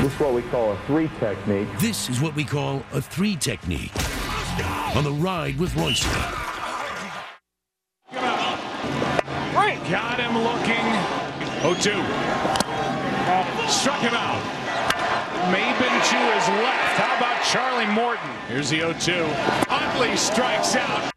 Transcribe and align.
This 0.00 0.12
is 0.14 0.20
what 0.20 0.32
we 0.34 0.42
call 0.42 0.72
a 0.72 0.76
three 0.86 1.10
technique. 1.18 1.68
This 1.78 2.08
is 2.08 2.20
what 2.20 2.34
we 2.34 2.44
call 2.44 2.82
a 2.92 3.00
three 3.00 3.36
technique. 3.36 3.92
On 4.94 5.04
the 5.04 5.12
ride 5.12 5.58
with 5.58 5.72
Reusse. 5.72 6.06
Got 9.90 10.20
him 10.20 10.36
looking. 10.36 10.84
0-2. 11.62 11.96
Struck 13.70 14.00
him 14.00 14.12
out. 14.12 14.42
Maben 15.50 15.94
to 16.10 16.18
his 16.34 16.48
left. 16.62 16.98
How 16.98 17.16
about 17.16 17.42
Charlie 17.42 17.86
Morton? 17.86 18.30
Here's 18.48 18.68
the 18.68 18.80
0-2. 18.80 19.26
Utley 19.70 20.14
strikes 20.18 20.76
out. 20.76 21.10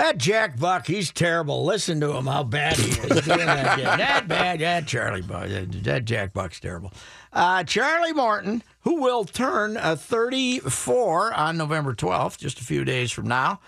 That 0.00 0.16
Jack 0.16 0.58
Buck, 0.58 0.86
he's 0.86 1.12
terrible. 1.12 1.62
Listen 1.66 2.00
to 2.00 2.16
him, 2.16 2.24
how 2.24 2.42
bad 2.42 2.78
he 2.78 2.88
is. 2.88 3.26
that, 3.26 3.98
that 3.98 4.26
bad, 4.26 4.60
that 4.60 4.86
Charlie 4.86 5.20
Buck, 5.20 5.50
that 5.50 6.06
Jack 6.06 6.32
Buck's 6.32 6.58
terrible. 6.58 6.90
Uh, 7.34 7.64
Charlie 7.64 8.14
Morton, 8.14 8.62
who 8.80 9.02
will 9.02 9.26
turn 9.26 9.76
uh, 9.76 9.96
34 9.96 11.34
on 11.34 11.58
November 11.58 11.92
12th, 11.92 12.38
just 12.38 12.58
a 12.60 12.64
few 12.64 12.82
days 12.82 13.12
from 13.12 13.28
now. 13.28 13.60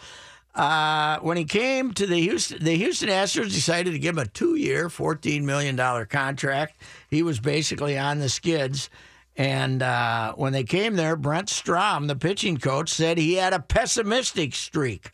Uh, 0.54 1.18
when 1.18 1.36
he 1.36 1.44
came 1.44 1.92
to 1.92 2.06
the 2.06 2.20
Houston, 2.20 2.64
the 2.64 2.76
Houston 2.76 3.10
Astros 3.10 3.52
decided 3.52 3.92
to 3.92 3.98
give 3.98 4.16
him 4.16 4.22
a 4.22 4.26
two-year, 4.26 4.88
$14 4.88 5.42
million 5.42 5.76
contract. 6.06 6.80
He 7.10 7.22
was 7.22 7.40
basically 7.40 7.98
on 7.98 8.20
the 8.20 8.30
skids. 8.30 8.88
And 9.36 9.82
uh, 9.82 10.32
when 10.36 10.52
they 10.52 10.64
came 10.64 10.96
there, 10.96 11.16
Brent 11.16 11.48
Strom, 11.48 12.06
the 12.06 12.16
pitching 12.16 12.56
coach, 12.56 12.90
said 12.90 13.18
he 13.18 13.34
had 13.34 13.52
a 13.52 13.60
pessimistic 13.60 14.54
streak, 14.54 15.10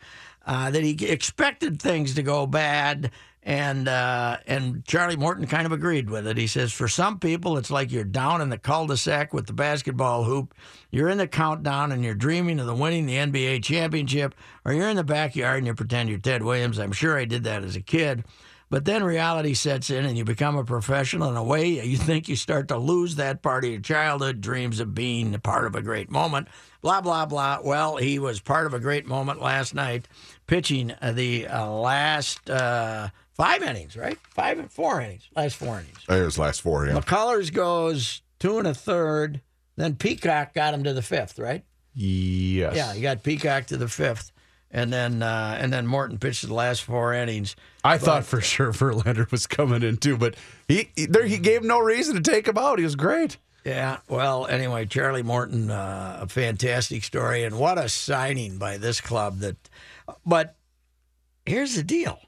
uh, 0.49 0.71
that 0.71 0.83
he 0.83 0.93
expected 1.07 1.81
things 1.81 2.15
to 2.15 2.23
go 2.23 2.47
bad. 2.47 3.13
And 3.45 3.89
uh, 3.89 4.39
and 4.47 4.85
Charlie 4.85 5.17
Morton 5.17 5.47
kind 5.47 5.65
of 5.65 5.73
agreed 5.73 6.11
with 6.11 6.27
it. 6.27 6.37
He 6.37 6.47
says, 6.47 6.73
for 6.73 6.89
some 6.89 7.19
people, 7.19 7.57
it's 7.57 7.71
like 7.71 7.91
you're 7.91 8.05
down 8.05 8.43
in 8.43 8.51
the 8.51 8.59
cul-de-sac 8.59 9.33
with 9.33 9.47
the 9.47 9.53
basketball 9.55 10.25
hoop. 10.25 10.55
You're 10.91 11.09
in 11.09 11.19
the 11.19 11.29
countdown 11.29 11.93
and 11.93 12.05
you're 12.05 12.15
dreaming 12.15 12.61
of 12.61 12.67
the 12.67 12.75
winning 12.75 13.07
the 13.07 13.15
NBA 13.15 13.63
championship, 13.63 14.35
or 14.67 14.73
you're 14.73 14.89
in 14.89 14.97
the 14.97 15.05
backyard 15.05 15.59
and 15.59 15.67
you 15.67 15.75
pretend 15.75 16.11
you're 16.11 16.19
Ted 16.19 16.43
Williams. 16.43 16.79
I'm 16.79 16.93
sure 16.93 17.17
I 17.17 17.25
did 17.25 17.45
that 17.45 17.63
as 17.63 17.77
a 17.77 17.81
kid. 17.81 18.25
But 18.71 18.85
then 18.85 19.03
reality 19.03 19.55
sets 19.55 19.89
in 19.89 20.05
and 20.05 20.19
you 20.19 20.25
become 20.25 20.57
a 20.57 20.65
professional 20.65 21.31
in 21.31 21.37
a 21.37 21.43
way 21.43 21.83
you 21.87 21.97
think 21.97 22.29
you 22.29 22.37
start 22.37 22.69
to 22.69 22.77
lose 22.77 23.17
that 23.17 23.41
part 23.41 23.65
of 23.65 23.71
your 23.71 23.81
childhood 23.81 24.43
dreams 24.43 24.79
of 24.79 24.95
being 24.95 25.33
part 25.41 25.65
of 25.65 25.75
a 25.75 25.81
great 25.81 26.11
moment. 26.11 26.49
Blah, 26.83 27.01
blah, 27.01 27.25
blah. 27.25 27.61
Well, 27.65 27.97
he 27.97 28.19
was 28.19 28.41
part 28.41 28.67
of 28.67 28.75
a 28.75 28.79
great 28.79 29.07
moment 29.07 29.41
last 29.41 29.75
night, 29.75 30.07
pitching 30.49 30.93
uh, 31.01 31.13
the 31.13 31.47
uh, 31.47 31.71
last 31.71 32.51
uh, 32.51 33.11
five 33.35 33.63
innings, 33.63 33.97
right? 33.97 34.19
Five, 34.31 34.59
and 34.59 34.71
four 34.71 35.01
innings, 35.01 35.29
last 35.37 35.55
four 35.55 35.79
innings. 35.79 35.99
It 36.09 36.25
was 36.25 36.37
last 36.37 36.63
four, 36.63 36.87
yeah. 36.87 36.95
McCullers 36.95 37.53
goes 37.53 38.23
two 38.41 38.59
and 38.59 38.67
a 38.67 38.75
third. 38.75 39.41
Then 39.77 39.95
Peacock 39.95 40.55
got 40.55 40.75
him 40.75 40.83
to 40.83 40.93
the 40.93 41.03
fifth, 41.03 41.39
right? 41.39 41.65
Yes. 41.95 42.75
Yeah, 42.75 42.93
he 42.95 43.01
got 43.01 43.23
Peacock 43.23 43.67
to 43.67 43.77
the 43.77 43.87
fifth. 43.87 44.33
And 44.71 44.93
then 44.93 45.23
uh, 45.23 45.57
and 45.59 45.73
then 45.73 45.87
Morton 45.87 46.19
pitched 46.19 46.47
the 46.47 46.53
last 46.53 46.83
four 46.83 47.15
innings. 47.15 47.57
I 47.83 47.97
thought 47.97 48.25
for 48.25 48.43
sure 48.43 48.71
Verlander 48.73 49.31
was 49.31 49.47
coming 49.47 49.83
in 49.83 49.97
too, 49.97 50.19
but 50.19 50.35
he 50.67 50.91
he, 50.95 51.07
there, 51.07 51.25
he 51.25 51.39
gave 51.39 51.63
no 51.63 51.79
reason 51.79 52.17
to 52.17 52.21
take 52.21 52.47
him 52.47 52.59
out. 52.59 52.79
He 52.79 52.85
was 52.85 52.95
great. 52.95 53.39
Yeah. 53.65 53.99
Well, 54.09 54.47
anyway, 54.47 54.85
Charlie 54.87 55.23
Morton, 55.23 55.71
uh, 55.71 56.19
a 56.23 56.29
fantastic 56.29 57.03
story, 57.03 57.45
and 57.45 57.59
what 57.59 57.79
a 57.79 57.89
signing 57.89 58.59
by 58.59 58.77
this 58.77 59.01
club. 59.01 59.39
That, 59.39 59.57
but 60.25 60.57
here's 61.47 61.75
the 61.75 61.83
deal. 61.83 62.19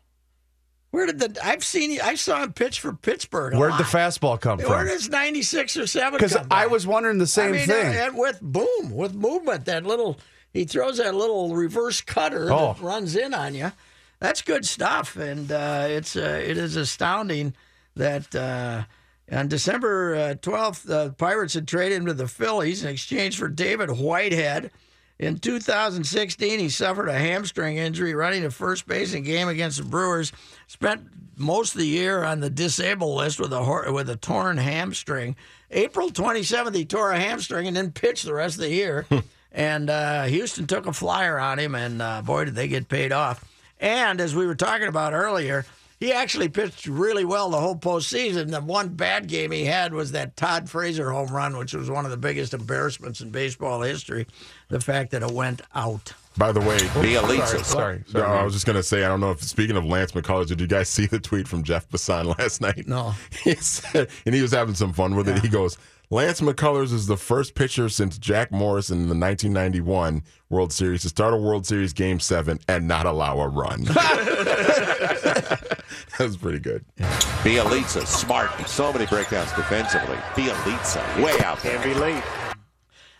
Where 0.90 1.06
did 1.06 1.20
the 1.20 1.38
I've 1.44 1.64
seen 1.64 2.00
I 2.00 2.14
saw 2.16 2.42
him 2.42 2.52
pitch 2.52 2.80
for 2.80 2.92
Pittsburgh. 2.92 3.54
Where'd 3.56 3.74
the 3.74 3.84
fastball 3.84 4.40
come 4.40 4.58
Where 4.58 4.66
from? 4.66 4.76
Where 4.76 4.84
does 4.86 5.08
ninety 5.08 5.42
six 5.42 5.76
or 5.76 5.86
seven? 5.86 6.18
Because 6.18 6.36
I 6.50 6.66
was 6.66 6.84
wondering 6.86 7.18
the 7.18 7.26
same 7.28 7.50
I 7.50 7.58
mean, 7.58 7.66
thing. 7.66 7.86
And, 7.86 7.96
and 7.96 8.18
with 8.18 8.40
boom, 8.40 8.90
with 8.90 9.14
movement, 9.14 9.66
that 9.66 9.86
little 9.86 10.18
he 10.52 10.64
throws 10.64 10.96
that 10.98 11.14
little 11.14 11.54
reverse 11.54 12.00
cutter 12.00 12.52
Oh. 12.52 12.72
that 12.74 12.82
runs 12.82 13.14
in 13.14 13.34
on 13.34 13.54
you. 13.54 13.70
That's 14.18 14.42
good 14.42 14.66
stuff, 14.66 15.16
and 15.16 15.50
uh, 15.52 15.86
it's 15.88 16.16
uh, 16.16 16.42
it 16.44 16.58
is 16.58 16.74
astounding 16.76 17.54
that 17.94 18.34
uh, 18.34 18.82
on 19.30 19.46
December 19.46 20.14
uh, 20.16 20.34
twelfth, 20.34 20.82
the 20.82 21.14
Pirates 21.16 21.54
had 21.54 21.68
traded 21.68 21.98
him 21.98 22.06
to 22.06 22.14
the 22.14 22.26
Phillies 22.26 22.82
in 22.82 22.90
exchange 22.90 23.38
for 23.38 23.48
David 23.48 23.90
Whitehead. 23.92 24.72
In 25.20 25.38
2016, 25.38 26.58
he 26.58 26.70
suffered 26.70 27.10
a 27.10 27.12
hamstring 27.12 27.76
injury 27.76 28.14
running 28.14 28.40
to 28.40 28.50
first 28.50 28.86
base 28.86 29.12
in 29.12 29.18
a 29.18 29.20
game 29.20 29.48
against 29.48 29.76
the 29.76 29.84
Brewers. 29.84 30.32
Spent 30.66 31.02
most 31.36 31.74
of 31.74 31.80
the 31.80 31.86
year 31.86 32.24
on 32.24 32.40
the 32.40 32.48
disabled 32.48 33.18
list 33.18 33.38
with 33.38 33.52
a 33.52 33.92
with 33.92 34.08
a 34.08 34.16
torn 34.16 34.56
hamstring. 34.56 35.36
April 35.70 36.08
27th, 36.08 36.74
he 36.74 36.86
tore 36.86 37.12
a 37.12 37.20
hamstring 37.20 37.66
and 37.66 37.76
then 37.76 37.92
pitched 37.92 38.24
the 38.24 38.32
rest 38.32 38.54
of 38.54 38.62
the 38.62 38.70
year. 38.70 39.06
and 39.52 39.90
uh, 39.90 40.22
Houston 40.24 40.66
took 40.66 40.86
a 40.86 40.92
flyer 40.94 41.38
on 41.38 41.58
him, 41.58 41.74
and 41.74 42.00
uh, 42.00 42.22
boy, 42.22 42.46
did 42.46 42.54
they 42.54 42.66
get 42.66 42.88
paid 42.88 43.12
off. 43.12 43.44
And 43.78 44.22
as 44.22 44.34
we 44.34 44.46
were 44.46 44.54
talking 44.54 44.88
about 44.88 45.12
earlier, 45.12 45.66
he 46.00 46.12
actually 46.12 46.48
pitched 46.48 46.86
really 46.86 47.24
well 47.24 47.50
the 47.50 47.60
whole 47.60 47.76
postseason. 47.76 48.50
The 48.50 48.60
one 48.60 48.88
bad 48.88 49.28
game 49.28 49.52
he 49.52 49.66
had 49.66 49.92
was 49.94 50.12
that 50.12 50.34
Todd 50.36 50.68
Frazier 50.68 51.10
home 51.10 51.28
run, 51.28 51.56
which 51.56 51.74
was 51.74 51.90
one 51.90 52.04
of 52.06 52.10
the 52.10 52.16
biggest 52.16 52.54
embarrassments 52.54 53.20
in 53.20 53.30
baseball 53.30 53.82
history. 53.82 54.26
The 54.68 54.80
fact 54.80 55.10
that 55.12 55.22
it 55.22 55.30
went 55.30 55.62
out. 55.74 56.12
By 56.38 56.52
the 56.52 56.60
way, 56.60 56.78
Sorry, 56.78 57.62
sorry. 57.64 58.04
no, 58.14 58.22
I 58.22 58.42
was 58.44 58.54
just 58.54 58.64
gonna 58.64 58.82
say, 58.82 59.04
I 59.04 59.08
don't 59.08 59.20
know 59.20 59.32
if 59.32 59.42
speaking 59.42 59.76
of 59.76 59.84
Lance 59.84 60.12
McCullers, 60.12 60.46
did 60.46 60.60
you 60.60 60.66
guys 60.66 60.88
see 60.88 61.06
the 61.06 61.18
tweet 61.18 61.46
from 61.46 61.62
Jeff 61.64 61.88
Passan 61.88 62.38
last 62.38 62.60
night? 62.60 62.86
No. 62.88 63.12
He 63.42 63.54
said, 63.56 64.08
and 64.24 64.34
he 64.34 64.40
was 64.40 64.52
having 64.52 64.74
some 64.74 64.92
fun 64.92 65.16
with 65.16 65.28
it. 65.28 65.40
He 65.42 65.48
goes, 65.48 65.76
Lance 66.12 66.40
McCullers 66.40 66.92
is 66.92 67.06
the 67.06 67.16
first 67.16 67.54
pitcher 67.54 67.88
since 67.88 68.18
Jack 68.18 68.50
Morrison 68.50 68.96
in 68.96 69.08
the 69.08 69.14
1991 69.14 70.24
World 70.48 70.72
Series 70.72 71.02
to 71.02 71.08
start 71.08 71.34
a 71.34 71.36
World 71.36 71.64
Series 71.68 71.92
Game 71.92 72.18
Seven 72.18 72.58
and 72.66 72.88
not 72.88 73.06
allow 73.06 73.38
a 73.38 73.46
run. 73.46 73.84
that 73.84 75.72
was 76.18 76.36
pretty 76.36 76.58
good. 76.58 76.84
Bjelica, 76.98 78.04
smart. 78.04 78.50
So 78.66 78.92
many 78.92 79.06
breakdowns 79.06 79.52
defensively. 79.52 80.16
Bjelica, 80.34 81.22
way 81.22 81.38
out 81.44 81.60
there. 81.60 81.78
Can 81.78 81.94
be 81.94 81.94
late. 81.94 82.24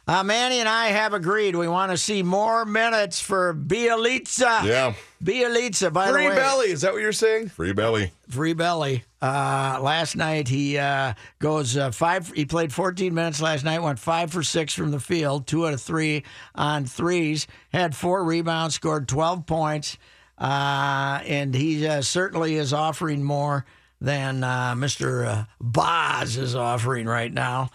Uh, 0.08 0.24
Manny 0.24 0.58
and 0.58 0.68
I 0.68 0.86
have 0.86 1.14
agreed 1.14 1.54
we 1.54 1.68
want 1.68 1.92
to 1.92 1.96
see 1.96 2.24
more 2.24 2.64
minutes 2.64 3.20
for 3.20 3.54
Bjelica. 3.54 4.64
Yeah, 4.64 4.94
Bjelica, 5.22 5.92
by 5.92 6.10
Free 6.10 6.24
the 6.24 6.30
way. 6.30 6.34
Free 6.34 6.42
belly. 6.42 6.70
Is 6.72 6.80
that 6.80 6.92
what 6.92 7.02
you're 7.02 7.12
saying? 7.12 7.50
free 7.50 7.72
belly. 7.72 8.10
Free 8.28 8.52
belly. 8.54 9.04
Uh, 9.22 9.78
last 9.82 10.16
night 10.16 10.48
he 10.48 10.78
uh, 10.78 11.12
goes 11.38 11.76
uh, 11.76 11.91
five. 11.91 12.32
He 12.34 12.47
played 12.47 12.72
14 12.72 13.12
minutes 13.12 13.42
last 13.42 13.64
night. 13.64 13.82
Went 13.82 13.98
five 13.98 14.32
for 14.32 14.42
six 14.42 14.72
from 14.72 14.91
the 14.91 15.00
field, 15.00 15.47
two 15.47 15.66
out 15.66 15.75
of 15.75 15.82
three 15.82 16.25
on 16.54 16.86
threes. 16.86 17.47
Had 17.72 17.94
four 17.94 18.25
rebounds, 18.25 18.75
scored 18.75 19.08
12 19.08 19.47
points, 19.47 19.98
uh, 20.38 21.20
and 21.26 21.54
he 21.54 21.86
uh, 21.86 22.00
certainly 22.00 22.54
is 22.54 22.72
offering 22.72 23.22
more 23.22 23.66
than 24.00 24.42
uh, 24.42 24.75
Mr. 24.75 25.26
Uh, 25.26 25.44
Boz 25.60 26.37
is 26.38 26.54
offering 26.54 27.06
right 27.06 27.32
now. 27.32 27.69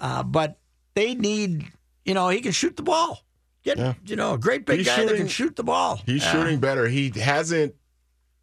Uh, 0.00 0.22
but 0.24 0.58
they 0.94 1.14
need, 1.14 1.64
you 2.04 2.14
know, 2.14 2.28
he 2.28 2.40
can 2.40 2.52
shoot 2.52 2.76
the 2.76 2.82
ball. 2.82 3.22
Get, 3.64 3.96
you 4.06 4.16
know, 4.16 4.34
a 4.34 4.38
great 4.38 4.66
big 4.66 4.78
He's 4.78 4.86
guy 4.86 5.04
that 5.04 5.16
can 5.16 5.28
shoot 5.28 5.54
the 5.56 5.64
ball. 5.64 6.00
He's 6.06 6.22
shooting 6.22 6.58
better. 6.58 6.88
He 6.88 7.10
hasn't. 7.10 7.74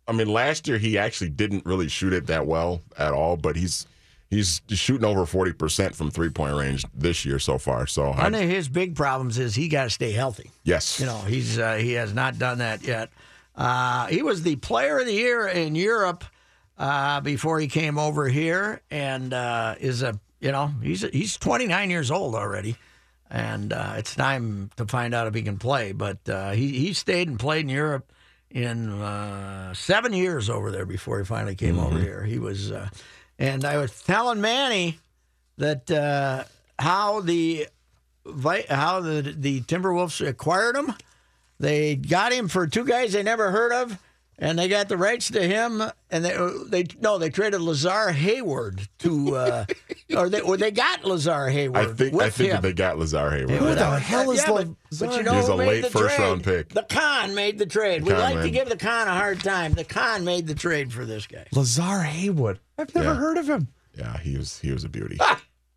I 0.07 0.11
mean, 0.11 0.27
last 0.27 0.67
year 0.67 0.77
he 0.77 0.97
actually 0.97 1.29
didn't 1.29 1.65
really 1.65 1.87
shoot 1.87 2.13
it 2.13 2.27
that 2.27 2.45
well 2.45 2.81
at 2.97 3.11
all, 3.13 3.37
but 3.37 3.55
he's 3.55 3.87
he's 4.29 4.61
shooting 4.69 5.05
over 5.05 5.25
forty 5.25 5.51
percent 5.53 5.95
from 5.95 6.11
three 6.11 6.29
point 6.29 6.55
range 6.55 6.85
this 6.93 7.25
year 7.25 7.39
so 7.39 7.57
far. 7.57 7.87
So 7.87 8.05
I, 8.09 8.23
One 8.23 8.35
of 8.35 8.41
his 8.41 8.67
big 8.69 8.95
problems 8.95 9.37
is 9.39 9.55
he 9.55 9.67
got 9.67 9.85
to 9.85 9.89
stay 9.89 10.11
healthy. 10.11 10.51
yes, 10.63 10.99
You 10.99 11.05
know, 11.07 11.17
he's 11.19 11.57
uh, 11.57 11.75
he 11.75 11.93
has 11.93 12.13
not 12.13 12.37
done 12.37 12.59
that 12.59 12.83
yet. 12.83 13.09
Uh, 13.55 14.07
he 14.07 14.21
was 14.21 14.43
the 14.43 14.57
player 14.57 14.99
of 14.99 15.05
the 15.05 15.13
year 15.13 15.47
in 15.47 15.75
Europe 15.75 16.23
uh, 16.77 17.21
before 17.21 17.59
he 17.59 17.67
came 17.67 17.97
over 17.97 18.27
here, 18.27 18.81
and 18.91 19.33
uh, 19.33 19.75
is 19.79 20.03
a 20.03 20.19
you 20.39 20.51
know 20.51 20.67
he's 20.83 21.01
he's 21.01 21.37
29 21.37 21.89
years 21.89 22.11
old 22.11 22.35
already, 22.35 22.75
and 23.31 23.73
uh, 23.73 23.93
it's 23.97 24.13
time 24.13 24.69
to 24.75 24.85
find 24.85 25.15
out 25.15 25.25
if 25.25 25.33
he 25.33 25.41
can 25.41 25.57
play. 25.57 25.93
But 25.93 26.27
uh, 26.29 26.51
he 26.51 26.77
he 26.77 26.93
stayed 26.93 27.27
and 27.27 27.39
played 27.39 27.61
in 27.65 27.69
Europe 27.69 28.11
in 28.51 28.89
uh, 28.89 29.73
seven 29.73 30.13
years 30.13 30.49
over 30.49 30.71
there 30.71 30.85
before 30.85 31.19
he 31.19 31.25
finally 31.25 31.55
came 31.55 31.79
over 31.79 31.99
here. 31.99 32.23
He 32.23 32.39
was, 32.39 32.71
uh, 32.71 32.89
and 33.37 33.65
I 33.65 33.77
was 33.77 34.01
telling 34.03 34.41
Manny 34.41 34.99
that 35.57 35.89
uh, 35.91 36.43
how 36.79 37.21
the 37.21 37.67
how 38.69 38.99
the 39.01 39.35
the 39.37 39.61
Timberwolves 39.61 40.25
acquired 40.25 40.75
him. 40.75 40.93
They 41.59 41.95
got 41.95 42.33
him 42.33 42.47
for 42.47 42.67
two 42.67 42.85
guys 42.85 43.13
they 43.13 43.23
never 43.23 43.51
heard 43.51 43.71
of, 43.71 43.97
and 44.39 44.57
they 44.59 44.67
got 44.67 44.89
the 44.89 44.97
rights 44.97 45.29
to 45.31 45.41
him. 45.41 45.81
And 46.11 46.23
they 46.25 46.37
they 46.67 46.85
no, 47.01 47.17
they 47.17 47.29
traded 47.29 47.61
Lazar 47.61 48.11
Hayward 48.11 48.87
to, 48.99 49.35
uh, 49.35 49.65
or 50.15 50.29
they 50.29 50.41
or 50.41 50.57
they 50.57 50.71
got 50.71 51.03
Lazar 51.05 51.49
Hayward. 51.49 51.77
I 51.77 51.91
think 51.93 52.21
I 52.21 52.29
think 52.29 52.49
him. 52.49 52.55
that 52.57 52.61
they 52.61 52.73
got 52.73 52.97
Lazar 52.97 53.31
Hayward. 53.31 53.51
Who 53.51 53.75
the 53.75 53.99
hell 53.99 54.31
is 54.31 54.39
yeah, 54.41 54.47
but, 54.47 54.53
Lazar? 54.55 54.75
but 55.07 55.17
you 55.17 55.23
know 55.23 55.31
He 55.31 55.37
was 55.37 55.47
a 55.49 55.55
late 55.55 55.85
first 55.87 56.15
trade? 56.15 56.19
round 56.25 56.43
pick. 56.43 56.69
The 56.69 56.83
Kahn 56.83 57.35
made 57.35 57.57
the 57.57 57.65
trade. 57.65 58.03
we 58.03 58.11
Kahn 58.11 58.19
like 58.35 58.41
to 58.43 58.49
give 58.49 58.69
the 58.69 58.77
Kahn 58.77 59.07
a 59.07 59.13
hard 59.13 59.41
time. 59.41 59.73
The 59.73 59.83
Kahn 59.83 60.23
made 60.23 60.47
the 60.47 60.55
trade 60.55 60.93
for 60.93 61.05
this 61.05 61.27
guy. 61.27 61.45
Lazar 61.51 62.01
Hayward. 62.03 62.59
I've 62.77 62.93
never 62.95 63.09
Yeah. 63.09 63.15
heard 63.15 63.37
of 63.37 63.47
him. 63.49 63.67
Yeah, 63.97 64.17
he 64.19 64.37
was 64.37 64.59
he 64.59 64.71
was 64.71 64.83
a 64.83 64.89
beauty. 64.89 65.17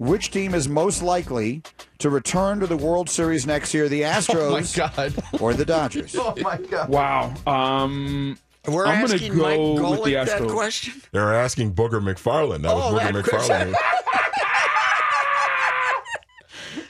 Which 0.00 0.31
team 0.31 0.54
is 0.54 0.69
most 0.69 1.02
likely 1.02 1.62
to 1.99 2.08
return 2.11 2.61
to 2.61 2.69
the 2.69 2.76
World 2.76 3.11
Series 3.11 3.46
next 3.46 3.75
year? 3.75 3.88
The 3.88 4.02
Astros 4.14 4.76
God. 4.76 5.40
or 5.40 5.54
the 5.54 5.64
Dodgers? 5.64 6.14
Oh 6.19 6.34
my 6.40 6.56
god! 6.58 6.88
Wow. 6.88 7.34
Um, 7.46 8.38
We're 8.68 8.86
I'm 8.86 9.04
asking 9.04 9.34
go 9.36 9.42
Mike 9.42 9.58
with 9.58 10.04
the 10.04 10.12
Golic 10.14 10.26
that 10.26 10.48
question. 10.48 11.02
They're 11.12 11.34
asking 11.34 11.74
Booger 11.74 12.00
McFarland. 12.02 12.62
That 12.62 12.72
Oh, 12.72 12.92
was 12.92 13.02
Booger 13.02 13.12
that 13.12 13.24
McFarland. 13.24 13.74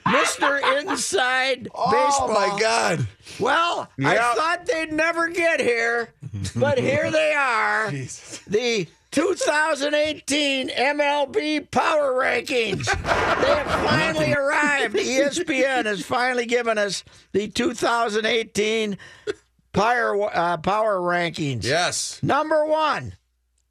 Mr. 0.06 0.80
Inside 0.80 1.64
Baseball. 1.64 1.92
Oh 2.30 2.32
my 2.32 2.58
God! 2.60 3.06
Well, 3.38 3.88
I 4.04 4.16
thought 4.34 4.66
they'd 4.66 4.92
never 4.92 5.28
get 5.28 5.60
here, 5.60 6.10
but 6.56 6.78
here 6.78 7.10
they 7.12 7.32
are. 7.34 7.90
The 7.90 8.86
2018 9.10 10.68
MLB 10.70 11.70
Power 11.70 12.12
Rankings. 12.12 12.86
They 12.86 13.54
have 13.54 13.66
finally 13.86 14.32
arrived. 14.32 14.96
ESPN 14.96 15.84
has 15.86 16.04
finally 16.04 16.46
given 16.46 16.78
us 16.78 17.04
the 17.32 17.48
2018 17.48 18.98
Power, 19.72 20.34
uh, 20.34 20.56
Power 20.58 20.98
Rankings. 20.98 21.64
Yes. 21.64 22.20
Number 22.22 22.64
one, 22.64 23.14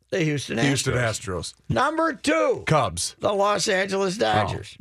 the 0.10 0.20
Houston 0.24 0.58
Astros. 0.58 0.64
Houston 0.64 0.94
Astros. 0.94 1.54
Number 1.70 2.14
two, 2.14 2.64
Cubs. 2.66 3.16
the 3.20 3.34
Los 3.34 3.68
Angeles 3.68 4.18
Dodgers. 4.18 4.78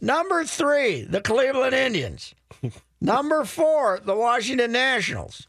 Number 0.00 0.44
three, 0.44 1.02
the 1.02 1.20
Cleveland 1.20 1.74
Indians. 1.74 2.34
Number 3.00 3.44
four, 3.44 4.00
the 4.04 4.14
Washington 4.16 4.72
Nationals. 4.72 5.46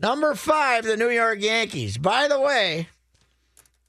Number 0.00 0.34
five, 0.34 0.84
the 0.84 0.96
New 0.96 1.10
York 1.10 1.40
Yankees. 1.40 1.96
By 1.98 2.28
the 2.28 2.40
way, 2.40 2.88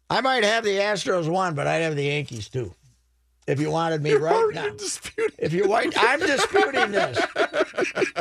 I 0.10 0.22
might 0.22 0.44
have 0.44 0.64
the 0.64 0.78
Astros 0.78 1.30
one, 1.30 1.56
but 1.56 1.66
I'd 1.68 1.82
have 1.82 1.96
the 1.96 2.04
Yankees 2.06 2.50
too. 2.50 2.74
If 3.46 3.60
you 3.60 3.70
wanted 3.72 4.02
me 4.02 4.14
right 4.14 4.50
now. 4.54 4.70
If 5.38 5.52
you 5.54 5.68
want, 5.68 5.94
I'm 5.98 6.20
disputing 6.20 6.92
this. 6.92 7.20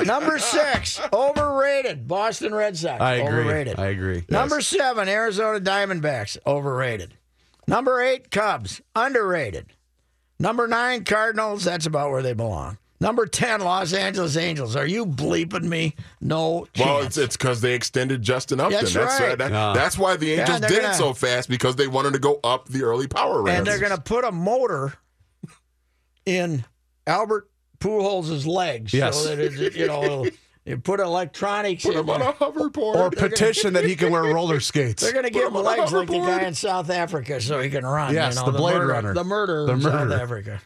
Number 0.05 0.39
six, 0.39 1.01
overrated. 1.13 2.09
Boston 2.09 2.55
Red 2.55 2.77
Sox. 2.77 3.01
I 3.01 3.15
agree. 3.15 3.41
Overrated. 3.41 3.79
I 3.79 3.87
agree. 3.87 4.25
Number 4.29 4.61
seven, 4.61 5.09
Arizona 5.09 5.61
Diamondbacks, 5.61 6.39
overrated. 6.47 7.15
Number 7.69 8.01
eight, 8.03 8.31
Cubs, 8.31 8.81
underrated. 8.97 9.67
Number 10.41 10.67
nine, 10.67 11.05
Cardinals, 11.05 11.65
that's 11.65 11.87
about 11.87 12.11
where 12.11 12.23
they 12.23 12.33
belong. 12.33 12.79
Number 13.01 13.27
10, 13.27 13.63
Los 13.63 13.93
Angeles 13.93 14.37
Angels. 14.37 14.77
Are 14.77 14.87
you 14.87 15.05
bleeping 15.07 15.65
me? 15.65 15.97
No 16.21 16.67
chance. 16.73 16.87
Well, 16.89 17.03
it's 17.05 17.17
it's 17.19 17.37
because 17.37 17.61
they 17.61 17.75
extended 17.75 18.23
Justin 18.23 18.61
Upton. 18.61 18.79
That's 18.79 18.95
That's, 18.95 19.21
right. 19.21 19.31
why, 19.31 19.35
that- 19.35 19.51
Yeah. 19.51 19.73
that's 19.75 19.99
why 19.99 20.17
the 20.17 20.35
Angels 20.35 20.61
they're 20.61 20.69
did 20.69 20.83
gonna- 20.83 20.95
it 20.95 20.97
so 20.99 21.13
fast 21.13 21.49
because 21.49 21.75
they 21.75 21.89
wanted 21.89 22.13
to 22.13 22.21
go 22.21 22.39
up 22.45 22.69
the 22.69 22.85
early 22.85 23.09
power 23.09 23.43
rankings. 23.43 23.59
and 23.59 23.67
they're 23.67 23.81
going 23.81 23.91
to 23.95 24.01
put 24.01 24.25
a 24.25 24.31
motor 24.31 24.95
in 26.27 26.65
Albert 27.07 27.49
Pujols' 27.81 28.47
legs. 28.47 28.93
Yes. 28.95 29.23
So 29.23 29.35
that 29.35 29.39
it, 29.41 29.75
you 29.75 29.87
know, 29.87 30.27
you 30.65 30.79
put 30.79 31.01
electronics 31.01 31.85
put 31.85 31.95
in 31.95 32.01
him 32.01 32.11
on 32.11 32.23
a 32.23 32.33
hoverboard. 32.33 32.95
Or 32.97 33.11
petition 33.11 33.73
that 33.75 33.85
he 33.85 33.97
can 33.97 34.13
wear 34.13 34.23
roller 34.23 34.61
skates. 34.61 35.03
They're 35.03 35.13
going 35.13 35.25
to 35.25 35.31
give 35.31 35.49
him 35.49 35.55
him 35.57 35.63
legs 35.65 35.93
like 35.93 36.09
the 36.09 36.19
guy 36.19 36.43
in 36.43 36.55
South 36.55 36.91
Africa 36.91 37.41
so 37.41 37.61
he 37.61 37.71
can 37.71 37.85
run. 37.85 38.15
Yes, 38.15 38.37
you 38.37 38.41
know, 38.47 38.53
the 38.53 38.59
Blade 38.59 38.75
murder, 38.75 38.87
Runner. 38.89 39.15
The 39.15 39.25
murder 39.25 39.67
The 39.67 39.73
in 39.73 39.81
South 39.81 39.93
murder. 40.09 40.15
Africa. 40.23 40.61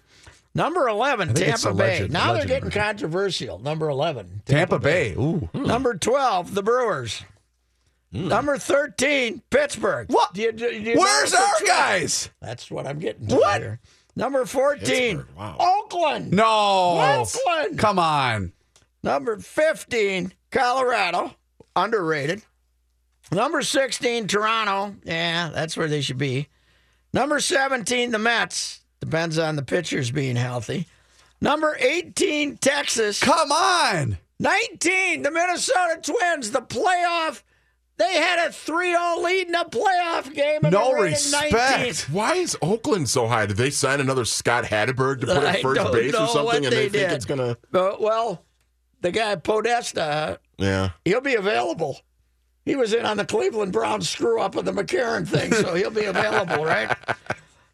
Number 0.55 0.89
11, 0.89 1.35
Tampa 1.35 1.75
Bay. 1.75 1.85
legend- 1.99 2.13
now 2.15 2.33
they're 2.33 2.47
getting 2.47 2.65
version. 2.71 2.81
controversial. 2.83 3.59
Number 3.59 3.91
11, 3.91 4.43
Tampa 4.47 4.79
Bay. 4.79 5.13
Ooh. 5.13 5.49
Hmm. 5.53 5.65
Number 5.65 5.95
12, 5.95 6.55
the 6.55 6.63
Brewers. 6.63 7.23
Hmm. 8.11 8.29
Number 8.29 8.57
13, 8.57 9.43
Pittsburgh. 9.51 10.11
What? 10.11 10.33
Do 10.33 10.41
you, 10.41 10.53
do 10.53 10.65
you 10.67 10.99
Where's 10.99 11.35
our 11.35 11.47
guys? 11.67 12.31
That's 12.41 12.71
what 12.71 12.87
I'm 12.87 12.99
getting 12.99 13.27
to 13.27 13.37
What? 13.37 13.61
here. 13.61 13.81
Number 14.17 14.47
14, 14.47 14.79
Pittsburgh, 14.87 15.27
wow. 15.37 15.57
Oakland. 15.61 16.33
No. 16.33 17.23
Oakland. 17.23 17.79
Come 17.79 17.99
on. 17.99 18.53
Number 19.03 19.39
15, 19.39 20.33
Colorado. 20.51 21.35
Underrated. 21.77 22.43
Number 23.31 23.61
16, 23.61 24.27
Toronto. 24.27 24.97
Yeah, 25.05 25.51
that's 25.53 25.77
where 25.77 25.89
they 25.89 26.01
should 26.01 26.17
be. 26.17 26.49
Number 27.13 27.41
17, 27.41 28.11
the 28.11 28.19
Mets. 28.19 28.81
Depends 29.01 29.39
on 29.39 29.57
the 29.57 29.63
pitchers 29.63 30.11
being 30.11 30.37
healthy. 30.37 30.87
Number 31.41 31.77
18, 31.79 32.57
Texas. 32.57 33.21
Come 33.21 33.53
on. 33.53 34.17
19, 34.41 35.23
the 35.23 35.31
Minnesota 35.31 36.01
Twins, 36.03 36.51
the 36.51 36.63
playoff. 36.63 37.43
They 37.99 38.13
had 38.15 38.47
a 38.49 38.53
3 38.53 38.91
0 38.91 39.21
lead 39.23 39.49
in 39.49 39.55
a 39.55 39.65
playoff 39.65 40.33
game. 40.35 40.61
And 40.65 40.73
No 40.73 40.93
respect. 40.93 41.53
19th. 41.55 42.11
Why 42.11 42.35
is 42.35 42.57
Oakland 42.61 43.09
so 43.09 43.27
high? 43.27 43.47
Did 43.47 43.57
they 43.57 43.71
sign 43.71 44.01
another 44.01 44.25
Scott 44.27 44.65
Hatteberg 44.65 45.21
to 45.23 45.27
put 45.27 45.39
I 45.45 45.55
at 45.57 45.63
first 45.63 45.81
don't 45.81 45.93
base 45.93 46.15
or 46.15 46.29
something? 46.29 46.65
And 46.67 46.73
they, 46.75 46.89
they 46.89 46.99
think 46.99 47.09
did. 47.09 47.13
it's 47.13 47.25
gonna. 47.25 47.57
Uh, 47.73 47.97
well, 47.99 48.45
the 49.01 49.11
guy 49.13 49.35
Podesta, 49.37 50.39
Yeah. 50.59 50.91
he'll 51.05 51.21
be 51.23 51.35
available. 51.37 51.99
He 52.67 52.77
was 52.77 52.93
in 52.93 53.07
on 53.07 53.17
the 53.17 53.25
Cleveland 53.25 53.73
Browns 53.73 54.11
screw 54.11 54.41
up 54.41 54.57
of 54.57 54.65
the 54.65 54.73
McCarron 54.73 55.27
thing, 55.27 55.53
so 55.53 55.75
he'll 55.75 55.91
be 55.91 56.05
available, 56.05 56.65
right? 56.65 56.95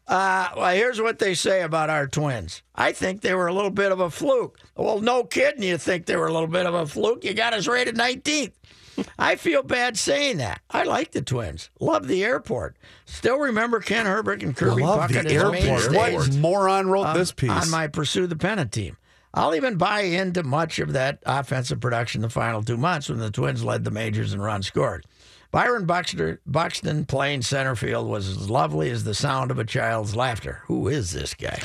Uh, 0.07 0.49
well, 0.55 0.75
here's 0.75 1.01
what 1.01 1.17
they 1.19 1.33
say 1.33 1.61
about 1.63 1.89
our 1.89 2.07
twins. 2.07 2.61
I 2.75 2.91
think 2.91 3.21
they 3.21 3.33
were 3.33 3.47
a 3.47 3.53
little 3.53 3.71
bit 3.71 3.91
of 3.91 3.99
a 3.99 4.09
fluke. 4.11 4.59
Well, 4.75 4.99
no 5.01 5.23
kidding, 5.23 5.63
you 5.63 5.77
think 5.77 6.05
they 6.05 6.15
were 6.15 6.27
a 6.27 6.31
little 6.33 6.47
bit 6.47 6.65
of 6.65 6.73
a 6.75 6.85
fluke. 6.85 7.23
You 7.23 7.33
got 7.33 7.53
us 7.53 7.67
rated 7.67 7.95
19th. 7.95 8.51
I 9.19 9.35
feel 9.35 9.63
bad 9.63 9.97
saying 9.97 10.37
that. 10.37 10.61
I 10.69 10.83
like 10.83 11.11
the 11.11 11.21
twins. 11.21 11.69
Love 11.79 12.07
the 12.07 12.23
airport. 12.23 12.77
Still 13.05 13.39
remember 13.39 13.79
Kent 13.79 14.07
Hrbek 14.07 14.43
and 14.43 14.55
Kirby 14.55 14.83
Love 14.83 15.09
Puckett 15.09 15.27
the 15.27 15.33
airport. 15.35 15.95
What 15.95 16.33
moron 16.35 16.87
wrote 16.87 17.07
on- 17.07 17.17
this 17.17 17.31
piece? 17.31 17.49
on 17.49 17.69
my 17.69 17.87
Pursue 17.87 18.27
the 18.27 18.35
Pennant 18.35 18.71
team. 18.71 18.97
I'll 19.35 19.55
even 19.55 19.77
buy 19.77 20.01
into 20.01 20.43
much 20.43 20.77
of 20.77 20.93
that 20.93 21.19
offensive 21.25 21.79
production 21.79 22.21
the 22.21 22.29
final 22.29 22.61
two 22.61 22.77
months 22.77 23.09
when 23.09 23.17
the 23.17 23.31
Twins 23.31 23.63
led 23.63 23.83
the 23.83 23.89
majors 23.89 24.31
and 24.31 24.43
runs 24.43 24.67
scored. 24.67 25.05
Byron 25.51 25.85
Buxton, 25.85 26.37
Buxton 26.45 27.05
playing 27.05 27.41
center 27.43 27.75
field 27.75 28.07
was 28.07 28.27
as 28.27 28.49
lovely 28.49 28.89
as 28.91 29.03
the 29.03 29.13
sound 29.13 29.49
of 29.51 29.57
a 29.59 29.63
child's 29.63 30.15
laughter. 30.15 30.61
Who 30.65 30.87
is 30.87 31.11
this 31.11 31.33
guy? 31.33 31.59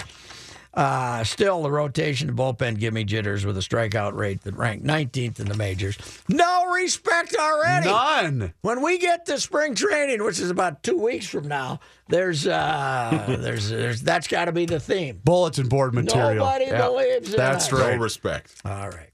Uh, 0.79 1.25
still, 1.25 1.63
the 1.65 1.71
rotation 1.73 2.29
and 2.29 2.39
bullpen 2.39 2.79
give 2.79 2.95
me 2.95 3.03
jitters 3.03 3.45
with 3.45 3.57
a 3.59 3.61
strikeout 3.61 4.15
rate 4.15 4.43
that 4.43 4.55
ranked 4.57 4.87
19th 4.87 5.41
in 5.41 5.49
the 5.49 5.57
majors. 5.57 5.99
No 6.29 6.67
respect 6.73 7.35
already. 7.37 7.87
None. 7.87 8.55
When 8.61 8.81
we 8.81 8.99
get 8.99 9.27
to 9.27 9.41
spring 9.41 9.75
training, 9.75 10.23
which 10.23 10.39
is 10.39 10.51
about 10.51 10.85
two 10.85 10.97
weeks 10.97 11.27
from 11.27 11.49
now, 11.49 11.81
there's 12.09 12.47
uh, 12.47 13.25
there's, 13.41 13.71
there's 13.71 14.03
that's 14.03 14.29
got 14.29 14.45
to 14.45 14.53
be 14.53 14.67
the 14.67 14.79
theme. 14.79 15.21
Bulletin 15.25 15.69
board 15.69 15.95
material. 15.95 16.47
Nobody 16.47 16.67
Yeah. 16.67 16.87
believes 16.87 17.35
in 17.35 17.37
That's 17.37 17.67
us. 17.67 17.73
No 17.73 17.81
right. 17.81 17.99
respect. 17.99 18.55
All 18.65 18.89
right. 18.89 19.11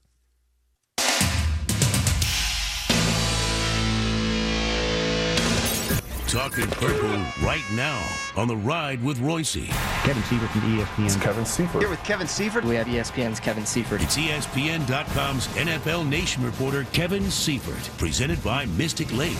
Talking 6.35 6.67
purple 6.67 7.17
right 7.45 7.63
now 7.71 8.05
on 8.35 8.49
the 8.49 8.57
ride 8.57 9.01
with 9.01 9.19
Reusse. 9.19 9.69
Kevin 10.03 10.21
Seifert 10.23 10.49
from 10.49 10.61
ESPN. 10.63 11.21
Kevin 11.21 11.45
Seifert. 11.45 11.81
Here 11.81 11.89
with 11.89 12.03
Kevin 12.03 12.27
Seifert. 12.27 12.65
We 12.65 12.75
have 12.75 12.87
ESPN's 12.87 13.39
Kevin 13.39 13.65
Seifert. 13.65 14.01
It's 14.01 14.17
ESPN.com's 14.17 15.47
NFL 15.47 16.05
Nation 16.09 16.43
reporter 16.43 16.85
Kevin 16.91 17.31
Seifert, 17.31 17.89
presented 17.97 18.43
by 18.43 18.65
Mystic 18.65 19.13
Lake. 19.13 19.37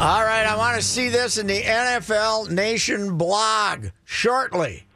All 0.00 0.24
right, 0.24 0.44
I 0.44 0.56
want 0.56 0.74
to 0.74 0.82
see 0.82 1.08
this 1.08 1.38
in 1.38 1.46
the 1.46 1.62
NFL 1.62 2.50
Nation 2.50 3.16
blog 3.16 3.86
shortly. 4.04 4.88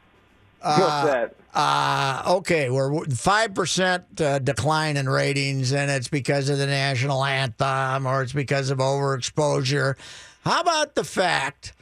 What's 0.59 0.77
that? 1.05 1.35
Uh, 1.53 2.23
okay, 2.39 2.69
we're 2.69 3.05
five 3.05 3.53
percent 3.53 4.19
uh, 4.19 4.39
decline 4.39 4.97
in 4.97 5.07
ratings, 5.07 5.71
and 5.71 5.89
it's 5.89 6.09
because 6.09 6.49
of 6.49 6.57
the 6.57 6.67
national 6.67 7.23
anthem, 7.23 8.07
or 8.07 8.23
it's 8.23 8.33
because 8.33 8.71
of 8.71 8.79
overexposure. 8.79 9.95
How 10.43 10.61
about 10.61 10.95
the 10.95 11.03
fact 11.03 11.73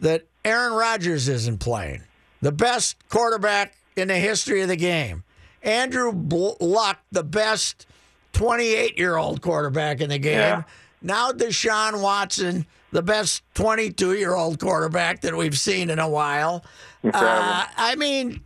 that 0.00 0.26
Aaron 0.44 0.72
Rodgers 0.72 1.28
isn't 1.28 1.58
playing, 1.60 2.02
the 2.40 2.52
best 2.52 2.96
quarterback 3.08 3.76
in 3.96 4.08
the 4.08 4.16
history 4.16 4.62
of 4.62 4.68
the 4.68 4.76
game? 4.76 5.24
Andrew 5.62 6.12
Luck, 6.60 7.00
the 7.12 7.24
best 7.24 7.86
twenty-eight-year-old 8.32 9.42
quarterback 9.42 10.00
in 10.00 10.10
the 10.10 10.18
game. 10.18 10.38
Yeah. 10.38 10.62
Now 11.02 11.32
Deshaun 11.32 12.00
Watson, 12.00 12.66
the 12.92 13.02
best 13.02 13.42
twenty-two-year-old 13.54 14.60
quarterback 14.60 15.22
that 15.22 15.36
we've 15.36 15.58
seen 15.58 15.90
in 15.90 15.98
a 15.98 16.08
while. 16.08 16.64
Uh, 17.04 17.66
I 17.76 17.96
mean, 17.96 18.40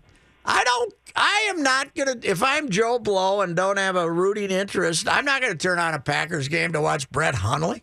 I 0.45 0.65
don't. 0.65 0.95
I 1.15 1.47
am 1.51 1.63
not 1.63 1.95
gonna. 1.95 2.17
If 2.23 2.43
I'm 2.43 2.71
Joe 2.71 2.99
Blow 2.99 3.43
and 3.43 3.55
don't 3.55 3.79
have 3.79 3.97
a 3.97 4.11
rooting 4.11 4.51
interest, 4.51 5.09
I'm 5.09 5.25
not 5.25 5.43
gonna 5.43 5.55
turn 5.55 5.79
on 5.79 5.95
a 5.95 6.01
Packers 6.01 6.49
game 6.49 6.73
to 6.73 6.81
watch 6.81 7.11
Brett 7.11 7.35
Hundley. 7.35 7.83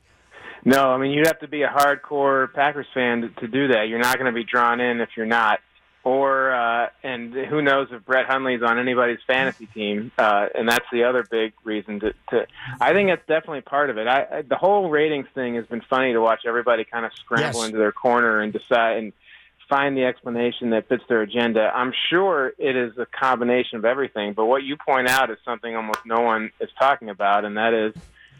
No, 0.65 0.89
I 0.91 0.97
mean 0.97 1.11
you'd 1.11 1.27
have 1.27 1.39
to 1.39 1.47
be 1.47 1.63
a 1.63 1.69
hardcore 1.69 2.51
Packers 2.53 2.87
fan 2.93 3.21
to, 3.21 3.29
to 3.41 3.47
do 3.47 3.69
that. 3.69 3.87
You're 3.89 3.99
not 3.99 4.15
going 4.17 4.25
to 4.25 4.31
be 4.35 4.43
drawn 4.43 4.79
in 4.79 5.01
if 5.01 5.09
you're 5.15 5.25
not. 5.25 5.59
Or 6.03 6.51
uh, 6.55 6.89
and 7.03 7.33
who 7.33 7.61
knows 7.61 7.89
if 7.91 8.05
Brett 8.05 8.27
Hundley's 8.27 8.61
on 8.63 8.79
anybody's 8.79 9.19
fantasy 9.27 9.65
team, 9.65 10.11
uh, 10.17 10.47
and 10.55 10.69
that's 10.69 10.85
the 10.89 11.03
other 11.03 11.25
big 11.29 11.51
reason 11.65 11.99
to. 11.99 12.13
to 12.29 12.47
I 12.79 12.93
think 12.93 13.09
that's 13.09 13.27
definitely 13.27 13.59
part 13.61 13.89
of 13.89 13.97
it. 13.97 14.07
I, 14.07 14.25
I 14.37 14.41
the 14.43 14.55
whole 14.55 14.89
ratings 14.89 15.27
thing 15.35 15.55
has 15.55 15.65
been 15.65 15.81
funny 15.89 16.13
to 16.13 16.21
watch 16.21 16.41
everybody 16.47 16.85
kind 16.85 17.05
of 17.05 17.11
scramble 17.13 17.59
Yes. 17.59 17.65
into 17.67 17.77
their 17.77 17.91
corner 17.91 18.39
and 18.39 18.53
decide 18.53 18.97
and 18.99 19.11
find 19.67 19.97
the 19.97 20.05
explanation 20.05 20.69
that 20.69 20.87
fits 20.87 21.03
their 21.09 21.23
agenda. 21.23 21.69
I'm 21.75 21.91
sure 22.09 22.53
it 22.57 22.77
is 22.77 22.97
a 22.97 23.05
combination 23.05 23.77
of 23.77 23.83
everything, 23.83 24.31
but 24.31 24.45
what 24.45 24.63
you 24.63 24.77
point 24.77 25.09
out 25.09 25.29
is 25.29 25.37
something 25.43 25.75
almost 25.75 26.05
no 26.05 26.21
one 26.21 26.51
is 26.61 26.69
talking 26.79 27.09
about, 27.09 27.43
and 27.43 27.57
that 27.57 27.73
is 27.73 27.93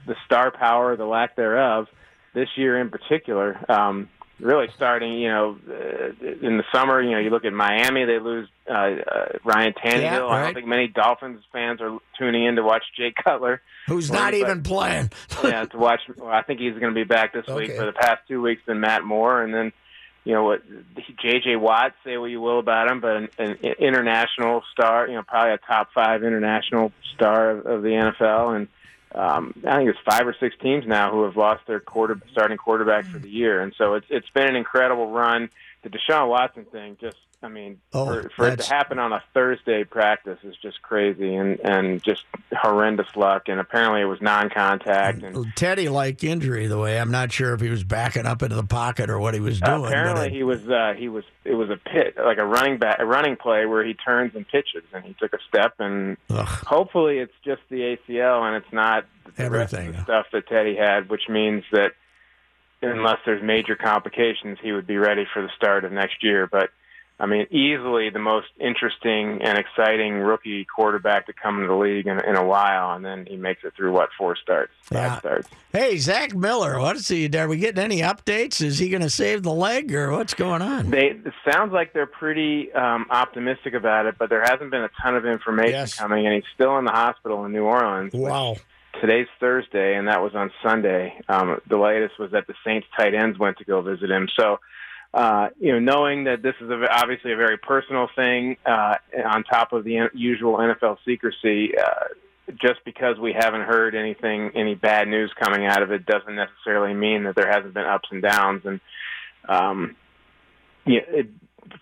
the 0.05 0.15
star 0.25 0.51
power, 0.51 0.95
the 0.95 1.03
lack 1.05 1.35
thereof, 1.35 1.87
this 2.37 2.49
year 2.55 2.79
in 2.79 2.89
particular. 2.89 3.59
Um, 3.67 4.09
really 4.39 4.67
starting, 4.75 5.13
you 5.13 5.27
know, 5.27 5.57
uh, 5.67 6.25
in 6.45 6.57
the 6.57 6.63
summer, 6.71 7.01
you 7.01 7.11
know, 7.11 7.17
you 7.17 7.31
look 7.31 7.45
at 7.45 7.53
Miami, 7.53 8.05
they 8.05 8.19
lose 8.19 8.47
uh, 8.69 8.73
uh, 8.73 9.25
Ryan 9.43 9.73
Tannehill. 9.73 10.01
Yeah, 10.01 10.25
I 10.27 10.43
don't 10.43 10.53
think 10.53 10.67
many 10.67 10.87
Dolphins 10.87 11.41
fans 11.51 11.81
are 11.81 11.97
tuning 12.19 12.45
in 12.45 12.55
to 12.57 12.63
watch 12.63 12.83
Jay 12.95 13.11
Cutler. 13.11 13.61
Who's 13.87 14.11
not 14.11 14.33
anybody- 14.33 14.51
even 14.51 14.63
playing. 14.63 15.11
yeah, 15.43 15.65
to 15.65 15.77
watch. 15.77 16.01
Well, 16.15 16.29
I 16.29 16.43
think 16.43 16.59
he's 16.59 16.73
going 16.73 16.93
to 16.93 16.95
be 16.95 17.03
back 17.03 17.33
this 17.33 17.47
week 17.47 17.75
for 17.75 17.85
the 17.85 17.93
past 17.93 18.21
two 18.27 18.41
weeks 18.41 18.61
than 18.67 18.79
Matt 18.79 19.03
Moore, 19.03 19.41
and 19.41 19.53
then 19.53 19.73
you 20.23 20.33
know 20.33 20.43
what, 20.43 20.61
J.J. 21.21 21.55
Watt. 21.55 21.93
Say 22.03 22.17
what 22.17 22.29
you 22.29 22.41
will 22.41 22.59
about 22.59 22.91
him, 22.91 22.99
but 22.99 23.15
an, 23.15 23.29
an 23.39 23.57
international 23.79 24.61
star. 24.73 25.07
You 25.07 25.15
know, 25.15 25.23
probably 25.23 25.53
a 25.53 25.57
top 25.57 25.89
five 25.95 26.23
international 26.23 26.91
star 27.15 27.51
of, 27.51 27.65
of 27.65 27.81
the 27.81 27.89
NFL, 27.89 28.55
and 28.55 28.67
um, 29.13 29.53
I 29.65 29.77
think 29.77 29.89
it's 29.89 29.99
five 30.09 30.27
or 30.27 30.35
six 30.39 30.55
teams 30.61 30.85
now 30.85 31.11
who 31.11 31.23
have 31.23 31.37
lost 31.37 31.65
their 31.67 31.79
quarter 31.79 32.19
starting 32.31 32.57
quarterback 32.57 33.05
for 33.05 33.19
the 33.19 33.29
year, 33.29 33.61
and 33.61 33.73
so 33.77 33.93
it's 33.93 34.07
it's 34.09 34.29
been 34.29 34.47
an 34.47 34.55
incredible 34.55 35.11
run. 35.11 35.49
The 35.83 35.89
Deshaun 35.89 36.27
Watson 36.27 36.65
thing, 36.65 36.97
just 36.99 37.17
I 37.43 37.49
mean, 37.49 37.79
Oh, 37.93 38.05
for, 38.23 38.29
for 38.35 38.47
it 38.47 38.59
to 38.61 38.67
happen 38.73 38.97
on 38.97 39.13
a 39.13 39.21
Thursday 39.35 39.83
practice 39.83 40.39
is 40.43 40.55
just 40.59 40.81
crazy 40.81 41.35
and 41.35 41.59
and 41.59 42.03
just 42.03 42.23
horrendous 42.51 43.15
luck. 43.15 43.43
And 43.47 43.59
apparently 43.59 44.01
it 44.01 44.05
was 44.05 44.19
non-contact. 44.21 45.21
And 45.21 45.45
Teddy 45.55 45.87
like 45.87 46.23
injury 46.23 46.65
the 46.65 46.79
way. 46.79 46.99
I'm 46.99 47.11
not 47.11 47.31
sure 47.31 47.53
if 47.53 47.61
he 47.61 47.69
was 47.69 47.83
backing 47.83 48.25
up 48.25 48.41
into 48.41 48.55
the 48.55 48.63
pocket 48.63 49.11
or 49.11 49.19
what 49.19 49.35
he 49.35 49.39
was 49.39 49.59
doing. 49.61 49.85
apparently 49.85 50.21
but 50.23 50.27
it- 50.27 50.33
he 50.33 50.41
was 50.43 50.67
uh, 50.67 50.93
he 50.97 51.09
was 51.09 51.25
it 51.45 51.53
was 51.53 51.69
a 51.69 51.77
pit 51.77 52.15
like 52.17 52.39
a 52.39 52.45
running 52.45 52.79
back 52.79 52.97
a 52.99 53.05
running 53.05 53.35
play 53.35 53.65
where 53.67 53.85
he 53.85 53.93
turns 53.93 54.33
and 54.35 54.47
pitches 54.47 54.83
and 54.91 55.05
he 55.05 55.13
took 55.19 55.33
a 55.33 55.39
step 55.47 55.75
and 55.79 56.17
hopefully 56.31 57.19
it's 57.19 57.33
just 57.45 57.61
the 57.69 57.95
ACL 58.09 58.41
and 58.47 58.55
it's 58.63 58.73
not 58.73 59.05
the 59.35 59.49
rest 59.51 59.73
of 59.73 59.79
Everything. 59.79 59.91
the 59.91 60.03
stuff 60.03 60.25
that 60.33 60.47
Teddy 60.47 60.75
had, 60.75 61.07
which 61.09 61.29
means 61.29 61.63
that 61.71 61.91
unless 62.81 63.19
there's 63.25 63.43
major 63.43 63.75
complications, 63.75 64.57
he 64.61 64.71
would 64.71 64.87
be 64.87 64.97
ready 64.97 65.25
for 65.31 65.41
the 65.41 65.49
start 65.55 65.83
of 65.85 65.91
next 65.91 66.23
year. 66.23 66.47
But 66.47 66.69
I 67.19 67.25
mean, 67.25 67.47
easily 67.49 68.11
the 68.11 68.19
most 68.19 68.47
interesting 68.59 69.41
and 69.41 69.57
exciting 69.57 70.13
rookie 70.19 70.65
quarterback 70.65 71.25
to 71.25 71.33
come 71.33 71.55
into 71.55 71.67
the 71.67 71.73
league 71.75 72.05
in, 72.05 72.19
in 72.19 72.35
a 72.35 72.45
while, 72.45 72.95
and 72.95 73.03
then 73.03 73.25
he 73.25 73.35
makes 73.37 73.63
it 73.63 73.73
through 73.75 73.91
what 73.91 74.09
four 74.15 74.35
starts, 74.35 74.71
five 74.83 74.95
Yeah. 74.95 75.19
starts. 75.19 75.49
Hey, 75.73 75.97
Zach 75.97 76.35
Miller, 76.35 76.79
what 76.79 76.95
is 76.95 77.07
he? 77.07 77.27
Are 77.35 77.47
we 77.47 77.57
getting 77.57 77.83
any 77.83 78.01
updates? 78.01 78.61
Is 78.61 78.77
he 78.77 78.89
going 78.89 79.01
to 79.01 79.09
save 79.09 79.41
the 79.41 79.51
leg 79.51 79.93
or 79.95 80.11
what's 80.11 80.35
going 80.35 80.61
on? 80.61 80.91
They 80.91 81.07
it 81.07 81.33
sounds 81.51 81.73
like 81.73 81.91
they're 81.93 82.05
pretty 82.05 82.71
um, 82.73 83.07
optimistic 83.09 83.73
about 83.73 84.05
it, 84.05 84.15
but 84.19 84.29
there 84.29 84.43
hasn't 84.43 84.69
been 84.69 84.83
a 84.83 84.89
ton 85.01 85.15
of 85.15 85.25
information 85.25 85.71
Yes. 85.71 85.95
coming, 85.97 86.25
and 86.27 86.35
he's 86.35 86.43
still 86.53 86.77
in 86.77 86.85
the 86.85 86.91
hospital 86.91 87.45
in 87.45 87.51
New 87.51 87.63
Orleans. 87.63 88.13
Wow. 88.13 88.57
Today's 89.01 89.27
Thursday, 89.39 89.95
and 89.95 90.07
that 90.07 90.21
was 90.23 90.33
on 90.35 90.51
Sunday. 90.63 91.19
Um, 91.29 91.59
the 91.67 91.77
latest 91.77 92.17
was 92.19 92.31
that 92.31 92.47
the 92.47 92.53
Saints 92.65 92.87
tight 92.97 93.13
ends 93.13 93.37
went 93.37 93.57
to 93.57 93.63
go 93.63 93.81
visit 93.81 94.09
him. 94.09 94.27
So, 94.39 94.59
uh, 95.17 95.49
you 95.59 95.71
know, 95.71 95.79
knowing 95.79 96.25
that 96.25 96.43
this 96.43 96.53
is 96.61 96.69
a, 96.69 96.87
obviously 96.91 97.33
a 97.33 97.35
very 97.35 97.57
personal 97.57 98.07
thing, 98.15 98.55
uh, 98.67 98.93
on 99.25 99.43
top 99.43 99.73
of 99.73 99.83
the 99.83 100.07
usual 100.13 100.57
NFL 100.57 100.97
secrecy, 101.05 101.75
uh, 101.75 102.05
just 102.51 102.85
because 102.85 103.17
we 103.17 103.33
haven't 103.33 103.63
heard 103.63 103.95
anything, 103.95 104.51
any 104.53 104.75
bad 104.75 105.07
news 105.07 105.33
coming 105.43 105.65
out 105.65 105.81
of 105.81 105.91
it, 105.91 106.05
doesn't 106.05 106.35
necessarily 106.35 106.93
mean 106.93 107.23
that 107.23 107.35
there 107.35 107.51
hasn't 107.51 107.73
been 107.73 107.85
ups 107.85 108.07
and 108.11 108.21
downs. 108.21 108.61
And 108.63 108.79
um, 109.49 109.95
yeah, 110.85 111.01
it, 111.07 111.29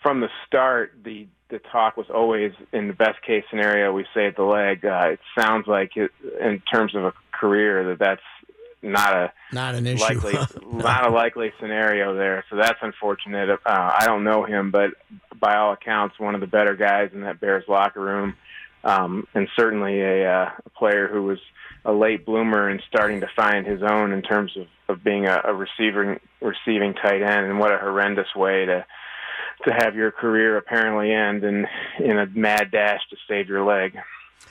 from 0.01 0.21
the 0.21 0.29
start, 0.47 0.93
the 1.03 1.27
the 1.49 1.59
talk 1.59 1.97
was 1.97 2.07
always 2.09 2.53
in 2.71 2.87
the 2.87 2.93
best 2.93 3.21
case 3.21 3.43
scenario 3.49 3.91
we 3.91 4.05
save 4.13 4.37
the 4.37 4.43
leg. 4.43 4.85
Uh, 4.85 5.09
it 5.11 5.19
sounds 5.37 5.67
like 5.67 5.97
it, 5.97 6.09
in 6.39 6.61
terms 6.73 6.95
of 6.95 7.03
a 7.03 7.13
career 7.33 7.83
that 7.89 7.99
that's 7.99 8.21
not 8.85 9.13
a 9.13 9.33
Not 9.51 9.75
an 9.75 9.87
issue. 9.87 10.03
likely 10.03 10.33
not 10.71 11.07
a 11.07 11.09
likely 11.09 11.51
scenario 11.59 12.15
there. 12.15 12.45
So 12.49 12.55
that's 12.55 12.79
unfortunate. 12.81 13.49
Uh, 13.49 13.57
I 13.65 14.05
don't 14.05 14.23
know 14.23 14.43
him, 14.43 14.71
but 14.71 14.91
by 15.39 15.57
all 15.57 15.73
accounts, 15.73 16.19
one 16.19 16.35
of 16.35 16.41
the 16.41 16.47
better 16.47 16.75
guys 16.75 17.09
in 17.13 17.21
that 17.21 17.39
Bears 17.39 17.65
locker 17.67 17.99
room, 18.01 18.35
um, 18.83 19.27
and 19.33 19.47
certainly 19.55 19.99
a, 20.01 20.29
uh, 20.31 20.49
a 20.65 20.69
player 20.69 21.07
who 21.07 21.23
was 21.23 21.39
a 21.83 21.91
late 21.91 22.25
bloomer 22.25 22.69
and 22.69 22.81
starting 22.87 23.21
to 23.21 23.27
find 23.35 23.65
his 23.65 23.81
own 23.83 24.11
in 24.11 24.21
terms 24.21 24.55
of, 24.57 24.67
of 24.87 25.03
being 25.03 25.25
a, 25.25 25.41
a 25.45 25.53
receiving 25.53 26.19
receiving 26.41 26.93
tight 26.93 27.21
end. 27.21 27.45
And 27.47 27.59
what 27.59 27.71
a 27.73 27.77
horrendous 27.77 28.33
way 28.35 28.65
to 28.65 28.85
to 29.65 29.71
have 29.71 29.95
your 29.95 30.11
career 30.11 30.57
apparently 30.57 31.11
end 31.11 31.43
in 31.43 31.65
in 31.99 32.17
a 32.19 32.25
mad 32.27 32.71
dash 32.71 33.01
to 33.09 33.17
save 33.27 33.47
your 33.47 33.65
leg. 33.65 33.97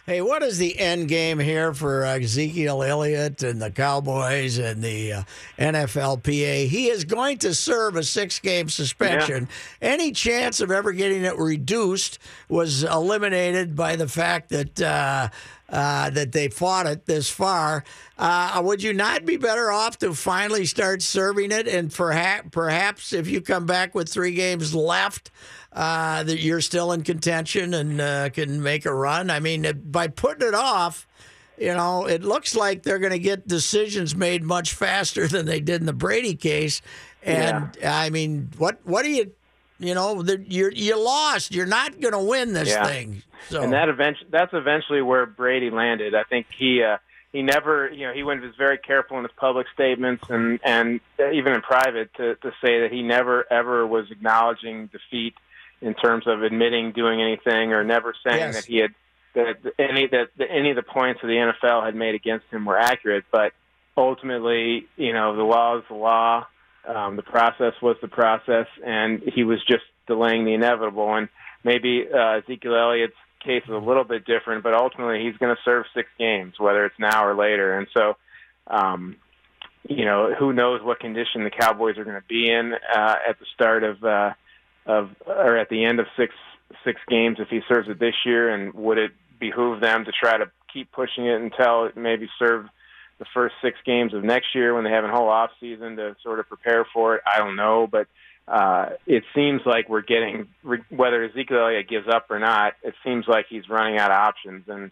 Hey, 0.07 0.21
what 0.21 0.43
is 0.43 0.59
the 0.59 0.79
end 0.79 1.09
game 1.09 1.39
here 1.39 1.73
for 1.73 2.05
Ezekiel 2.05 2.83
Elliott 2.83 3.43
and 3.43 3.63
the 3.63 3.71
Cowboys 3.71 4.59
and 4.59 4.83
the 4.83 5.13
uh, 5.15 5.23
NFLPA? 5.59 6.67
He 6.67 6.89
is 6.89 7.05
going 7.05 7.39
to 7.39 7.55
serve 7.55 7.97
a 7.97 8.03
six 8.03 8.39
game 8.39 8.69
suspension. 8.69 9.49
Any 9.81 10.13
chance 10.13 10.61
of 10.61 10.71
ever 10.71 10.93
getting 10.93 11.25
it 11.25 11.39
reduced 11.39 12.19
was 12.51 12.85
eliminated 12.85 13.75
by 13.75 13.97
the 13.97 14.07
fact 14.07 14.51
that. 14.51 14.79
Uh, 14.79 15.29
uh, 15.71 16.11
that 16.11 16.31
they 16.33 16.49
fought 16.49 16.87
it 16.87 17.07
this 17.07 17.31
far. 17.31 17.83
Uh, 18.19 18.61
would 18.63 18.83
you 18.83 18.93
not 18.93 19.25
be 19.25 19.39
better 19.39 19.73
off 19.73 19.99
to 19.99 20.13
finally 20.13 20.67
start 20.67 21.01
serving 21.01 21.51
it? 21.51 21.67
And 21.67 21.93
perhaps, 21.93 22.49
perhaps 22.53 23.13
if 23.15 23.27
you 23.27 23.41
come 23.41 23.65
back 23.65 23.95
with 23.95 24.09
three 24.09 24.35
games 24.35 24.75
left, 24.75 25.31
uh, 25.75 26.23
that 26.23 26.41
you're 26.41 26.61
still 26.61 26.93
in 26.93 27.03
contention 27.03 27.75
and 27.75 28.01
uh, 28.01 28.31
can 28.31 28.63
make 28.63 28.87
a 28.87 28.95
run. 28.95 29.29
I 29.29 29.41
mean, 29.41 29.83
by 29.85 30.07
putting 30.09 30.47
it 30.47 30.55
off, 30.55 31.07
you 31.59 31.75
know, 31.75 32.07
it 32.07 32.23
looks 32.23 32.55
like 32.55 32.83
they're 32.83 32.99
going 32.99 33.13
to 33.13 33.19
get 33.19 33.47
decisions 33.47 34.15
made 34.15 34.43
much 34.43 34.73
faster 34.73 35.27
than 35.27 35.47
they 35.47 35.61
did 35.61 35.81
in 35.81 35.87
the 35.87 35.93
Brady 35.93 36.35
case. 36.35 36.81
And 37.23 37.77
I 37.85 38.11
mean, 38.11 38.51
what 38.59 38.79
what 38.85 39.03
do 39.03 39.11
you, 39.11 39.33
you 39.79 39.95
know, 39.95 40.23
you're 40.47 40.73
you 40.73 41.03
lost. 41.03 41.55
You're 41.55 41.67
not 41.67 42.01
going 42.01 42.13
to 42.13 42.19
win 42.19 42.53
this 42.53 42.69
Yeah. 42.69 42.87
thing. 42.87 43.23
So 43.49 43.63
and 43.63 43.73
that 43.73 43.89
eventually 43.89 44.29
that's 44.31 44.53
eventually 44.53 45.03
where 45.03 45.27
Brady 45.27 45.71
landed. 45.71 46.15
I 46.15 46.25
think 46.25 46.47
he 46.57 46.83
uh, 46.83 46.99
he 47.33 47.43
never 47.43 47.91
you 47.91 48.07
know 48.07 48.13
he 48.13 48.23
went 48.23 48.43
was 48.43 48.55
very 48.57 48.79
careful 48.79 49.19
in 49.19 49.25
his 49.25 49.33
public 49.37 49.67
statements 49.75 50.25
and 50.29 50.61
and 50.65 51.01
even 51.33 51.53
in 51.53 51.63
private 51.63 52.13
to 52.15 52.37
to 52.37 52.51
say 52.63 52.81
that 52.81 52.89
he 52.91 53.03
never 53.03 53.45
ever 53.53 53.87
was 53.87 54.11
acknowledging 54.11 54.87
defeat 54.89 55.35
in 55.85 55.95
terms 55.95 56.27
of 56.27 56.43
admitting 56.43 56.93
doing 56.93 57.21
anything 57.21 57.73
or 57.73 57.85
never 57.85 58.15
saying 58.27 58.39
Yes. 58.39 58.55
that 58.57 58.65
he 58.65 58.79
had 58.79 58.95
that 59.35 59.57
any 59.79 60.07
that 60.07 60.29
any 60.49 60.71
of 60.71 60.77
the 60.77 60.83
points 60.83 61.21
that 61.21 61.27
the 61.27 61.35
NFL 61.53 61.85
had 61.85 61.95
made 61.95 62.15
against 62.15 62.47
him 62.51 62.65
were 62.65 62.79
accurate, 62.79 63.25
but 63.31 63.53
ultimately, 63.97 64.87
you 64.97 65.13
know, 65.13 65.37
the 65.37 65.43
law 65.43 65.79
is 65.79 65.85
the 65.89 65.95
law. 65.95 66.47
Um, 66.87 67.17
the 67.17 67.23
process 67.23 67.73
was 67.81 67.97
the 68.03 68.09
process, 68.09 68.67
and 68.85 69.23
he 69.35 69.43
was 69.45 69.59
just 69.67 69.85
delaying 70.07 70.45
the 70.45 70.53
inevitable. 70.55 71.15
And 71.15 71.29
maybe 71.65 72.05
uh, 72.13 72.39
Ezekiel 72.39 72.75
Elliott's 72.77 73.15
case 73.45 73.63
is 73.65 73.71
a 73.75 73.79
little 73.79 74.05
bit 74.05 74.25
different, 74.25 74.63
but 74.63 74.75
ultimately 74.75 75.23
he's 75.25 75.37
going 75.39 75.55
to 75.55 75.61
serve 75.65 75.87
six 75.95 76.09
games, 76.19 76.55
whether 76.59 76.85
it's 76.85 76.99
now 76.99 77.25
or 77.27 77.35
later. 77.35 77.79
And 77.79 77.87
so, 77.95 78.17
um, 78.67 79.17
you 79.89 80.05
know, 80.05 80.35
who 80.39 80.53
knows 80.53 80.83
what 80.83 81.01
condition 81.01 81.45
the 81.45 81.51
Cowboys 81.51 81.97
are 81.99 82.05
going 82.05 82.21
to 82.21 82.27
be 82.29 82.51
in 82.51 82.73
uh, 82.75 83.15
at 83.29 83.39
the 83.39 83.47
start 83.55 83.83
of 83.83 84.03
uh, 84.05 84.31
of 84.87 85.11
or 85.27 85.57
at 85.57 85.69
the 85.69 85.85
end 85.85 86.01
of 86.01 86.07
six 86.17 86.35
six 86.85 87.01
games 87.09 87.39
if 87.41 87.49
he 87.49 87.61
serves 87.69 87.89
it 87.89 87.99
this 87.99 88.15
year, 88.25 88.49
and 88.51 88.75
would 88.75 88.99
it 88.99 89.13
behoove 89.39 89.81
them 89.81 90.05
to 90.05 90.13
try 90.13 90.37
to 90.37 90.51
keep 90.73 90.91
pushing 90.93 91.27
it 91.27 91.41
until 91.41 91.87
it 91.87 91.97
maybe 91.97 92.29
serve 92.39 92.67
the 93.19 93.25
first 93.33 93.55
six 93.63 93.79
games 93.87 94.13
of 94.13 94.25
next 94.25 94.55
year 94.55 94.75
when 94.75 94.85
they 94.85 94.91
have 94.91 95.05
a 95.05 95.09
whole 95.09 95.29
off 95.29 95.51
season 95.61 95.97
to 95.97 96.17
sort 96.23 96.41
of 96.41 96.49
prepare 96.49 96.85
for 96.93 97.17
it? 97.17 97.23
I 97.27 97.39
don't 97.39 97.57
know, 97.57 97.87
but 97.87 98.09
uh, 98.49 98.91
it 99.07 99.23
seems 99.35 99.63
like 99.65 99.89
we're 99.89 100.03
getting 100.03 100.49
whether 100.91 101.25
Ezekiel 101.25 101.61
Elliott 101.61 101.89
gives 101.89 102.09
up 102.09 102.27
or 102.31 102.39
not. 102.39 102.75
It 102.83 102.95
seems 103.05 103.27
like 103.27 103.47
he's 103.49 103.69
running 103.69 103.99
out 103.99 104.11
of 104.11 104.17
options, 104.17 104.65
and 104.69 104.91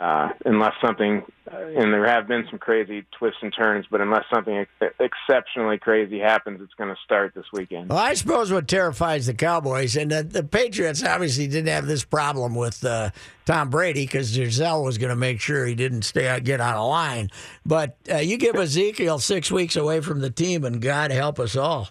uh, 0.00 0.30
unless 0.46 0.72
something, 0.80 1.22
uh, 1.52 1.56
and 1.58 1.92
there 1.92 2.06
have 2.06 2.26
been 2.26 2.46
some 2.48 2.58
crazy 2.58 3.04
twists 3.18 3.40
and 3.42 3.54
turns, 3.54 3.84
but 3.90 4.00
unless 4.00 4.24
something 4.32 4.56
ex- 4.56 4.94
exceptionally 4.98 5.76
crazy 5.76 6.18
happens, 6.18 6.58
it's 6.62 6.72
going 6.72 6.88
to 6.88 6.98
start 7.04 7.34
this 7.34 7.44
weekend. 7.52 7.90
Well, 7.90 7.98
I 7.98 8.14
suppose 8.14 8.50
what 8.50 8.66
terrifies 8.66 9.26
the 9.26 9.34
Cowboys 9.34 9.96
and 9.96 10.10
the, 10.10 10.22
the 10.22 10.42
Patriots 10.42 11.04
obviously 11.04 11.48
didn't 11.48 11.68
have 11.68 11.86
this 11.86 12.02
problem 12.02 12.54
with 12.54 12.82
uh, 12.82 13.10
Tom 13.44 13.68
Brady 13.68 14.06
because 14.06 14.34
Gisele 14.34 14.82
was 14.82 14.96
going 14.96 15.10
to 15.10 15.16
make 15.16 15.38
sure 15.38 15.66
he 15.66 15.74
didn't 15.74 16.02
stay 16.02 16.40
get 16.40 16.62
out 16.62 16.76
of 16.76 16.88
line. 16.88 17.28
But 17.66 17.98
uh, 18.10 18.16
you 18.16 18.38
give 18.38 18.56
Ezekiel 18.56 19.18
six 19.18 19.50
weeks 19.50 19.76
away 19.76 20.00
from 20.00 20.20
the 20.20 20.30
team, 20.30 20.64
and 20.64 20.80
God 20.80 21.10
help 21.10 21.38
us 21.38 21.56
all. 21.56 21.90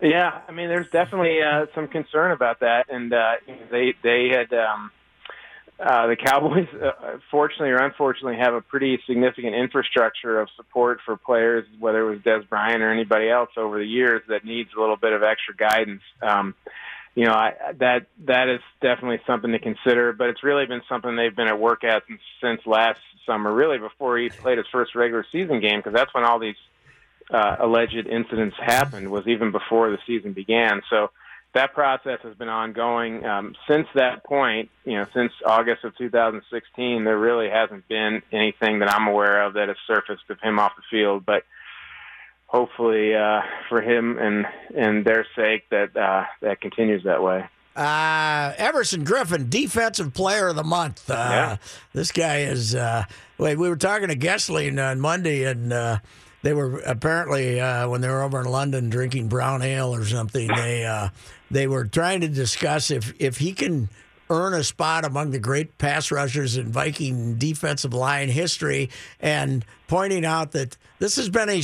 Yeah, 0.00 0.40
I 0.48 0.50
mean, 0.50 0.68
there's 0.68 0.90
definitely 0.90 1.38
uh, 1.40 1.66
some 1.72 1.86
concern 1.86 2.32
about 2.32 2.60
that, 2.60 2.86
and 2.88 3.12
uh, 3.12 3.34
they 3.70 3.94
they 4.02 4.28
had 4.28 4.52
um, 4.52 4.90
uh, 5.80 6.08
the 6.08 6.16
Cowboys, 6.16 6.66
uh, 6.74 7.18
fortunately 7.30 7.70
or 7.70 7.78
unfortunately, 7.78 8.36
have 8.36 8.54
a 8.54 8.60
pretty 8.60 8.98
significant 9.06 9.54
infrastructure 9.54 10.40
of 10.40 10.48
support 10.56 10.98
for 11.04 11.16
players, 11.16 11.64
whether 11.78 12.00
it 12.06 12.10
was 12.10 12.18
Dez 12.20 12.48
Bryant 12.48 12.82
or 12.82 12.92
anybody 12.92 13.28
else 13.30 13.50
over 13.56 13.78
the 13.78 13.86
years 13.86 14.22
that 14.28 14.44
needs 14.44 14.70
a 14.76 14.80
little 14.80 14.96
bit 14.96 15.12
of 15.12 15.22
extra 15.22 15.54
guidance. 15.54 16.02
Um, 16.20 16.54
you 17.14 17.24
know, 17.24 17.32
I, 17.32 17.52
that 17.78 18.06
that 18.26 18.48
is 18.48 18.60
definitely 18.80 19.20
something 19.26 19.52
to 19.52 19.58
consider, 19.58 20.12
but 20.12 20.28
it's 20.28 20.44
really 20.44 20.66
been 20.66 20.82
something 20.88 21.16
they've 21.16 21.34
been 21.34 21.48
at 21.48 21.58
work 21.58 21.82
at 21.84 22.02
since, 22.06 22.20
since 22.40 22.60
last 22.66 23.00
summer, 23.26 23.52
really 23.52 23.78
before 23.78 24.18
he 24.18 24.28
played 24.28 24.58
his 24.58 24.66
first 24.70 24.94
regular 24.94 25.24
season 25.32 25.60
game, 25.60 25.78
because 25.80 25.94
that's 25.94 26.12
when 26.14 26.24
all 26.24 26.38
these 26.38 26.56
uh, 27.30 27.56
alleged 27.60 28.06
incidents 28.06 28.56
happened, 28.58 29.10
was 29.10 29.26
even 29.26 29.52
before 29.52 29.90
the 29.90 29.98
season 30.06 30.32
began. 30.32 30.80
So 30.90 31.10
that 31.54 31.72
process 31.74 32.18
has 32.22 32.34
been 32.36 32.48
ongoing 32.48 33.24
um, 33.24 33.54
since 33.68 33.86
that 33.94 34.24
point. 34.24 34.70
You 34.84 34.98
know, 34.98 35.06
since 35.14 35.32
August 35.44 35.84
of 35.84 35.96
2016, 35.96 37.04
there 37.04 37.18
really 37.18 37.48
hasn't 37.48 37.88
been 37.88 38.22
anything 38.32 38.80
that 38.80 38.90
I'm 38.92 39.06
aware 39.08 39.42
of 39.44 39.54
that 39.54 39.68
has 39.68 39.76
surfaced 39.86 40.28
of 40.30 40.38
him 40.40 40.58
off 40.58 40.72
the 40.76 40.82
field. 40.90 41.24
But 41.24 41.44
hopefully, 42.46 43.14
uh, 43.14 43.40
for 43.68 43.80
him 43.80 44.18
and 44.18 44.46
and 44.76 45.04
their 45.04 45.26
sake, 45.36 45.68
that 45.70 45.96
uh, 45.96 46.24
that 46.42 46.60
continues 46.60 47.04
that 47.04 47.22
way. 47.22 47.44
Uh, 47.74 48.54
Everson 48.56 49.04
Griffen, 49.04 49.48
Defensive 49.48 50.12
Player 50.12 50.48
of 50.48 50.56
the 50.56 50.64
Month. 50.64 51.08
Uh, 51.08 51.14
Yeah. 51.14 51.56
This 51.92 52.10
guy 52.12 52.40
is. 52.40 52.74
Uh, 52.74 53.04
wait, 53.38 53.56
we 53.56 53.68
were 53.68 53.76
talking 53.76 54.08
to 54.08 54.16
Goessling 54.16 54.84
on 54.84 55.00
Monday, 55.00 55.44
and 55.44 55.72
uh, 55.72 55.98
they 56.42 56.52
were 56.52 56.80
apparently 56.80 57.60
uh, 57.60 57.88
when 57.88 58.00
they 58.00 58.08
were 58.08 58.22
over 58.22 58.40
in 58.40 58.46
London 58.46 58.90
drinking 58.90 59.28
brown 59.28 59.62
ale 59.62 59.94
or 59.94 60.04
something. 60.04 60.48
They 60.48 60.84
uh, 60.84 61.10
they 61.50 61.66
were 61.66 61.84
trying 61.84 62.20
to 62.20 62.28
discuss 62.28 62.90
if 62.90 63.12
if 63.18 63.38
he 63.38 63.52
can 63.52 63.88
earn 64.30 64.52
a 64.54 64.62
spot 64.62 65.04
among 65.04 65.30
the 65.30 65.38
great 65.38 65.78
pass 65.78 66.10
rushers 66.10 66.56
in 66.56 66.70
Viking 66.70 67.36
defensive 67.36 67.94
line 67.94 68.28
history, 68.28 68.90
and 69.20 69.64
pointing 69.86 70.24
out 70.24 70.52
that 70.52 70.76
this 70.98 71.16
has 71.16 71.28
been 71.28 71.48
a 71.48 71.62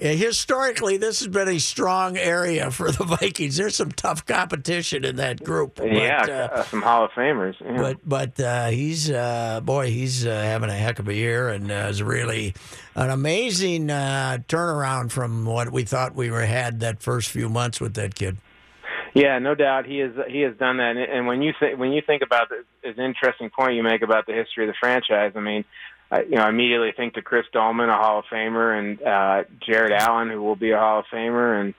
historically 0.00 0.96
this 0.96 1.20
has 1.20 1.28
been 1.28 1.48
a 1.48 1.58
strong 1.58 2.16
area 2.16 2.70
for 2.70 2.90
the 2.90 3.04
Vikings. 3.20 3.56
There's 3.56 3.76
some 3.76 3.92
tough 3.92 4.24
competition 4.26 5.04
in 5.04 5.16
that 5.16 5.42
group. 5.42 5.76
But, 5.76 5.92
yeah, 5.92 6.24
uh, 6.28 6.32
uh, 6.32 6.62
some 6.64 6.82
Hall 6.82 7.04
of 7.04 7.10
Famers. 7.12 7.56
Yeah. 7.60 7.76
but 7.76 7.98
but 8.04 8.40
uh, 8.40 8.68
he's 8.68 9.10
uh, 9.10 9.60
boy, 9.62 9.90
he's 9.90 10.26
uh, 10.26 10.30
having 10.30 10.70
a 10.70 10.74
heck 10.74 10.98
of 10.98 11.08
a 11.08 11.14
year 11.14 11.48
and 11.48 11.70
uh, 11.70 11.88
is 11.90 12.02
really 12.02 12.54
an 12.94 13.10
amazing 13.10 13.90
uh, 13.90 14.38
turnaround 14.48 15.10
from 15.10 15.44
what 15.44 15.72
we 15.72 15.84
thought 15.84 16.14
we 16.14 16.30
were 16.30 16.46
had 16.46 16.80
that 16.80 17.02
first 17.02 17.28
few 17.30 17.48
months 17.48 17.80
with 17.80 17.94
that 17.94 18.14
kid. 18.14 18.36
Yeah, 19.14 19.38
no 19.38 19.54
doubt 19.54 19.86
he 19.86 19.98
has 19.98 20.12
he 20.28 20.40
has 20.42 20.56
done 20.56 20.78
that. 20.78 20.96
And, 20.96 21.00
and 21.00 21.26
when 21.26 21.42
you 21.42 21.52
think 21.58 21.78
when 21.78 21.92
you 21.92 22.02
think 22.02 22.22
about 22.22 22.48
this, 22.48 22.64
this 22.82 22.98
interesting 22.98 23.50
point 23.50 23.74
you 23.74 23.82
make 23.82 24.02
about 24.02 24.26
the 24.26 24.32
history 24.32 24.68
of 24.68 24.74
the 24.74 24.76
franchise, 24.78 25.32
I 25.34 25.40
mean, 25.40 25.64
I, 26.10 26.22
you 26.22 26.36
know, 26.36 26.42
I 26.42 26.48
immediately 26.48 26.92
think 26.96 27.14
to 27.14 27.22
Chris 27.22 27.46
Doleman, 27.52 27.88
a 27.88 27.96
Hall 27.96 28.20
of 28.20 28.24
Famer, 28.26 28.78
and 28.78 29.02
uh, 29.02 29.44
Jared 29.66 29.92
Allen, 29.92 30.30
who 30.30 30.42
will 30.42 30.56
be 30.56 30.70
a 30.70 30.78
Hall 30.78 31.00
of 31.00 31.06
Famer, 31.12 31.60
and 31.60 31.74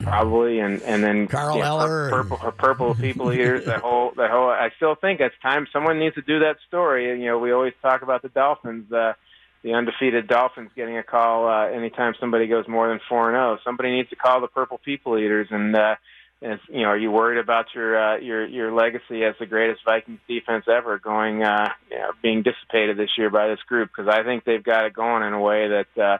probably, 0.00 0.60
and 0.60 0.82
and 0.82 1.02
then 1.02 1.28
Carl 1.28 1.56
you 1.56 1.62
know, 1.62 1.80
Eller 1.80 2.04
and- 2.04 2.12
purple 2.12 2.52
purple 2.52 2.94
people 2.94 3.32
eaters. 3.32 3.66
That 3.66 3.80
whole 3.80 4.12
that 4.16 4.30
whole. 4.30 4.48
I 4.48 4.70
still 4.76 4.94
think 4.94 5.20
it's 5.20 5.34
time 5.42 5.66
someone 5.72 5.98
needs 5.98 6.14
to 6.16 6.22
do 6.22 6.40
that 6.40 6.56
story. 6.68 7.20
You 7.20 7.26
know, 7.26 7.38
we 7.38 7.52
always 7.52 7.74
talk 7.82 8.02
about 8.02 8.22
the 8.22 8.28
Dolphins. 8.28 8.92
Uh, 8.92 9.14
the 9.62 9.74
undefeated 9.74 10.28
Dolphins 10.28 10.70
getting 10.76 10.96
a 10.96 11.02
call 11.02 11.48
uh, 11.48 11.66
anytime 11.66 12.14
somebody 12.20 12.46
goes 12.46 12.68
more 12.68 12.88
than 12.88 13.00
four 13.08 13.28
and 13.28 13.34
zero. 13.34 13.58
Somebody 13.64 13.90
needs 13.90 14.08
to 14.10 14.16
call 14.16 14.40
the 14.40 14.46
Purple 14.46 14.78
People 14.78 15.18
Eaters, 15.18 15.48
and 15.50 15.74
uh, 15.74 15.96
and 16.42 16.60
you 16.68 16.82
know, 16.82 16.88
are 16.88 16.98
you 16.98 17.10
worried 17.10 17.38
about 17.38 17.66
your 17.74 17.98
uh, 17.98 18.18
your 18.18 18.46
your 18.46 18.72
legacy 18.72 19.24
as 19.24 19.34
the 19.40 19.46
greatest 19.46 19.80
Vikings 19.84 20.20
defense 20.28 20.64
ever 20.68 20.98
going 20.98 21.42
uh, 21.42 21.70
you 21.90 21.98
know, 21.98 22.10
being 22.22 22.42
dissipated 22.42 22.96
this 22.96 23.10
year 23.16 23.30
by 23.30 23.48
this 23.48 23.62
group? 23.66 23.90
Because 23.94 24.12
I 24.12 24.22
think 24.22 24.44
they've 24.44 24.62
got 24.62 24.84
it 24.84 24.92
going 24.92 25.22
in 25.22 25.32
a 25.32 25.40
way 25.40 25.68
that 25.68 26.02
uh, 26.02 26.18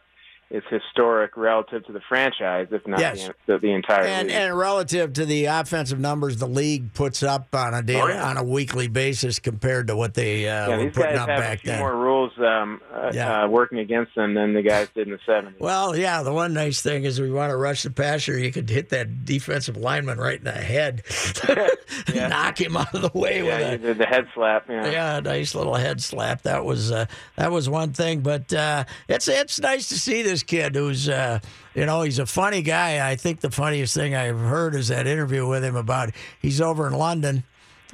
is 0.49 0.63
historic 0.71 1.37
relative 1.37 1.85
to 1.87 1.93
the 1.93 2.01
franchise, 2.09 2.69
if 2.71 2.87
not 2.87 3.01
Yes. 3.01 3.29
the, 3.47 3.59
the, 3.59 3.73
entire 3.73 4.05
And, 4.05 4.29
league. 4.29 4.37
and 4.37 4.57
relative 4.57 5.13
to 5.15 5.27
the 5.27 5.47
offensive 5.47 5.99
numbers 5.99 6.37
the 6.37 6.47
league 6.47 6.95
puts 6.95 7.25
up 7.25 7.49
on 7.53 7.75
a 7.75 7.83
daily, 7.83 8.01
Oh, 8.13 8.15
yeah. 8.15 8.29
on 8.29 8.37
a 8.37 8.45
weekly 8.45 8.87
basis 8.87 9.41
compared 9.41 9.89
to 9.89 9.97
what 9.97 10.15
they 10.15 10.49
uh, 10.49 10.69
yeah, 10.69 10.77
were 10.77 10.83
these 10.85 10.93
putting 10.95 11.13
guys 11.17 11.19
up 11.21 11.29
have 11.31 11.39
a 11.39 11.43
back 11.43 11.61
few 11.63 11.71
then. 11.73 11.81
more 11.81 11.97
rules 11.97 12.31
um, 12.39 12.81
uh, 12.95 13.11
Yeah. 13.13 13.43
uh, 13.45 13.49
working 13.49 13.79
against 13.81 14.15
them 14.15 14.35
than 14.35 14.55
the 14.55 14.63
guys 14.63 14.89
did 14.95 15.09
in 15.09 15.13
the 15.15 15.19
'70s. 15.33 15.59
Well, 15.59 15.97
yeah, 15.97 16.23
the 16.23 16.33
one 16.33 16.55
nice 16.55 16.81
thing 16.81 17.03
is 17.03 17.21
we 17.21 17.31
want 17.33 17.51
to 17.51 17.57
rush 17.57 17.83
the 17.83 17.91
passer, 17.91 18.39
you 18.39 18.53
could 18.53 18.71
hit 18.71 18.91
that 18.91 19.25
defensive 19.25 19.77
lineman 19.77 20.19
right 20.19 20.39
in 20.39 20.45
the 20.45 20.53
head, 20.53 21.03
knock 22.15 22.61
him 22.61 22.77
out 22.77 22.95
of 22.95 23.03
the 23.03 23.19
way 23.19 23.45
yeah, 23.45 23.71
with 23.73 23.83
you 23.83 23.91
a 23.91 23.95
did 23.95 23.99
the 23.99 24.07
head 24.07 24.29
slap. 24.35 24.67
Yeah. 24.69 25.21
nice 25.21 25.55
little 25.55 25.75
head 25.75 26.01
slap. 26.01 26.43
That 26.43 26.65
was 26.65 26.93
uh, 26.93 27.07
that 27.37 27.51
was 27.51 27.69
one 27.69 27.93
thing, 27.93 28.21
but 28.21 28.53
uh, 28.53 28.85
it's 29.09 29.29
it's 29.29 29.61
nice 29.61 29.89
to 29.89 29.99
see 29.99 30.23
this 30.23 30.36
kid 30.43 30.75
who's 30.75 31.09
uh, 31.09 31.39
you 31.75 31.87
know 31.87 32.03
he's 32.03 32.19
a 32.19 32.27
funny 32.27 32.63
guy. 32.63 33.09
I 33.09 33.17
think 33.17 33.41
the 33.41 33.51
funniest 33.51 33.95
thing 33.95 34.15
I've 34.15 34.39
heard 34.39 34.75
is 34.75 34.89
that 34.89 35.07
interview 35.07 35.47
with 35.47 35.65
him 35.65 35.77
about 35.77 36.11
he's 36.41 36.61
over 36.61 36.87
in 36.87 36.93
London. 36.95 37.45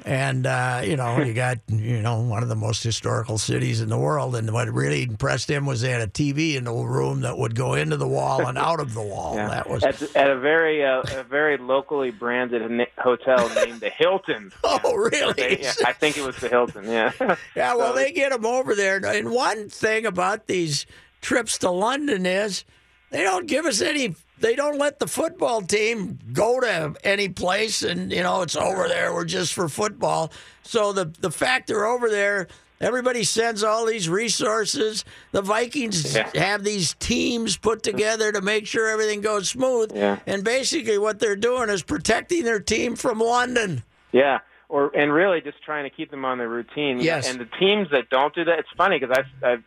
And 0.05 0.45
uh, 0.47 0.81
you 0.83 0.97
know, 0.97 1.21
you 1.21 1.33
got 1.45 1.59
you 1.69 2.01
know 2.01 2.19
one 2.21 2.43
of 2.43 2.49
the 2.49 2.55
most 2.55 2.83
historical 2.83 3.37
cities 3.37 3.79
in 3.79 3.87
the 3.87 3.97
world, 3.97 4.35
and 4.35 4.51
what 4.51 4.67
really 4.67 5.03
impressed 5.03 5.49
him 5.49 5.65
was 5.65 5.79
they 5.81 5.91
had 5.91 6.01
a 6.01 6.07
TV 6.07 6.55
in 6.55 6.65
the 6.65 6.73
room 6.73 7.21
that 7.21 7.37
would 7.37 7.55
go 7.55 7.75
into 7.75 7.95
the 7.95 8.07
wall 8.07 8.45
and 8.45 8.57
out 8.57 8.81
of 8.81 8.93
the 8.95 9.01
wall. 9.01 9.35
Yeah. 9.35 9.47
That 9.49 9.69
was 9.69 9.83
at, 9.83 10.01
at 10.15 10.29
a 10.29 10.37
very 10.39 10.83
uh, 10.83 11.03
a 11.15 11.23
very 11.23 11.57
locally 11.57 12.11
branded 12.11 12.63
hotel 12.97 13.47
named 13.55 13.79
the 13.79 13.91
Hilton. 13.91 14.51
oh 14.63 14.93
really? 14.95 15.33
They- 15.33 15.59
yeah, 15.61 15.73
I 15.85 15.93
think 15.93 16.17
it 16.17 16.25
was 16.25 16.37
the 16.37 16.49
Hilton. 16.49 16.85
Yeah. 16.85 17.11
Yeah, 17.55 17.75
well, 17.75 17.93
So- 17.93 17.99
they 17.99 18.11
get 18.11 18.31
them 18.31 18.45
over 18.45 18.75
there. 18.75 18.97
And 19.05 19.31
one 19.31 19.69
thing 19.69 20.05
about 20.05 20.47
these 20.47 20.85
trips 21.23 21.57
to 21.59 21.71
London 21.71 22.25
is 22.27 22.63
they 23.09 23.23
don't 23.23 23.47
give 23.47 23.65
us 23.65 23.81
any. 23.81 24.15
They 24.39 24.55
don't 24.55 24.77
let 24.77 24.99
the 24.99 25.07
football 25.07 25.61
team 25.61 26.19
go 26.33 26.59
to 26.59 26.95
any 27.03 27.29
place, 27.29 27.81
and 27.81 28.11
you 28.11 28.21
know 28.21 28.41
it's 28.43 28.55
over 28.55 28.87
there. 28.87 29.13
We're 29.13 29.25
just 29.25 29.53
for 29.53 29.67
football. 29.69 30.31
So 30.63 30.93
the 30.93 31.05
the 31.19 31.31
fact 31.31 31.67
they're 31.67 31.85
over 31.85 32.09
there. 32.09 32.47
Everybody 32.81 33.23
sends 33.23 33.63
all 33.63 33.85
these 33.85 34.09
resources. 34.09 35.05
The 35.31 35.41
Vikings 35.41 36.13
Yeah. 36.15 36.29
have 36.35 36.65
these 36.65 36.95
teams 36.95 37.55
put 37.55 37.81
together 37.81 38.33
to 38.33 38.41
make 38.41 38.67
sure 38.67 38.89
everything 38.89 39.21
goes 39.21 39.47
smooth. 39.47 39.93
Yeah. 39.95 40.19
And 40.27 40.43
basically, 40.43 40.97
what 40.97 41.19
they're 41.19 41.37
doing 41.37 41.69
is 41.69 41.81
protecting 41.81 42.43
their 42.43 42.59
team 42.59 42.97
from 42.97 43.19
London. 43.19 43.83
Yeah, 44.11 44.39
or 44.67 44.93
and 44.97 45.13
really 45.13 45.39
just 45.39 45.63
trying 45.63 45.85
to 45.85 45.89
keep 45.95 46.11
them 46.11 46.25
on 46.25 46.39
their 46.39 46.49
routine. 46.49 46.99
Yes. 46.99 47.29
And 47.29 47.39
the 47.39 47.47
teams 47.57 47.87
that 47.91 48.09
don't 48.09 48.35
do 48.35 48.43
that, 48.43 48.59
it's 48.59 48.69
funny 48.75 48.99
because 48.99 49.17
I've, 49.17 49.43
I've 49.49 49.63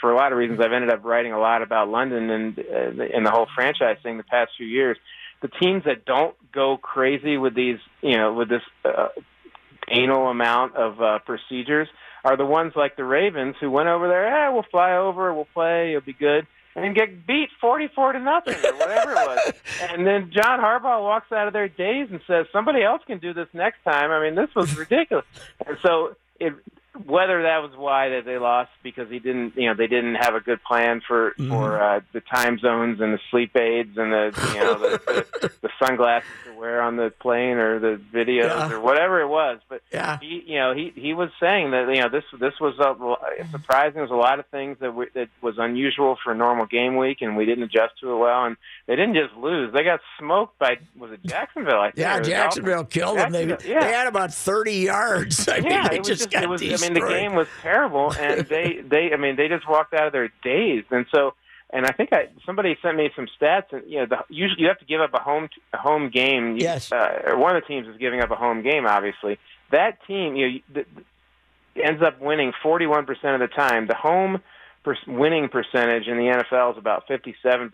for 0.00 0.12
a 0.12 0.16
lot 0.16 0.32
of 0.32 0.38
reasons 0.38 0.60
I've 0.60 0.72
ended 0.72 0.90
up 0.90 1.04
writing 1.04 1.32
a 1.32 1.38
lot 1.38 1.62
about 1.62 1.88
London 1.88 2.30
and 2.30 2.58
uh, 2.58 3.04
and 3.14 3.26
the 3.26 3.30
whole 3.30 3.46
franchise 3.54 3.96
thing 4.02 4.16
the 4.16 4.22
past 4.24 4.52
few 4.56 4.66
years. 4.66 4.96
The 5.40 5.48
teams 5.48 5.84
that 5.84 6.04
don't 6.04 6.34
go 6.52 6.76
crazy 6.76 7.36
with 7.36 7.54
these, 7.54 7.78
you 8.02 8.16
know, 8.16 8.34
with 8.34 8.48
this 8.48 8.62
uh, 8.84 9.08
anal 9.88 10.28
amount 10.28 10.76
of 10.76 11.00
uh, 11.00 11.18
procedures 11.20 11.88
are 12.24 12.36
the 12.36 12.46
ones 12.46 12.72
like 12.74 12.96
the 12.96 13.04
Ravens 13.04 13.54
who 13.60 13.70
went 13.70 13.88
over 13.88 14.08
there. 14.08 14.26
Eh, 14.26 14.50
we'll 14.50 14.66
fly 14.70 14.96
over, 14.96 15.32
we'll 15.32 15.48
play, 15.54 15.90
it'll 15.90 16.04
be 16.04 16.12
good. 16.12 16.46
And 16.74 16.94
get 16.94 17.26
beat 17.26 17.48
forty-four 17.60 18.12
to 18.12 18.20
nothing, 18.20 18.54
or 18.54 18.76
whatever 18.76 19.10
it 19.10 19.16
was. 19.16 19.52
And 19.90 20.06
then 20.06 20.30
John 20.32 20.60
Harbaugh 20.60 21.02
walks 21.02 21.32
out 21.32 21.48
of 21.48 21.52
there 21.52 21.68
dazed 21.68 22.12
and 22.12 22.20
says, 22.26 22.46
"Somebody 22.52 22.84
else 22.84 23.02
can 23.04 23.18
do 23.18 23.32
this 23.32 23.48
next 23.52 23.82
time." 23.82 24.12
I 24.12 24.22
mean, 24.22 24.36
this 24.36 24.54
was 24.54 24.76
ridiculous. 24.76 25.24
And 25.66 25.76
so, 25.82 26.14
it, 26.38 26.52
whether 27.06 27.42
that 27.42 27.58
was 27.62 27.72
why 27.76 28.08
that 28.10 28.24
they 28.24 28.38
lost 28.38 28.70
because 28.82 29.08
he 29.10 29.18
didn't, 29.18 29.56
you 29.56 29.66
know, 29.66 29.74
they 29.74 29.86
didn't 29.86 30.16
have 30.16 30.34
a 30.34 30.40
good 30.40 30.62
plan 30.62 31.00
for 31.06 31.34
for 31.48 31.80
uh, 31.82 32.00
the 32.12 32.20
time 32.20 32.58
zones 32.58 33.00
and 33.00 33.12
the 33.14 33.20
sleep 33.30 33.56
aids 33.56 33.96
and 33.96 34.12
the, 34.12 34.50
you 34.54 34.60
know, 34.60 34.78
the, 34.78 35.24
the, 35.40 35.52
the 35.62 35.70
sunglasses 35.84 36.28
to 36.46 36.58
wear 36.58 36.82
on 36.82 36.96
the 36.96 37.12
plane 37.20 37.56
or 37.58 37.78
the 37.78 38.00
videos 38.12 38.48
Yeah. 38.48 38.72
or 38.72 38.80
whatever 38.80 39.20
it 39.20 39.28
was. 39.28 39.60
But 39.68 39.82
Yeah. 39.92 40.18
he, 40.20 40.42
you 40.46 40.58
know, 40.58 40.74
he 40.74 40.92
he 40.94 41.14
was 41.14 41.30
saying 41.40 41.70
that 41.72 41.88
you 41.88 42.00
know 42.02 42.08
this 42.08 42.24
this 42.38 42.54
was 42.60 42.78
a, 42.78 43.46
surprising. 43.50 43.94
There 43.94 44.02
was 44.02 44.10
a 44.10 44.14
lot 44.14 44.38
of 44.38 44.46
things 44.46 44.78
that 44.80 44.94
we, 44.94 45.06
that 45.14 45.28
was 45.40 45.54
unusual 45.58 46.16
for 46.22 46.32
a 46.32 46.36
normal 46.36 46.66
game 46.66 46.96
week, 46.96 47.18
and 47.22 47.36
we 47.36 47.44
didn't 47.44 47.64
adjust 47.64 47.98
to 48.00 48.12
it 48.12 48.16
well. 48.16 48.44
And 48.44 48.56
they 48.86 48.96
didn't 48.96 49.14
just 49.14 49.34
lose; 49.34 49.72
they 49.72 49.84
got 49.84 50.00
smoked 50.18 50.58
by 50.58 50.78
was 50.98 51.12
it 51.12 51.20
Jacksonville? 51.24 51.80
I 51.80 51.86
think 51.90 51.98
Yeah, 51.98 52.20
Jacksonville 52.20 52.84
killed 52.84 53.18
them. 53.18 53.32
They, 53.32 53.46
yeah. 53.46 53.80
they 53.80 53.92
had 53.92 54.06
about 54.06 54.32
30 54.32 54.72
yards. 54.72 55.48
I 55.52 55.60
mean, 55.60 55.82
they 55.90 55.98
just, 55.98 56.08
just, 56.08 56.30
got 56.30 56.42
it 56.42 56.48
was. 56.48 56.60
Mean, 56.94 57.02
the 57.02 57.08
game 57.20 57.34
was 57.34 57.46
terrible, 57.62 58.12
and 58.12 58.46
they, 58.48 58.80
they, 58.86 59.12
I 59.12 59.16
mean, 59.16 59.36
they 59.36 59.48
just 59.48 59.68
walked 59.68 59.94
out 59.94 60.06
of 60.08 60.12
there 60.12 60.30
dazed. 60.42 60.86
And 60.90 61.06
so, 61.14 61.34
and 61.70 61.84
I 61.86 61.92
think 61.92 62.12
I 62.12 62.28
somebody 62.46 62.76
sent 62.82 62.96
me 62.96 63.10
some 63.14 63.26
stats, 63.40 63.72
and 63.72 63.82
you 63.90 63.98
know, 63.98 64.06
the, 64.06 64.16
usually 64.28 64.62
you 64.62 64.68
have 64.68 64.78
to 64.78 64.84
give 64.86 65.00
up 65.00 65.12
a 65.14 65.20
home 65.20 65.48
a 65.72 65.76
home 65.78 66.10
game. 66.10 66.52
You- 66.56 66.62
Yes. 66.62 66.90
Uh, 66.92 67.22
or 67.26 67.36
one 67.38 67.56
of 67.56 67.62
the 67.62 67.66
teams 67.66 67.86
is 67.88 67.96
giving 67.98 68.20
up 68.20 68.30
a 68.30 68.36
home 68.36 68.62
game. 68.62 68.86
Obviously, 68.86 69.38
that 69.70 69.98
team, 70.06 70.34
you 70.36 70.60
know, 70.74 70.82
ends 71.76 72.02
up 72.02 72.20
winning 72.20 72.52
41% 72.64 73.06
of 73.34 73.40
the 73.40 73.46
time. 73.48 73.86
The 73.86 73.94
home 73.94 74.40
per- 74.82 74.96
winning 75.06 75.48
percentage 75.48 76.06
in 76.08 76.16
the 76.16 76.24
NFL 76.24 76.72
is 76.72 76.78
about 76.78 77.06
57% 77.06 77.70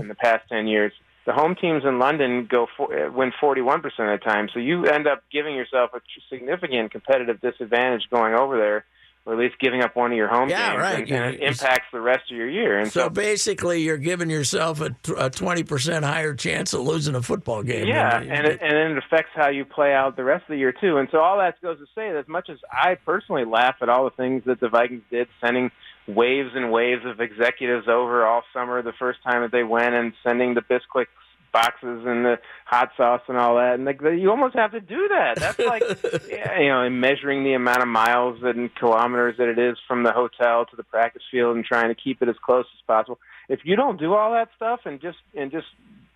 in 0.00 0.08
the 0.08 0.14
past 0.14 0.48
10 0.48 0.66
years. 0.66 0.92
The 1.26 1.32
home 1.32 1.54
teams 1.58 1.84
in 1.84 1.98
London 1.98 2.46
go 2.50 2.66
for, 2.76 2.92
uh, 3.06 3.10
win 3.10 3.32
41% 3.42 3.76
of 3.84 4.20
the 4.20 4.24
time. 4.24 4.48
So 4.52 4.58
you 4.60 4.84
end 4.86 5.06
up 5.06 5.22
giving 5.32 5.54
yourself 5.56 5.90
a 5.94 6.00
significant 6.28 6.92
competitive 6.92 7.40
disadvantage 7.40 8.02
going 8.10 8.34
over 8.34 8.58
there, 8.58 8.84
or 9.24 9.32
at 9.32 9.38
least 9.38 9.58
giving 9.58 9.82
up 9.82 9.96
one 9.96 10.10
of 10.12 10.18
your 10.18 10.28
home 10.28 10.50
Yeah, 10.50 10.72
games, 10.72 10.80
right. 10.82 10.98
and, 11.00 11.10
and 11.10 11.34
it 11.36 11.42
impacts 11.42 11.86
the 11.94 12.00
rest 12.02 12.30
of 12.30 12.36
your 12.36 12.48
year. 12.50 12.78
And 12.78 12.92
So 12.92 13.04
so, 13.04 13.08
basically, 13.08 13.80
you're 13.80 13.96
giving 13.96 14.28
yourself 14.28 14.82
a, 14.82 14.88
a 15.16 15.30
20% 15.30 16.02
higher 16.04 16.34
chance 16.34 16.74
of 16.74 16.82
losing 16.82 17.14
a 17.14 17.22
football 17.22 17.62
game. 17.62 17.86
Yeah, 17.86 18.18
and 18.20 18.46
it, 18.46 18.60
and 18.60 18.76
it 18.76 18.98
affects 18.98 19.30
how 19.34 19.48
you 19.48 19.64
play 19.64 19.94
out 19.94 20.16
the 20.16 20.24
rest 20.24 20.42
of 20.42 20.48
the 20.48 20.58
year 20.58 20.72
too. 20.72 20.98
And 20.98 21.08
so 21.10 21.20
all 21.20 21.38
that 21.38 21.58
goes 21.62 21.78
to 21.78 21.86
say 21.94 22.12
that 22.12 22.18
as 22.18 22.28
much 22.28 22.50
as 22.50 22.58
I 22.70 22.96
personally 22.96 23.46
laugh 23.46 23.76
at 23.80 23.88
all 23.88 24.04
the 24.04 24.10
things 24.10 24.42
that 24.44 24.60
the 24.60 24.68
Vikings 24.68 25.04
did, 25.10 25.28
sending 25.40 25.70
waves 26.06 26.50
and 26.54 26.70
waves 26.70 27.04
of 27.04 27.20
executives 27.20 27.88
over 27.88 28.26
all 28.26 28.42
summer 28.52 28.82
the 28.82 28.92
first 28.92 29.20
time 29.22 29.42
that 29.42 29.52
they 29.52 29.64
went, 29.64 29.94
and 29.94 30.12
sending 30.22 30.54
the 30.54 30.60
Bisquick 30.60 31.06
boxes 31.54 32.02
and 32.04 32.24
the 32.24 32.38
hot 32.66 32.90
sauce 32.96 33.22
and 33.28 33.38
all 33.38 33.56
that, 33.56 33.74
and 33.74 33.84
like 33.84 34.00
you 34.02 34.28
almost 34.28 34.56
have 34.56 34.72
to 34.72 34.80
do 34.80 35.08
that. 35.08 35.36
That's 35.36 35.58
like 35.58 35.82
yeah, 36.28 36.58
you 36.58 36.68
know, 36.68 36.82
and 36.82 37.00
measuring 37.00 37.44
the 37.44 37.54
amount 37.54 37.80
of 37.80 37.88
miles 37.88 38.40
and 38.42 38.74
kilometers 38.74 39.36
that 39.38 39.48
it 39.48 39.58
is 39.58 39.78
from 39.86 40.02
the 40.02 40.12
hotel 40.12 40.66
to 40.66 40.76
the 40.76 40.82
practice 40.82 41.22
field, 41.30 41.56
and 41.56 41.64
trying 41.64 41.88
to 41.88 41.94
keep 41.94 42.20
it 42.20 42.28
as 42.28 42.36
close 42.44 42.66
as 42.74 42.82
possible. 42.86 43.18
If 43.48 43.60
you 43.64 43.76
don't 43.76 43.98
do 43.98 44.14
all 44.14 44.32
that 44.32 44.48
stuff 44.56 44.80
and 44.84 45.00
just 45.00 45.18
and 45.34 45.50
just 45.50 45.68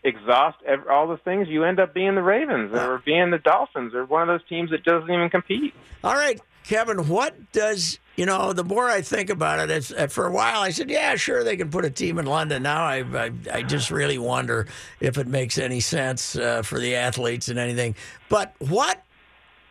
exhaust 0.05 0.59
ev- 0.67 0.89
all 0.91 1.09
the 1.09 1.19
things, 1.19 1.49
you 1.49 1.65
end 1.65 1.81
up 1.81 1.95
being 1.95 2.15
the 2.15 2.23
Ravens 2.23 2.73
ah. 2.75 2.87
or 2.87 3.03
being 3.05 3.31
the 3.31 3.39
Dolphins 3.39 3.95
or 3.95 4.05
one 4.05 4.23
of 4.23 4.29
those 4.29 4.47
teams 4.49 4.71
that 4.71 4.85
doesn't 4.85 5.11
even 5.11 5.31
compete. 5.31 5.73
All 6.03 6.15
right, 6.15 6.41
Kevin, 6.69 7.09
what 7.09 7.35
does, 7.53 7.99
you 8.17 8.27
know, 8.27 8.53
the 8.53 8.63
more 8.63 8.91
I 8.91 9.01
think 9.01 9.31
about 9.31 9.59
it, 9.59 9.71
it's, 9.71 9.91
uh, 9.91 10.07
for 10.07 10.27
a 10.27 10.31
while 10.31 10.61
I 10.61 10.69
said, 10.69 10.91
yeah, 10.91 11.17
sure, 11.17 11.43
they 11.43 11.57
can 11.57 11.71
put 11.71 11.87
a 11.87 11.91
team 11.91 12.19
in 12.19 12.27
London. 12.27 12.63
Now 12.63 12.85
I, 12.85 12.99
I, 12.99 13.31
I 13.51 13.63
just 13.63 13.91
really 13.91 14.19
wonder 14.19 14.67
if 15.01 15.17
it 15.17 15.27
makes 15.27 15.57
any 15.57 15.81
sense 15.81 16.37
uh, 16.37 16.61
for 16.61 16.79
the 16.79 16.95
athletes 16.95 17.49
and 17.49 17.59
anything. 17.59 17.95
But 18.29 18.55
what 18.59 19.03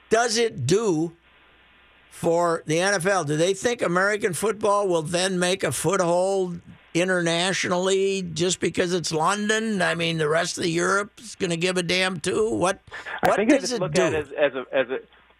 does 0.09 0.37
it 0.37 0.65
do 0.65 1.13
for 2.09 2.63
the 2.65 2.77
NFL? 2.77 3.27
Do 3.27 3.37
they 3.37 3.53
think 3.53 3.83
American 3.83 4.33
football 4.33 4.87
will 4.87 5.03
then 5.03 5.37
make 5.37 5.63
a 5.63 5.71
foothold 5.71 6.59
internationally 6.95 8.23
just 8.23 8.59
because 8.59 8.91
it's 8.91 9.11
London? 9.11 9.83
I 9.83 9.93
mean, 9.93 10.17
the 10.17 10.29
rest 10.29 10.57
of 10.57 10.65
Europe 10.65 11.11
is 11.19 11.35
going 11.35 11.51
to 11.51 11.57
give 11.57 11.77
a 11.77 11.83
damn 11.83 12.19
too. 12.19 12.51
What 12.55 12.81
I 13.21 13.29
what 13.29 13.35
think 13.35 13.51
they 13.51 13.59
does 13.59 13.69
just 13.69 13.73
it 13.73 13.81
look 13.81 13.93
do? 13.93 14.01
at 14.01 14.13
it 14.13 14.31
as, 14.35 14.51
as 14.51 14.55
a 14.55 14.75
as 14.75 14.89
a. 14.89 14.97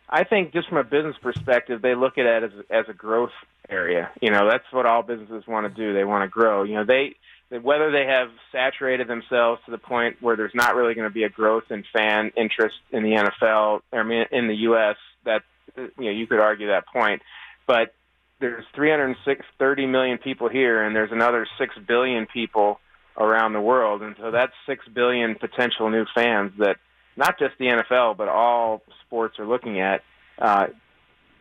I 0.10 0.24
think 0.24 0.54
just 0.54 0.70
from 0.70 0.78
a 0.78 0.84
business 0.84 1.16
perspective, 1.22 1.82
they 1.82 1.96
look 1.96 2.18
at 2.18 2.26
it 2.26 2.44
as 2.44 2.52
as 2.70 2.86
a 2.90 2.94
growth 2.94 3.32
area. 3.70 4.10
You 4.22 4.32
know, 4.32 4.50
that's 4.50 4.66
what 4.72 4.86
all 4.86 5.04
businesses 5.04 5.46
want 5.48 5.68
to 5.68 5.74
do. 5.74 5.94
They 5.94 6.06
want 6.06 6.24
to 6.24 6.30
grow. 6.30 6.64
You 6.64 6.76
know, 6.76 6.86
they 6.86 7.16
whether 7.50 7.92
they 7.92 8.06
have 8.06 8.30
saturated 8.52 9.08
themselves 9.08 9.62
to 9.66 9.72
the 9.72 9.78
point 9.78 10.18
where 10.22 10.36
there's 10.36 10.56
not 10.56 10.76
really 10.76 10.94
going 10.94 11.08
to 11.08 11.14
be 11.14 11.24
a 11.24 11.30
growth 11.30 11.66
in 11.70 11.84
fan 11.94 12.32
interest 12.36 12.76
in 12.92 13.04
the 13.04 13.12
NFL. 13.12 13.82
I 13.92 14.04
mean, 14.04 14.26
in 14.32 14.48
the 14.48 14.56
U.S. 14.56 14.96
That 15.26 15.44
you 15.76 15.92
know, 15.98 16.12
you 16.12 16.28
could 16.28 16.40
argue 16.40 16.68
that 16.68 16.88
point, 16.88 17.22
but 17.66 17.94
there's 18.40 18.66
330 18.76 19.86
million 19.88 20.18
people 20.20 20.48
here, 20.48 20.84
and 20.84 20.96
there's 20.96 21.12
another 21.12 21.48
six 21.58 21.76
billion 21.88 22.28
people 22.28 22.80
around 23.18 23.54
the 23.54 23.62
world, 23.62 24.04
and 24.04 24.16
so 24.20 24.32
that's 24.32 24.54
six 24.66 24.88
billion 24.88 25.36
potential 25.36 25.90
new 25.90 26.06
fans 26.14 26.52
that 26.60 26.78
not 27.18 27.40
just 27.40 27.58
the 27.58 27.66
NFL, 27.66 28.16
but 28.18 28.30
all 28.30 28.82
sports 29.06 29.40
are 29.40 29.46
looking 29.46 29.80
at. 29.80 30.04
Uh, 30.40 30.68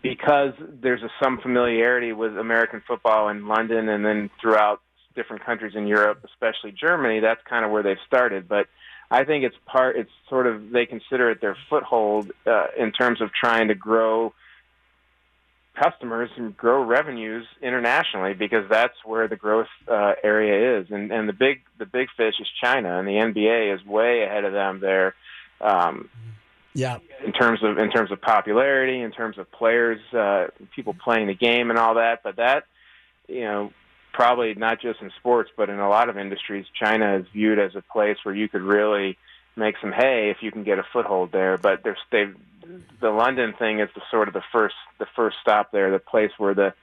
because 0.03 0.53
there's 0.61 1.03
a, 1.03 1.11
some 1.23 1.39
familiarity 1.41 2.13
with 2.13 2.37
American 2.39 2.83
football 2.87 3.29
in 3.29 3.47
London 3.49 3.89
and 3.89 4.05
then 4.05 4.31
throughout 4.41 4.81
different 5.15 5.45
countries 5.45 5.75
in 5.75 5.87
Europe, 5.87 6.25
especially 6.25 6.73
Germany, 6.73 7.21
that's 7.21 7.41
kind 7.49 7.65
of 7.65 7.71
where 7.71 7.83
they've 7.83 7.97
started. 8.07 8.49
But 8.49 8.67
I 9.11 9.25
think 9.25 9.45
it's 9.45 9.57
part, 9.67 9.97
it's 9.97 10.11
sort 10.29 10.47
of, 10.47 10.71
they 10.71 10.87
consider 10.87 11.31
it 11.31 11.41
their 11.41 11.57
foothold 11.69 12.31
uh, 12.47 12.67
in 12.79 12.93
terms 12.93 13.21
of 13.21 13.31
trying 13.33 13.69
to 13.69 13.75
grow 13.75 14.33
customers 15.75 16.31
and 16.37 16.57
grow 16.57 16.83
revenues 16.85 17.47
internationally 17.61 18.35
because 18.35 18.65
that's 18.71 18.97
where 19.05 19.29
the 19.29 19.37
growth 19.37 19.67
uh, 19.89 20.13
area 20.23 20.81
is. 20.81 20.87
And, 20.91 21.13
and 21.13 21.29
the 21.29 21.35
big, 21.35 21.63
the 21.79 21.87
big 21.87 22.09
fish 22.17 22.35
is 22.41 22.49
China 22.63 22.99
and 22.99 23.07
the 23.07 23.13
NBA 23.13 23.75
is 23.75 23.85
way 23.85 24.23
ahead 24.23 24.45
of 24.45 24.53
them 24.53 24.81
there. 24.81 25.15
Um, 25.61 26.09
yeah. 26.75 26.99
in 27.25 27.33
terms 27.33 27.61
of 27.63 27.79
in 27.79 27.91
terms 27.91 28.13
of 28.13 28.21
popularity, 28.21 29.01
in 29.01 29.11
terms 29.11 29.39
of 29.39 29.51
players, 29.51 30.01
uh, 30.13 30.49
people 30.75 30.95
playing 30.95 31.27
the 31.29 31.35
game, 31.35 31.71
and 31.71 31.79
all 31.79 31.95
that. 31.95 32.23
But 32.23 32.37
that, 32.37 32.65
you 33.29 33.43
know, 33.43 33.73
probably 34.13 34.55
not 34.55 34.81
just 34.81 35.01
in 35.01 35.11
sports, 35.19 35.51
but 35.57 35.71
in 35.71 35.79
a 35.79 35.89
lot 35.89 36.09
of 36.09 36.19
industries, 36.19 36.67
China 36.79 37.17
is 37.19 37.27
viewed 37.33 37.59
as 37.59 37.75
a 37.75 37.83
place 37.83 38.19
where 38.25 38.35
you 38.35 38.49
could 38.49 38.63
really 38.63 39.17
make 39.57 39.77
some 39.81 39.93
hay 39.93 40.31
if 40.31 40.43
you 40.43 40.53
can 40.53 40.65
get 40.65 40.79
a 40.79 40.85
foothold 40.93 41.33
there. 41.33 41.57
But 41.57 41.83
there's 41.83 41.99
they, 42.13 42.27
the 43.01 43.11
London 43.11 43.55
thing 43.59 43.81
is 43.81 43.89
the 43.95 44.03
sort 44.11 44.29
of 44.29 44.35
the 44.35 44.45
first 44.53 44.75
the 44.99 45.07
first 45.17 45.39
stop 45.41 45.73
there, 45.73 45.91
the 45.91 45.99
place 45.99 46.33
where 46.37 46.55
the 46.55 46.75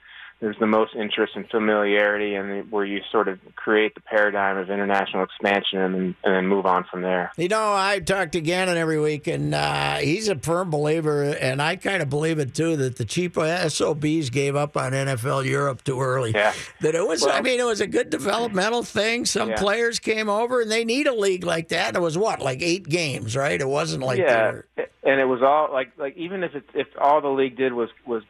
there's 0.44 0.58
the 0.58 0.66
most 0.66 0.94
interest 0.94 1.32
and 1.36 1.48
familiarity, 1.48 2.34
and 2.34 2.70
where 2.70 2.84
you 2.84 3.00
sort 3.10 3.28
of 3.28 3.38
create 3.56 3.94
the 3.94 4.02
paradigm 4.02 4.58
of 4.58 4.68
international 4.68 5.22
expansion, 5.22 5.78
and 5.78 5.94
then, 5.94 6.16
and 6.22 6.34
then 6.34 6.46
move 6.46 6.66
on 6.66 6.84
from 6.84 7.00
there. 7.00 7.32
You 7.38 7.48
know, 7.48 7.72
I 7.74 7.98
talk 8.00 8.32
to 8.32 8.42
Gannon 8.42 8.76
every 8.76 9.00
week, 9.00 9.26
and 9.26 9.54
uh, 9.54 9.94
he's 9.96 10.28
a 10.28 10.36
firm 10.36 10.68
believer, 10.68 11.22
and 11.22 11.62
I 11.62 11.76
kind 11.76 12.02
of 12.02 12.10
believe 12.10 12.38
it 12.38 12.54
too, 12.54 12.76
that 12.76 12.96
the 12.96 13.06
cheap 13.06 13.36
SOBs 13.36 14.28
gave 14.28 14.54
up 14.54 14.76
on 14.76 14.92
NFL 14.92 15.46
Europe 15.46 15.82
too 15.82 15.98
early. 15.98 16.32
Yeah. 16.32 16.52
That 16.82 16.94
it 16.94 17.08
was, 17.08 17.26
I 17.26 17.40
mean, 17.40 17.58
it 17.58 17.64
was 17.64 17.80
a 17.80 17.86
good 17.86 18.10
developmental 18.10 18.82
thing. 18.82 19.24
Some 19.24 19.48
Yeah. 19.48 19.56
players 19.56 19.98
came 19.98 20.28
over, 20.28 20.60
and 20.60 20.70
they 20.70 20.84
need 20.84 21.06
a 21.06 21.14
league 21.14 21.44
like 21.44 21.68
that. 21.68 21.96
It 21.96 22.02
was 22.02 22.18
what, 22.18 22.42
like 22.42 22.60
eight 22.60 22.86
games, 22.86 23.34
right? 23.34 23.58
It 23.58 23.66
wasn't 23.66 24.02
like 24.02 24.18
yeah, 24.18 24.50
were- 24.50 24.66
and 25.02 25.20
it 25.20 25.24
was 25.24 25.40
all 25.40 25.72
like 25.72 25.92
like 25.96 26.18
even 26.18 26.44
if 26.44 26.54
it, 26.54 26.64
if 26.74 26.88
all 27.00 27.22
the 27.22 27.28
league 27.28 27.56
did 27.56 27.72
was 27.72 27.88
was 28.04 28.22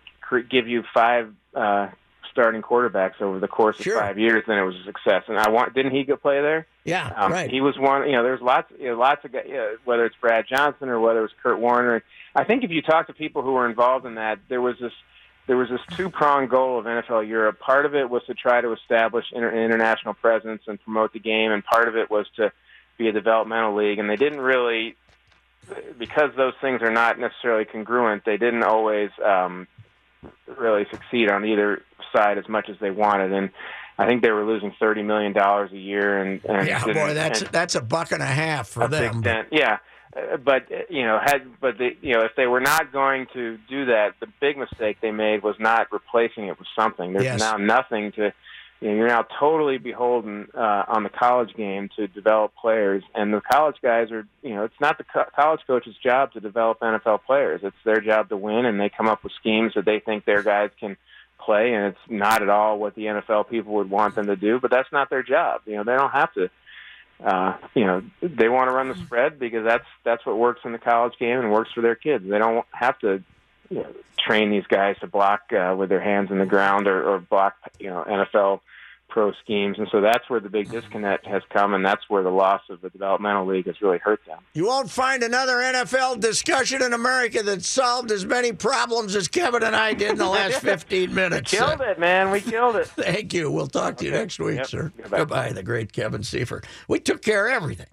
give 0.50 0.66
you 0.68 0.82
five 0.92 1.32
uh, 1.54 1.88
starting 2.34 2.62
quarterbacks 2.62 3.22
over 3.22 3.38
the 3.38 3.46
course 3.46 3.78
of 3.78 3.84
Sure. 3.84 3.98
five 4.00 4.18
years, 4.18 4.42
then 4.48 4.58
it 4.58 4.62
was 4.64 4.74
a 4.74 4.82
success. 4.84 5.22
And 5.28 5.38
I 5.38 5.48
want 5.50 5.72
didn't 5.72 5.92
he 5.92 6.02
go 6.02 6.16
play 6.16 6.42
there? 6.42 6.66
Yeah, 6.84 7.12
Um, 7.16 7.32
right. 7.32 7.48
He 7.48 7.60
was 7.60 7.78
one. 7.78 8.04
You 8.06 8.12
know, 8.16 8.24
there's 8.24 8.40
lots, 8.42 8.70
you 8.78 8.88
know, 8.90 8.98
lots 8.98 9.24
of 9.24 9.32
guys. 9.32 9.44
You 9.46 9.54
know, 9.54 9.76
whether 9.84 10.04
it's 10.04 10.16
Brad 10.20 10.46
Johnson 10.48 10.88
or 10.88 10.98
whether 10.98 11.24
it's 11.24 11.32
Kurt 11.42 11.58
Warner. 11.60 12.02
I 12.34 12.42
think 12.42 12.64
if 12.64 12.70
you 12.70 12.82
talk 12.82 13.06
to 13.06 13.12
people 13.14 13.42
who 13.42 13.52
were 13.52 13.68
involved 13.68 14.04
in 14.04 14.16
that, 14.16 14.40
there 14.48 14.60
was 14.60 14.76
this 14.80 14.92
there 15.46 15.56
was 15.56 15.68
this 15.68 15.80
two 15.96 16.10
pronged 16.10 16.50
goal 16.50 16.78
of 16.78 16.86
NFL 16.86 17.28
Europe. 17.28 17.60
Part 17.60 17.86
of 17.86 17.94
it 17.94 18.10
was 18.10 18.22
to 18.26 18.34
try 18.34 18.60
to 18.60 18.72
establish 18.72 19.26
inter- 19.32 19.50
an 19.50 19.58
international 19.58 20.14
presence 20.14 20.62
and 20.66 20.80
promote 20.82 21.12
the 21.12 21.20
game, 21.20 21.52
and 21.52 21.64
part 21.64 21.86
of 21.86 21.96
it 21.96 22.10
was 22.10 22.26
to 22.36 22.50
be 22.98 23.08
a 23.08 23.12
developmental 23.12 23.74
league. 23.76 23.98
And 23.98 24.08
they 24.10 24.16
didn't 24.16 24.40
really, 24.40 24.96
because 25.98 26.30
those 26.36 26.54
things 26.60 26.82
are 26.82 26.90
not 26.90 27.18
necessarily 27.18 27.64
congruent. 27.64 28.24
They 28.24 28.36
didn't 28.36 28.62
always 28.64 29.10
um, 29.24 29.66
really 30.58 30.86
succeed 30.90 31.30
on 31.30 31.44
either 31.44 31.82
side 32.14 32.38
as 32.38 32.48
much 32.48 32.68
as 32.68 32.76
they 32.80 32.90
wanted. 32.90 33.32
And 33.32 33.50
I 33.98 34.06
think 34.06 34.22
they 34.22 34.30
were 34.30 34.44
losing 34.44 34.72
thirty 34.78 35.02
million 35.02 35.32
dollars 35.32 35.70
a 35.72 35.78
year. 35.78 36.18
And, 36.22 36.44
and 36.44 36.66
yeah, 36.66 36.84
boy, 36.84 37.14
that's 37.14 37.42
that's 37.50 37.74
a 37.74 37.80
buck 37.82 38.12
and 38.12 38.22
a 38.22 38.26
half 38.26 38.68
for 38.68 38.82
a 38.84 38.88
big 38.88 39.12
them. 39.12 39.22
dent. 39.22 39.48
Yeah, 39.52 39.78
Uh, 40.16 40.36
but 40.36 40.66
you 40.90 41.02
know, 41.04 41.18
had 41.22 41.60
but 41.60 41.78
the, 41.78 41.90
you 42.00 42.14
know, 42.14 42.22
if 42.24 42.32
they 42.36 42.46
were 42.46 42.60
not 42.60 42.92
going 42.92 43.26
to 43.34 43.58
do 43.68 43.86
that, 43.86 44.14
the 44.20 44.26
big 44.40 44.56
mistake 44.58 44.98
they 45.00 45.10
made 45.10 45.42
was 45.42 45.56
not 45.58 45.92
replacing 45.92 46.46
it 46.48 46.58
with 46.58 46.68
something. 46.78 47.12
There's 47.12 47.24
Yes. 47.24 47.40
now 47.40 47.56
nothing 47.56 48.12
to. 48.12 48.32
You 48.84 48.90
know, 48.90 48.96
you're 48.96 49.08
now 49.08 49.26
totally 49.40 49.78
beholden 49.78 50.48
uh, 50.54 50.84
on 50.88 51.04
the 51.04 51.08
college 51.08 51.56
game 51.56 51.88
to 51.96 52.06
develop 52.06 52.52
players, 52.54 53.02
and 53.14 53.32
the 53.32 53.40
college 53.40 53.76
guys 53.80 54.10
are. 54.10 54.26
You 54.42 54.56
know, 54.56 54.64
it's 54.64 54.78
not 54.78 54.98
the 54.98 55.04
co- 55.04 55.24
college 55.34 55.60
coach's 55.66 55.96
job 55.96 56.34
to 56.34 56.40
develop 56.40 56.80
NFL 56.80 57.24
players. 57.24 57.62
It's 57.64 57.74
their 57.86 58.02
job 58.02 58.28
to 58.28 58.36
win, 58.36 58.66
and 58.66 58.78
they 58.78 58.90
come 58.90 59.08
up 59.08 59.24
with 59.24 59.32
schemes 59.40 59.72
that 59.74 59.86
they 59.86 60.00
think 60.00 60.26
their 60.26 60.42
guys 60.42 60.68
can 60.78 60.98
play, 61.40 61.72
and 61.72 61.86
it's 61.86 62.10
not 62.10 62.42
at 62.42 62.50
all 62.50 62.78
what 62.78 62.94
the 62.94 63.06
NFL 63.06 63.48
people 63.48 63.72
would 63.76 63.88
want 63.88 64.16
them 64.16 64.26
to 64.26 64.36
do. 64.36 64.60
But 64.60 64.70
that's 64.70 64.92
not 64.92 65.08
their 65.08 65.22
job. 65.22 65.62
You 65.64 65.76
know, 65.76 65.84
they 65.84 65.96
don't 65.96 66.12
have 66.12 66.34
to 66.34 66.50
uh, 67.24 67.56
you 67.74 67.86
know, 67.86 68.02
they 68.20 68.50
want 68.50 68.68
to 68.68 68.74
run 68.74 68.88
the 68.88 68.96
spread 68.96 69.38
because 69.38 69.64
that's 69.64 69.86
that's 70.04 70.26
what 70.26 70.36
works 70.36 70.60
in 70.66 70.72
the 70.72 70.78
college 70.78 71.14
game 71.18 71.38
and 71.38 71.50
works 71.50 71.70
for 71.74 71.80
their 71.80 71.94
kids. 71.94 72.22
They 72.28 72.38
don't 72.38 72.66
have 72.72 72.98
to 72.98 73.22
you 73.70 73.78
know, 73.78 73.94
train 74.18 74.50
these 74.50 74.66
guys 74.66 74.96
to 75.00 75.06
block 75.06 75.52
uh, 75.52 75.74
with 75.76 75.88
their 75.88 76.02
hands 76.02 76.30
in 76.30 76.38
the 76.38 76.46
ground 76.46 76.86
or, 76.86 77.14
or 77.14 77.18
block, 77.20 77.54
you 77.78 77.88
know, 77.88 78.04
NFL 78.06 78.60
pro 79.14 79.32
schemes, 79.44 79.78
and 79.78 79.86
so 79.92 80.00
that's 80.00 80.28
where 80.28 80.40
the 80.40 80.48
big 80.48 80.68
disconnect 80.70 81.24
has 81.24 81.40
come, 81.50 81.72
and 81.72 81.86
that's 81.86 82.02
where 82.10 82.24
the 82.24 82.30
loss 82.30 82.60
of 82.68 82.80
the 82.80 82.90
developmental 82.90 83.46
league 83.46 83.66
has 83.66 83.80
really 83.80 83.98
hurt 83.98 84.20
them. 84.26 84.40
You 84.54 84.66
won't 84.66 84.90
find 84.90 85.22
another 85.22 85.52
NFL 85.58 86.18
discussion 86.18 86.82
in 86.82 86.92
America 86.92 87.40
that 87.44 87.62
solved 87.64 88.10
as 88.10 88.26
many 88.26 88.52
problems 88.52 89.14
as 89.14 89.28
Kevin 89.28 89.62
and 89.62 89.76
I 89.76 89.94
did 89.94 90.10
in 90.10 90.18
the 90.18 90.26
last 90.28 90.58
15 90.60 91.14
minutes. 91.14 91.52
Killed 91.52 91.80
it, 91.80 92.00
man. 92.00 92.32
We 92.32 92.40
killed 92.40 92.74
it. 92.74 92.86
Thank 92.96 93.32
you. 93.32 93.50
We'll 93.52 93.68
talk 93.68 93.96
to 93.98 94.04
you 94.04 94.10
next 94.10 94.40
week, 94.40 94.56
Yep. 94.56 94.66
sir. 94.66 94.92
Goodbye. 94.96 95.18
Goodbye, 95.18 95.52
the 95.52 95.62
great 95.62 95.92
Kevin 95.92 96.24
Seifert. 96.24 96.66
We 96.88 96.98
took 96.98 97.22
care 97.22 97.46
of 97.46 97.52
everything. 97.54 97.86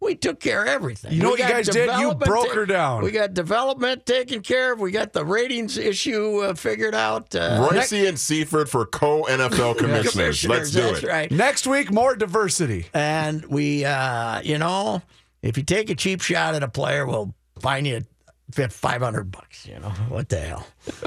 We 0.00 0.14
took 0.14 0.40
care 0.40 0.62
of 0.62 0.68
everything. 0.68 1.12
You 1.12 1.22
know 1.22 1.28
We 1.28 1.40
what 1.40 1.40
you 1.40 1.48
guys 1.48 1.68
did? 1.68 1.90
You 1.98 2.14
broke 2.14 2.52
her 2.52 2.66
down. 2.66 3.02
We 3.02 3.10
got 3.10 3.32
development 3.32 4.04
taken 4.04 4.42
care 4.42 4.72
of. 4.72 4.80
We 4.80 4.90
got 4.90 5.12
the 5.12 5.24
ratings 5.24 5.78
issue 5.78 6.40
uh, 6.40 6.54
figured 6.54 6.94
out. 6.94 7.34
Uh, 7.34 7.68
Reusse 7.70 8.06
and 8.06 8.18
Seifert 8.18 8.68
for 8.68 8.84
co 8.84 9.22
NFL 9.24 9.78
commissioners. 9.78 10.44
Let's 10.46 10.70
do 10.70 10.82
that's 10.82 11.02
it. 11.02 11.06
right. 11.08 11.30
Next 11.30 11.66
week, 11.66 11.90
more 11.90 12.14
diversity. 12.14 12.86
And 12.92 13.44
we, 13.46 13.84
uh, 13.84 14.42
you 14.42 14.58
know, 14.58 15.02
if 15.42 15.56
you 15.56 15.62
take 15.62 15.88
a 15.88 15.94
cheap 15.94 16.20
shot 16.20 16.54
at 16.54 16.62
a 16.62 16.68
player, 16.68 17.06
we'll 17.06 17.34
fine 17.58 17.86
you 17.86 18.02
five 18.70 19.02
hundred 19.02 19.30
bucks. 19.30 19.66
You 19.66 19.78
know 19.78 19.90
what 20.08 20.28
the 20.28 20.40
hell? 20.40 20.66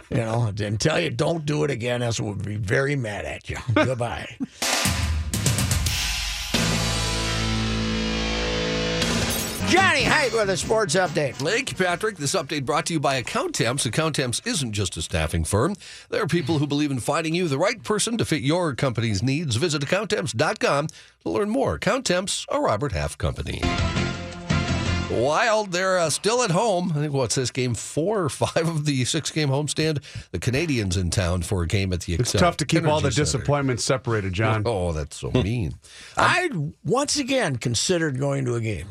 You 0.09 0.17
know, 0.17 0.51
and 0.59 0.79
tell 0.79 0.99
you 0.99 1.09
don't 1.09 1.45
do 1.45 1.63
it 1.63 1.71
again, 1.71 2.01
else 2.01 2.19
we'll 2.19 2.35
be 2.35 2.55
very 2.55 2.95
mad 2.95 3.25
at 3.25 3.49
you. 3.49 3.57
Goodbye. 3.73 4.37
Johnny 9.69 10.03
Heidt 10.03 10.33
with 10.33 10.49
a 10.49 10.57
sports 10.57 10.95
update. 10.95 11.35
Thank 11.35 11.69
you, 11.71 11.77
Patrick. 11.77 12.17
This 12.17 12.33
update 12.33 12.65
brought 12.65 12.87
to 12.87 12.93
you 12.93 12.99
by 12.99 13.15
Account 13.15 13.53
Temps. 13.53 13.85
Account 13.85 14.15
Temps 14.15 14.41
isn't 14.43 14.73
just 14.73 14.97
a 14.97 15.01
staffing 15.03 15.43
firm. 15.43 15.75
There 16.09 16.23
are 16.23 16.27
people 16.27 16.57
who 16.57 16.65
believe 16.65 16.89
in 16.89 16.99
finding 16.99 17.35
you 17.35 17.47
the 17.47 17.59
right 17.59 17.83
person 17.83 18.17
to 18.17 18.25
fit 18.25 18.41
your 18.41 18.73
company's 18.73 19.21
needs. 19.21 19.57
Visit 19.57 19.83
AccountTemps.com 19.83 20.87
to 20.87 21.29
learn 21.29 21.51
more. 21.51 21.75
Account 21.75 22.07
Temps, 22.07 22.47
a 22.49 22.59
Robert 22.59 22.93
Half 22.93 23.19
company. 23.19 23.61
Wild, 25.11 25.71
they're 25.71 25.99
uh, 25.99 26.09
still 26.09 26.41
at 26.41 26.49
home. 26.51 26.91
I 26.95 27.01
think 27.01 27.13
what's 27.13 27.35
this 27.35 27.51
game 27.51 27.75
four 27.75 28.23
or 28.23 28.29
five 28.29 28.67
of 28.67 28.85
the 28.85 29.05
six-game 29.05 29.49
homestand. 29.49 30.03
The 30.31 30.39
Canadiens 30.39 30.97
in 30.97 31.11
town 31.11 31.43
for 31.43 31.61
a 31.61 31.67
game 31.67 31.93
at 31.93 32.01
the. 32.01 32.13
It's 32.13 32.33
Xcel 32.33 32.39
tough 32.39 32.57
to 32.57 32.65
keep 32.65 32.85
all 32.87 32.99
the 33.01 33.07
Energy 33.07 33.15
Center. 33.17 33.37
disappointments 33.39 33.83
separated, 33.83 34.33
John. 34.33 34.63
Oh, 34.65 34.93
that's 34.93 35.17
so 35.17 35.29
mean. 35.33 35.73
I 36.17 36.49
once 36.83 37.17
again 37.17 37.57
considered 37.57 38.19
going 38.19 38.45
to 38.45 38.55
a 38.55 38.61
game. 38.61 38.87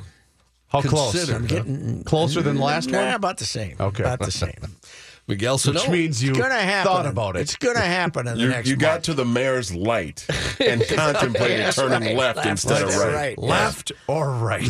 How 0.69 0.83
close? 0.83 1.29
I'm 1.31 1.47
getting 1.47 2.05
Closer 2.05 2.43
than 2.43 2.59
last 2.59 2.91
Nah, 2.91 2.99
one? 3.07 3.15
about 3.15 3.39
the 3.39 3.45
same. 3.47 3.77
Okay. 3.81 4.03
about 4.03 4.21
the 4.21 4.31
same. 4.31 4.53
Miguel 5.27 5.59
Sano. 5.59 5.79
Which 5.81 5.91
means 5.91 6.23
you 6.25 6.31
It's 6.31 6.39
gonna 6.39 6.55
happen. 6.55 6.91
thought 6.91 7.05
about 7.05 7.37
it. 7.37 7.41
It's 7.41 7.57
gonna 7.57 7.81
happen 7.81 8.27
in 8.27 8.37
the 8.39 8.41
You, 8.45 8.49
next. 8.49 8.67
you 8.71 8.77
got 8.77 8.93
month. 8.95 9.05
to 9.05 9.15
the 9.15 9.27
mayor's 9.27 9.75
light 9.75 10.27
and 10.59 10.83
contemplated 10.89 11.61
That's 11.61 11.77
turning 11.77 12.03
right. 12.03 12.17
left, 12.17 12.37
Left, 12.39 12.49
instead 12.49 12.81
of 12.83 12.97
right. 12.97 13.13
right. 13.15 13.39
Left 13.39 13.93
or 14.07 14.31
right? 14.31 14.65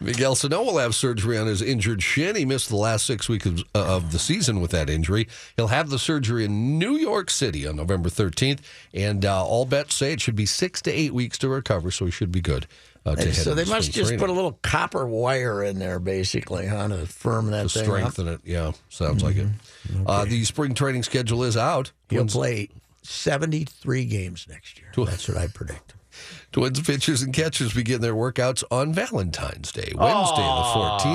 Miguel 0.00 0.36
Sano 0.36 0.62
will 0.62 0.78
have 0.78 0.94
surgery 0.94 1.36
on 1.36 1.48
his 1.48 1.60
injured 1.60 2.04
shin. 2.04 2.36
He 2.36 2.44
missed 2.44 2.68
the 2.68 2.76
last 2.76 3.04
six 3.04 3.28
weeks 3.28 3.46
of, 3.46 3.58
uh, 3.74 3.84
of 3.96 4.12
the 4.12 4.20
season 4.20 4.60
with 4.60 4.70
that 4.70 4.88
injury. 4.88 5.26
He'll 5.56 5.66
have 5.68 5.90
the 5.90 5.98
surgery 5.98 6.44
in 6.44 6.78
New 6.78 6.92
York 6.96 7.28
City 7.28 7.66
on 7.66 7.74
November 7.74 8.10
13th, 8.10 8.60
and 8.94 9.24
uh, 9.24 9.44
all 9.44 9.64
bets 9.64 9.96
say 9.96 10.12
it 10.12 10.20
should 10.20 10.36
be 10.36 10.46
six 10.46 10.80
to 10.82 10.92
eight 10.92 11.12
weeks 11.12 11.36
to 11.38 11.48
recover, 11.48 11.90
so 11.90 12.04
he 12.04 12.12
should 12.12 12.30
be 12.30 12.40
good. 12.40 12.68
Uh, 13.16 13.32
so 13.32 13.54
they 13.54 13.64
must 13.64 13.92
just 13.92 14.16
put 14.16 14.30
a 14.30 14.32
little 14.32 14.58
copper 14.62 15.06
wire 15.06 15.62
in 15.62 15.78
there, 15.78 15.98
basically, 15.98 16.66
huh, 16.66 16.88
to 16.88 17.06
firm 17.06 17.50
that 17.50 17.62
to 17.64 17.68
thing 17.68 17.82
up. 17.82 17.86
strengthen 18.12 18.28
it. 18.28 18.40
Yeah, 18.44 18.72
sounds 18.88 19.22
like 19.22 19.36
it. 19.36 19.48
Uh, 20.06 20.24
the 20.24 20.44
spring 20.44 20.74
training 20.74 21.02
schedule 21.02 21.44
is 21.44 21.56
out. 21.56 21.92
He'll 22.08 22.20
Twins, 22.20 22.32
play 22.34 22.68
seventy-three 23.02 24.04
games 24.04 24.46
next 24.48 24.78
year. 24.78 24.90
That's 24.96 25.28
what 25.28 25.36
I 25.36 25.46
predict. 25.48 25.94
Twins 26.52 26.80
pitchers 26.80 27.22
and 27.22 27.32
catchers 27.32 27.72
begin 27.72 28.00
their 28.00 28.14
workouts 28.14 28.64
on 28.70 28.92
Valentine's 28.92 29.70
Day, 29.72 29.92
Wednesday 29.94 30.42
the 30.42 30.64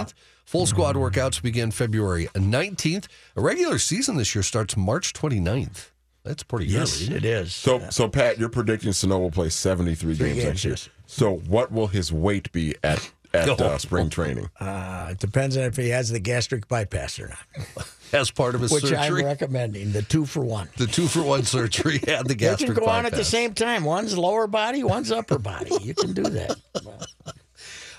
14th. 0.07 0.13
Full 0.45 0.65
squad 0.65 0.95
workouts 0.95 1.41
begin 1.41 1.71
February 1.71 2.27
19th. 2.35 3.07
A 3.35 3.41
regular 3.41 3.79
season 3.79 4.17
this 4.17 4.35
year 4.35 4.43
starts 4.43 4.77
March 4.77 5.13
29th. 5.13 5.89
That's 6.23 6.43
pretty 6.43 6.67
Yes, 6.67 7.01
early. 7.07 7.17
it 7.17 7.25
is. 7.25 7.53
So, 7.53 7.81
so 7.89 8.07
Pat, 8.07 8.37
you're 8.39 8.47
predicting 8.49 8.93
Sano 8.93 9.19
will 9.19 9.31
play 9.31 9.49
73 9.49 10.15
Three 10.15 10.27
games, 10.27 10.35
games, 10.37 10.45
next 10.47 10.63
year. 10.65 10.73
yes. 10.73 10.89
So, 11.05 11.35
what 11.35 11.71
will 11.71 11.87
his 11.87 12.11
weight 12.13 12.51
be 12.51 12.75
at 12.83 13.11
at 13.33 13.49
Oh. 13.49 13.53
uh, 13.55 13.77
spring 13.79 14.09
training? 14.09 14.49
Uh, 14.59 15.07
it 15.11 15.19
depends 15.19 15.57
on 15.57 15.63
if 15.63 15.75
he 15.75 15.89
has 15.89 16.09
the 16.09 16.19
gastric 16.19 16.67
bypass 16.67 17.19
or 17.19 17.29
not, 17.29 17.87
As 18.13 18.29
part 18.29 18.53
of 18.55 18.61
his 18.61 18.69
surgery. 18.71 18.91
which 18.91 18.99
I'm 18.99 19.25
recommending. 19.25 19.91
The 19.91 20.03
two 20.03 20.25
for 20.27 20.41
one. 20.45 20.69
the 20.77 20.85
two 20.87 21.07
for 21.07 21.23
one 21.23 21.43
surgery 21.43 21.99
and 22.07 22.27
the 22.27 22.35
gastric 22.35 22.35
bypass. 22.35 22.37
They 22.37 22.37
gastric 22.37 22.75
can 22.75 22.85
go 22.85 22.89
on 22.91 23.05
at 23.07 23.13
the 23.13 23.23
same 23.25 23.53
time. 23.55 23.83
One's 23.83 24.15
lower 24.17 24.45
body, 24.47 24.83
one's 24.83 25.11
upper 25.11 25.39
body. 25.39 25.71
You 25.81 25.93
can 25.95 26.13
do 26.13 26.23
that. 26.23 26.55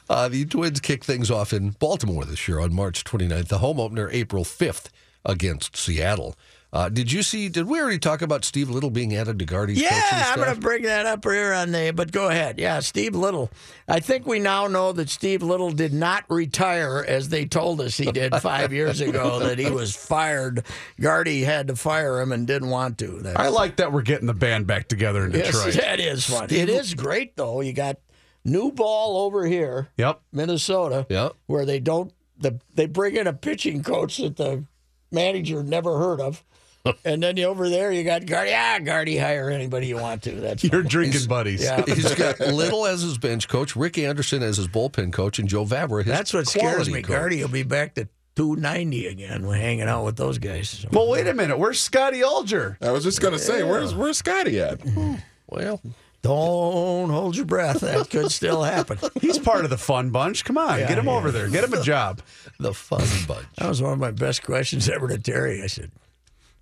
Uh, 0.08 0.28
the 0.28 0.44
Twins 0.44 0.80
kick 0.80 1.02
things 1.02 1.30
off 1.30 1.50
in 1.54 1.70
Baltimore 1.70 2.26
this 2.26 2.46
year 2.46 2.60
on 2.60 2.74
March 2.74 3.04
29th. 3.04 3.48
The 3.48 3.58
home 3.58 3.80
opener 3.80 4.10
April 4.12 4.44
5th 4.44 4.88
against 5.24 5.78
Seattle. 5.78 6.36
Uh, 6.74 6.88
did 6.88 7.12
you 7.12 7.22
see? 7.22 7.48
Did 7.48 7.68
we 7.68 7.80
already 7.80 8.00
talk 8.00 8.20
about 8.20 8.44
Steve 8.44 8.68
Liddle 8.68 8.90
being 8.90 9.14
added 9.14 9.38
to 9.38 9.44
Gardy's 9.44 9.80
Yeah, 9.80 9.90
coaching 9.90 10.18
I'm 10.32 10.36
going 10.40 10.54
to 10.56 10.60
bring 10.60 10.82
that 10.82 11.06
up 11.06 11.24
here 11.24 11.52
on 11.52 11.70
the. 11.70 11.92
But 11.94 12.10
go 12.10 12.28
ahead. 12.28 12.58
Yeah, 12.58 12.80
Steve 12.80 13.14
Liddle. 13.14 13.48
I 13.86 14.00
think 14.00 14.26
we 14.26 14.40
now 14.40 14.66
know 14.66 14.90
that 14.92 15.08
Steve 15.08 15.40
Liddle 15.44 15.70
did 15.70 15.92
not 15.94 16.24
retire 16.28 17.04
as 17.06 17.28
they 17.28 17.46
told 17.46 17.80
us 17.80 17.96
he 17.96 18.10
did 18.10 18.34
five 18.36 18.72
years 18.72 19.00
ago. 19.00 19.38
That 19.44 19.58
he 19.60 19.70
was 19.70 19.94
fired. 19.94 20.64
Gardy 21.00 21.44
had 21.44 21.68
to 21.68 21.76
fire 21.76 22.20
him 22.20 22.32
and 22.32 22.44
didn't 22.44 22.70
want 22.70 22.98
to. 22.98 23.20
That's, 23.20 23.36
I 23.38 23.48
like 23.48 23.76
that 23.76 23.92
we're 23.92 24.02
getting 24.02 24.26
the 24.26 24.34
band 24.34 24.66
back 24.66 24.88
together 24.88 25.24
in 25.26 25.30
Yes, 25.32 25.52
Detroit. 25.54 25.74
that 25.74 26.00
is 26.00 26.24
fun. 26.24 26.48
It 26.50 26.68
is 26.68 26.94
great 26.94 27.36
though. 27.36 27.60
You 27.60 27.72
got 27.72 27.98
new 28.44 28.72
ball 28.72 29.18
over 29.24 29.46
here, 29.46 29.90
Yep. 29.96 30.20
Minnesota. 30.32 31.06
Yeah. 31.08 31.28
where 31.46 31.64
they 31.64 31.78
don't 31.78 32.12
the 32.36 32.58
they 32.74 32.86
bring 32.86 33.14
in 33.14 33.28
a 33.28 33.32
pitching 33.32 33.84
coach 33.84 34.16
that 34.16 34.36
the 34.36 34.64
manager 35.12 35.62
never 35.62 35.98
heard 35.98 36.20
of. 36.20 36.42
And 37.04 37.22
then 37.22 37.36
you 37.38 37.44
over 37.46 37.68
there, 37.70 37.90
you 37.92 38.04
got 38.04 38.26
Gardy. 38.26 38.52
Ah, 38.54 38.78
Gardy, 38.78 39.16
hire 39.16 39.48
anybody 39.50 39.86
you 39.86 39.96
want 39.96 40.22
to. 40.24 40.32
That's 40.32 40.62
You're 40.64 40.82
fine. 40.82 40.88
drinking 40.90 41.26
buddies. 41.28 41.62
Yeah. 41.62 41.82
He's 41.86 42.14
got 42.14 42.38
Liddle 42.40 42.84
as 42.86 43.00
his 43.02 43.16
bench 43.16 43.48
coach, 43.48 43.74
Rick 43.74 43.96
Anderson 43.98 44.42
as 44.42 44.58
his 44.58 44.68
bullpen 44.68 45.12
coach, 45.12 45.38
and 45.38 45.48
Joe 45.48 45.64
Vavra 45.64 46.04
his 46.04 46.12
That's 46.14 46.34
what 46.34 46.46
scares 46.46 46.90
me. 46.90 47.00
coach. 47.02 47.10
Gardy 47.10 47.40
will 47.42 47.48
be 47.48 47.62
back 47.62 47.94
to 47.94 48.08
290 48.36 49.06
again. 49.06 49.46
We're 49.46 49.54
hanging 49.56 49.88
out 49.88 50.04
with 50.04 50.16
those 50.16 50.36
guys. 50.38 50.84
Well, 50.92 51.08
wait 51.08 51.26
a 51.26 51.32
minute. 51.32 51.58
Where's 51.58 51.80
Scotty 51.80 52.20
Ullger? 52.20 52.76
I 52.82 52.90
was 52.90 53.04
just 53.04 53.20
gonna 53.22 53.38
say, 53.38 53.62
where's 53.62 53.94
where's 53.94 54.18
Scotty 54.18 54.60
at? 54.60 54.80
Well, 55.46 55.80
Don't 56.22 57.10
hold 57.10 57.36
your 57.36 57.44
breath. 57.44 57.80
That 57.80 58.08
could 58.10 58.32
still 58.32 58.62
happen. 58.62 58.98
He's 59.20 59.38
part 59.38 59.64
of 59.64 59.70
the 59.70 59.76
fun 59.78 60.10
bunch. 60.10 60.44
Come 60.44 60.56
on, 60.58 60.78
Yeah, 60.80 60.88
get 60.88 60.98
him 60.98 61.04
yeah. 61.04 61.12
over 61.12 61.30
there. 61.30 61.48
Get 61.48 61.64
him 61.64 61.74
a 61.74 61.82
job. 61.82 62.22
the 62.58 62.72
fun 62.74 63.04
bunch. 63.28 63.46
That 63.58 63.68
was 63.68 63.80
one 63.82 63.92
of 63.92 63.98
my 63.98 64.10
best 64.10 64.42
questions 64.42 64.88
ever 64.88 65.06
to 65.08 65.18
Terry. 65.18 65.62
I 65.62 65.66
said, 65.66 65.92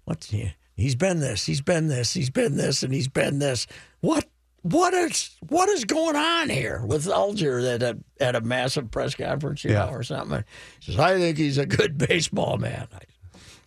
"What's 0.05 0.31
he? 0.31 0.55
He's 0.75 0.95
been 0.95 1.21
this. 1.21 1.47
He's 1.47 1.61
been 1.61 1.89
this. 1.89 2.13
He's 2.15 2.31
been 2.31 2.57
this, 2.57 2.83
and 2.83 2.93
he's 2.95 3.09
been 3.09 3.39
this. 3.39 3.67
What? 4.01 4.27
What 4.63 4.95
is? 4.95 5.31
What 5.49 5.69
is 5.69 5.85
going 5.85 6.15
on 6.17 6.49
here 6.49 6.83
with 6.87 7.07
Ullger 7.07 7.75
at 7.75 7.83
a 7.83 7.99
at 8.21 8.37
a 8.37 8.41
massive 8.41 8.91
press 8.91 9.15
conference, 9.15 9.65
you 9.65 9.73
Yeah. 9.73 9.87
know, 9.87 9.93
or 9.93 10.03
something?" 10.03 10.45
He 10.81 10.93
says, 10.93 11.01
"I 11.01 11.19
think 11.19 11.37
he's 11.39 11.59
a 11.59 11.67
good 11.67 11.99
baseball 11.99 12.59
man." 12.59 12.87
I, 12.95 12.99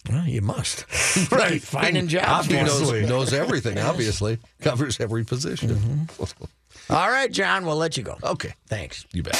well, 0.10 0.28
you 0.28 0.41
must. 0.41 0.86
right. 1.32 1.62
Finding 1.62 2.08
jobs. 2.08 2.48
He 2.48 2.54
knows, 2.54 2.91
knows 3.10 3.34
everything, 3.43 3.80
obviously. 3.80 4.38
Covers 4.62 5.00
every 5.00 5.24
position. 5.26 5.69
Mm-hmm. 5.71 6.93
All 6.93 7.10
right, 7.10 7.32
John. 7.32 7.65
We'll 7.65 7.76
let 7.76 7.98
you 7.98 8.04
go. 8.04 8.17
Okay. 8.24 8.54
Thanks. 8.67 9.06
You 9.13 9.24
bet. 9.24 9.34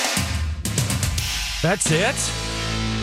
That's 1.62 1.92
it? 1.92 2.16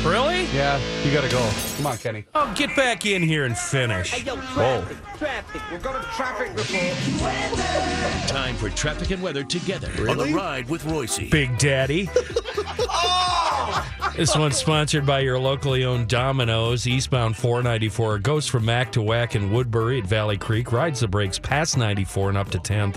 Really? 0.04 0.44
Yeah, 0.46 0.80
you 1.04 1.12
got 1.12 1.22
to 1.22 1.30
go. 1.30 1.50
Come 1.76 1.86
on, 1.86 1.98
Kenny. 1.98 2.24
Oh, 2.34 2.52
get 2.56 2.74
back 2.74 3.06
in 3.06 3.22
here 3.22 3.44
and 3.44 3.56
finish. 3.56 4.12
Oh. 4.26 4.84
Time 8.26 8.56
for 8.56 8.68
traffic 8.70 9.10
and 9.10 9.22
weather 9.22 9.44
together 9.44 10.10
on 10.10 10.18
the 10.18 10.32
ride 10.34 10.68
with 10.68 10.82
Reusse. 10.84 11.30
Big 11.30 11.56
Daddy. 11.58 12.10
This 14.16 14.36
one's 14.36 14.58
sponsored 14.58 15.06
by 15.06 15.20
your 15.20 15.38
locally 15.38 15.86
owned 15.86 16.06
Domino's, 16.06 16.86
eastbound 16.86 17.34
494. 17.34 18.18
Goes 18.18 18.46
from 18.46 18.66
Mac 18.66 18.92
to 18.92 19.00
Whack 19.00 19.34
in 19.34 19.50
Woodbury 19.50 20.00
at 20.00 20.06
Valley 20.06 20.36
Creek, 20.36 20.70
rides 20.70 21.00
the 21.00 21.08
brakes 21.08 21.38
past 21.38 21.78
94 21.78 22.28
and 22.28 22.38
up 22.38 22.50
to 22.50 22.58
10th. 22.58 22.96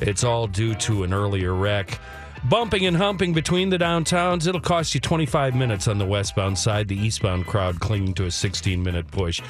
It's 0.00 0.24
all 0.24 0.46
due 0.46 0.74
to 0.76 1.04
an 1.04 1.12
earlier 1.12 1.52
wreck. 1.52 2.00
Bumping 2.48 2.84
and 2.84 2.96
humping 2.96 3.32
between 3.32 3.70
the 3.70 3.78
downtowns, 3.78 4.46
it'll 4.46 4.60
cost 4.60 4.94
you 4.94 5.00
25 5.00 5.54
minutes 5.54 5.88
on 5.88 5.96
the 5.96 6.04
westbound 6.04 6.58
side, 6.58 6.88
the 6.88 6.96
eastbound 6.96 7.46
crowd 7.46 7.80
clinging 7.80 8.12
to 8.14 8.26
a 8.26 8.30
16 8.30 8.82
minute 8.82 9.10
push. 9.10 9.40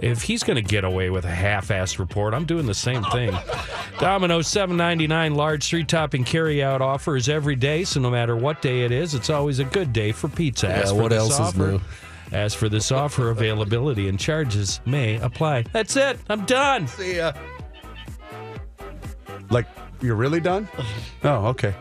If 0.00 0.22
he's 0.22 0.42
going 0.42 0.56
to 0.56 0.62
get 0.62 0.82
away 0.82 1.10
with 1.10 1.26
a 1.26 1.30
half-assed 1.30 1.98
report, 1.98 2.34
I'm 2.34 2.46
doing 2.46 2.66
the 2.66 2.74
same 2.74 3.04
thing. 3.04 3.36
Domino's 4.00 4.48
7.99 4.48 5.36
large 5.36 5.68
three-topping 5.68 6.24
carry-out 6.24 6.80
offers 6.82 7.28
every 7.28 7.54
day, 7.54 7.84
so 7.84 8.00
no 8.00 8.10
matter 8.10 8.34
what 8.34 8.62
day 8.62 8.82
it 8.82 8.90
is, 8.92 9.14
it's 9.14 9.30
always 9.30 9.58
a 9.58 9.64
good 9.64 9.92
day 9.92 10.10
for 10.10 10.28
pizza. 10.28 10.66
Yeah, 10.68 10.72
As 10.74 10.90
for 10.90 10.96
what 10.96 11.10
this 11.10 11.18
else 11.38 11.54
is 11.54 11.56
new? 11.56 11.80
As 12.32 12.54
for 12.54 12.68
this 12.68 12.90
offer, 12.90 13.30
availability 13.30 14.08
and 14.08 14.18
charges 14.18 14.80
may 14.86 15.16
apply. 15.16 15.64
That's 15.72 15.96
it. 15.96 16.18
I'm 16.28 16.46
done. 16.46 16.86
See 16.88 17.16
ya. 17.16 17.32
Like 19.50 19.66
you're 20.00 20.16
really 20.16 20.40
done? 20.40 20.68
Oh, 21.22 21.48
okay. 21.48 21.74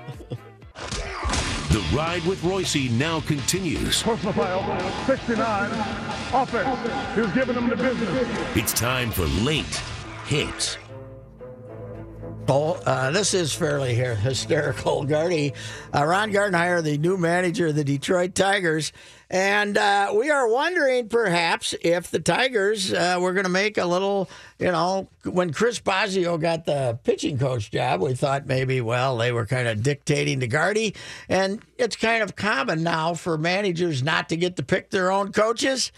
The 1.70 1.86
ride 1.96 2.26
with 2.26 2.42
Reusse 2.42 2.90
now 2.92 3.20
continues. 3.22 4.02
Personal 4.02 4.34
foul, 4.34 5.06
69, 5.06 5.70
offense. 6.34 7.16
He 7.16 7.22
was 7.22 7.32
giving 7.34 7.54
them 7.54 7.70
the 7.70 7.76
business. 7.76 8.58
It's 8.58 8.74
time 8.74 9.12
for 9.12 9.26
late 9.44 9.80
hits. 10.26 10.80
Oh, 12.48 12.74
uh, 12.88 13.12
this 13.12 13.36
is 13.36 13.54
fairly 13.54 13.94
hysterical. 13.94 15.04
Gardy, 15.06 15.54
uh, 15.96 16.04
Ron 16.04 16.32
Gardenhire, 16.32 16.82
the 16.82 16.98
new 16.98 17.16
manager 17.16 17.68
of 17.68 17.76
the 17.76 17.84
Detroit 17.84 18.34
Tigers, 18.34 18.92
and 19.30 19.78
uh, 19.78 20.12
we 20.16 20.32
are 20.32 20.48
wondering 20.48 21.08
perhaps 21.08 21.76
if 21.82 22.10
the 22.10 22.20
Tigers 22.20 22.92
uh, 22.92 23.18
were 23.20 23.34
going 23.34 23.44
to 23.44 23.50
make 23.50 23.78
a 23.78 23.86
little, 23.86 24.30
you 24.58 24.72
know, 24.72 25.08
when 25.24 25.54
Chris 25.54 25.80
Bosio 25.80 26.40
got 26.40 26.66
the 26.66 26.98
pitching 27.04 27.38
coach 27.38 27.70
job, 27.70 28.02
we 28.02 28.16
thought 28.16 28.48
maybe, 28.48 28.82
well, 28.82 29.18
they 29.18 29.32
were 29.32 29.46
kind 29.46 29.68
of 29.68 29.84
dictating 29.84 30.40
to 30.40 30.48
Gardy, 30.48 30.96
and 31.28 31.62
it's 31.78 31.96
kind 31.96 32.24
of 32.24 32.36
common 32.36 32.82
now 32.82 33.14
for 33.14 33.38
managers 33.38 34.02
not 34.02 34.30
to 34.30 34.38
get 34.38 34.56
to 34.56 34.64
pick 34.64 34.90
their 34.90 35.12
own 35.12 35.32
coaches. 35.32 35.92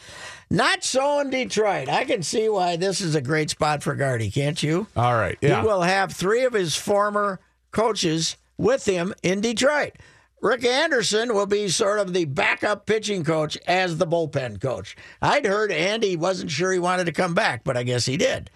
Not 0.50 0.84
so 0.84 1.22
in 1.22 1.30
Detroit. 1.30 1.88
I 1.88 2.04
can 2.04 2.24
see 2.24 2.50
why 2.50 2.76
this 2.76 3.00
is 3.00 3.16
a 3.16 3.22
great 3.22 3.50
spot 3.50 3.82
for 3.82 3.96
Gardy, 3.96 4.30
can't 4.30 4.62
you? 4.62 4.88
All 4.98 5.14
right. 5.14 5.38
Yeah. 5.40 5.62
He 5.62 5.68
will 5.68 5.84
have 5.84 6.12
three 6.12 6.44
of 6.44 6.52
his 6.52 6.76
former 6.76 7.40
coaches 7.72 8.36
with 8.58 8.86
him 8.86 9.14
in 9.24 9.40
Detroit. 9.40 9.94
Rick 10.42 10.66
Anderson 10.66 11.34
will 11.34 11.46
be 11.46 11.70
sort 11.70 12.00
of 12.00 12.14
the 12.14 12.26
backup 12.26 12.86
pitching 12.88 13.24
coach 13.24 13.58
as 13.68 13.98
the 13.98 14.08
bullpen 14.08 14.60
coach. 14.60 14.98
I'd 15.22 15.46
heard 15.46 15.72
Andy 15.72 16.16
wasn't 16.16 16.52
sure 16.52 16.72
he 16.74 16.80
wanted 16.80 17.06
to 17.06 17.12
come 17.12 17.34
back, 17.36 17.64
but 17.64 17.78
I 17.78 17.84
guess 17.84 18.06
he 18.08 18.18
did. 18.18 18.50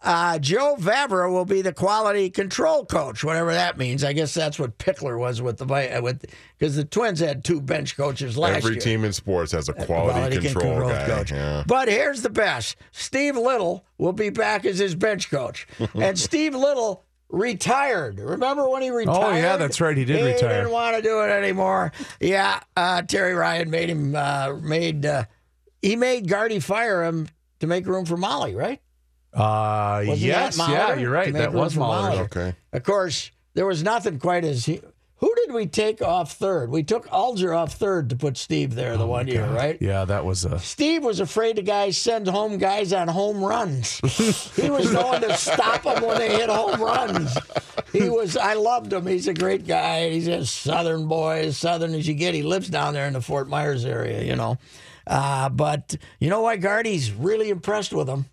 Uh, 0.00 0.38
Joe 0.38 0.76
Vavra 0.78 1.32
will 1.32 1.46
be 1.46 1.62
the 1.62 1.72
quality 1.72 2.28
control 2.28 2.84
coach, 2.84 3.24
whatever 3.24 3.54
that 3.54 3.78
means. 3.78 4.04
I 4.04 4.12
guess 4.12 4.34
that's 4.34 4.58
what 4.58 4.76
Pickler 4.76 5.18
was 5.18 5.40
with 5.40 5.56
the 5.56 5.64
with 6.02 6.26
because 6.58 6.76
the 6.76 6.84
Twins 6.84 7.20
had 7.20 7.42
two 7.42 7.58
bench 7.58 7.96
coaches 7.96 8.36
last 8.36 8.58
Every 8.58 8.72
year. 8.72 8.80
Every 8.80 8.92
team 8.92 9.04
in 9.04 9.14
sports 9.14 9.52
has 9.52 9.70
a 9.70 9.72
quality, 9.72 10.12
Quality 10.18 10.40
control, 10.40 10.64
control 10.74 10.90
guy. 10.90 11.06
coach. 11.06 11.32
Yeah. 11.32 11.64
But 11.66 11.88
here's 11.88 12.20
the 12.20 12.28
best: 12.28 12.76
Steve 12.92 13.34
Liddle 13.38 13.86
will 13.96 14.12
be 14.12 14.28
back 14.28 14.66
as 14.66 14.78
his 14.78 14.94
bench 14.94 15.30
coach, 15.30 15.66
and 15.94 16.18
Steve 16.18 16.54
Liddle 16.54 17.03
retired. 17.34 18.18
Remember 18.18 18.68
when 18.68 18.82
he 18.82 18.90
retired? 18.90 19.16
Oh, 19.16 19.36
yeah, 19.36 19.56
that's 19.56 19.80
right. 19.80 19.96
He 19.96 20.04
did 20.04 20.18
he 20.18 20.24
retire. 20.24 20.48
He 20.50 20.54
didn't 20.56 20.70
want 20.70 20.96
to 20.96 21.02
do 21.02 21.20
it 21.20 21.28
anymore. 21.28 21.92
Yeah, 22.20 22.60
uh, 22.76 23.02
Terry 23.02 23.34
Ryan 23.34 23.70
made 23.70 23.90
him 23.90 24.14
uh, 24.14 24.54
made 24.62 25.04
uh, 25.04 25.24
he 25.82 25.96
made 25.96 26.28
Gardy 26.28 26.60
fire 26.60 27.04
him 27.04 27.28
to 27.60 27.66
make 27.66 27.86
room 27.86 28.04
for 28.04 28.16
Molly, 28.16 28.54
right? 28.54 28.80
Uh, 29.32 30.04
Wasn't 30.06 30.20
yes, 30.20 30.58
yeah, 30.58 30.94
you're 30.94 31.10
right. 31.10 31.32
That 31.32 31.52
was 31.52 31.76
Molly. 31.76 31.94
Mahler. 31.96 32.10
Mahler. 32.10 32.24
Okay. 32.24 32.56
Of 32.72 32.82
course, 32.84 33.32
there 33.54 33.66
was 33.66 33.82
nothing 33.82 34.18
quite 34.18 34.44
as 34.44 34.64
he. 34.66 34.80
Who 35.24 35.34
did 35.36 35.54
we 35.54 35.64
take 35.64 36.02
off 36.02 36.32
third? 36.32 36.68
We 36.68 36.82
took 36.82 37.06
Ullger 37.06 37.56
off 37.56 37.72
third 37.72 38.10
to 38.10 38.16
put 38.16 38.36
Steve 38.36 38.74
there 38.74 38.98
the 38.98 39.06
one 39.06 39.26
year, 39.26 39.46
right? 39.46 39.80
Yeah, 39.80 40.04
that 40.04 40.26
was 40.26 40.44
a. 40.44 40.58
Steve 40.58 41.02
was 41.02 41.18
afraid 41.18 41.56
the 41.56 41.62
guys 41.62 41.96
send 41.96 42.28
home 42.28 42.58
guys 42.58 42.92
on 42.92 43.08
home 43.08 43.42
runs. 43.42 44.00
he 44.54 44.68
was 44.68 44.92
going 44.92 45.22
to 45.22 45.34
stop 45.34 45.84
them 45.84 46.02
when 46.02 46.18
they 46.18 46.28
hit 46.28 46.50
home 46.50 46.78
runs. 46.78 47.34
He 47.90 48.10
was. 48.10 48.36
I 48.36 48.52
loved 48.52 48.92
him. 48.92 49.06
He's 49.06 49.26
a 49.26 49.32
great 49.32 49.66
guy. 49.66 50.10
He's 50.10 50.28
a 50.28 50.44
Southern 50.44 51.08
boy, 51.08 51.44
as 51.46 51.56
Southern 51.56 51.94
as 51.94 52.06
you 52.06 52.12
get. 52.12 52.34
He 52.34 52.42
lives 52.42 52.68
down 52.68 52.92
there 52.92 53.06
in 53.06 53.14
the 53.14 53.22
Fort 53.22 53.48
Myers 53.48 53.86
area, 53.86 54.22
you 54.22 54.36
know. 54.36 54.58
Uh, 55.06 55.48
but 55.48 55.96
you 56.20 56.28
know 56.28 56.42
why 56.42 56.58
Gardy's 56.58 57.10
really 57.10 57.48
impressed 57.48 57.94
with 57.94 58.10
him 58.10 58.26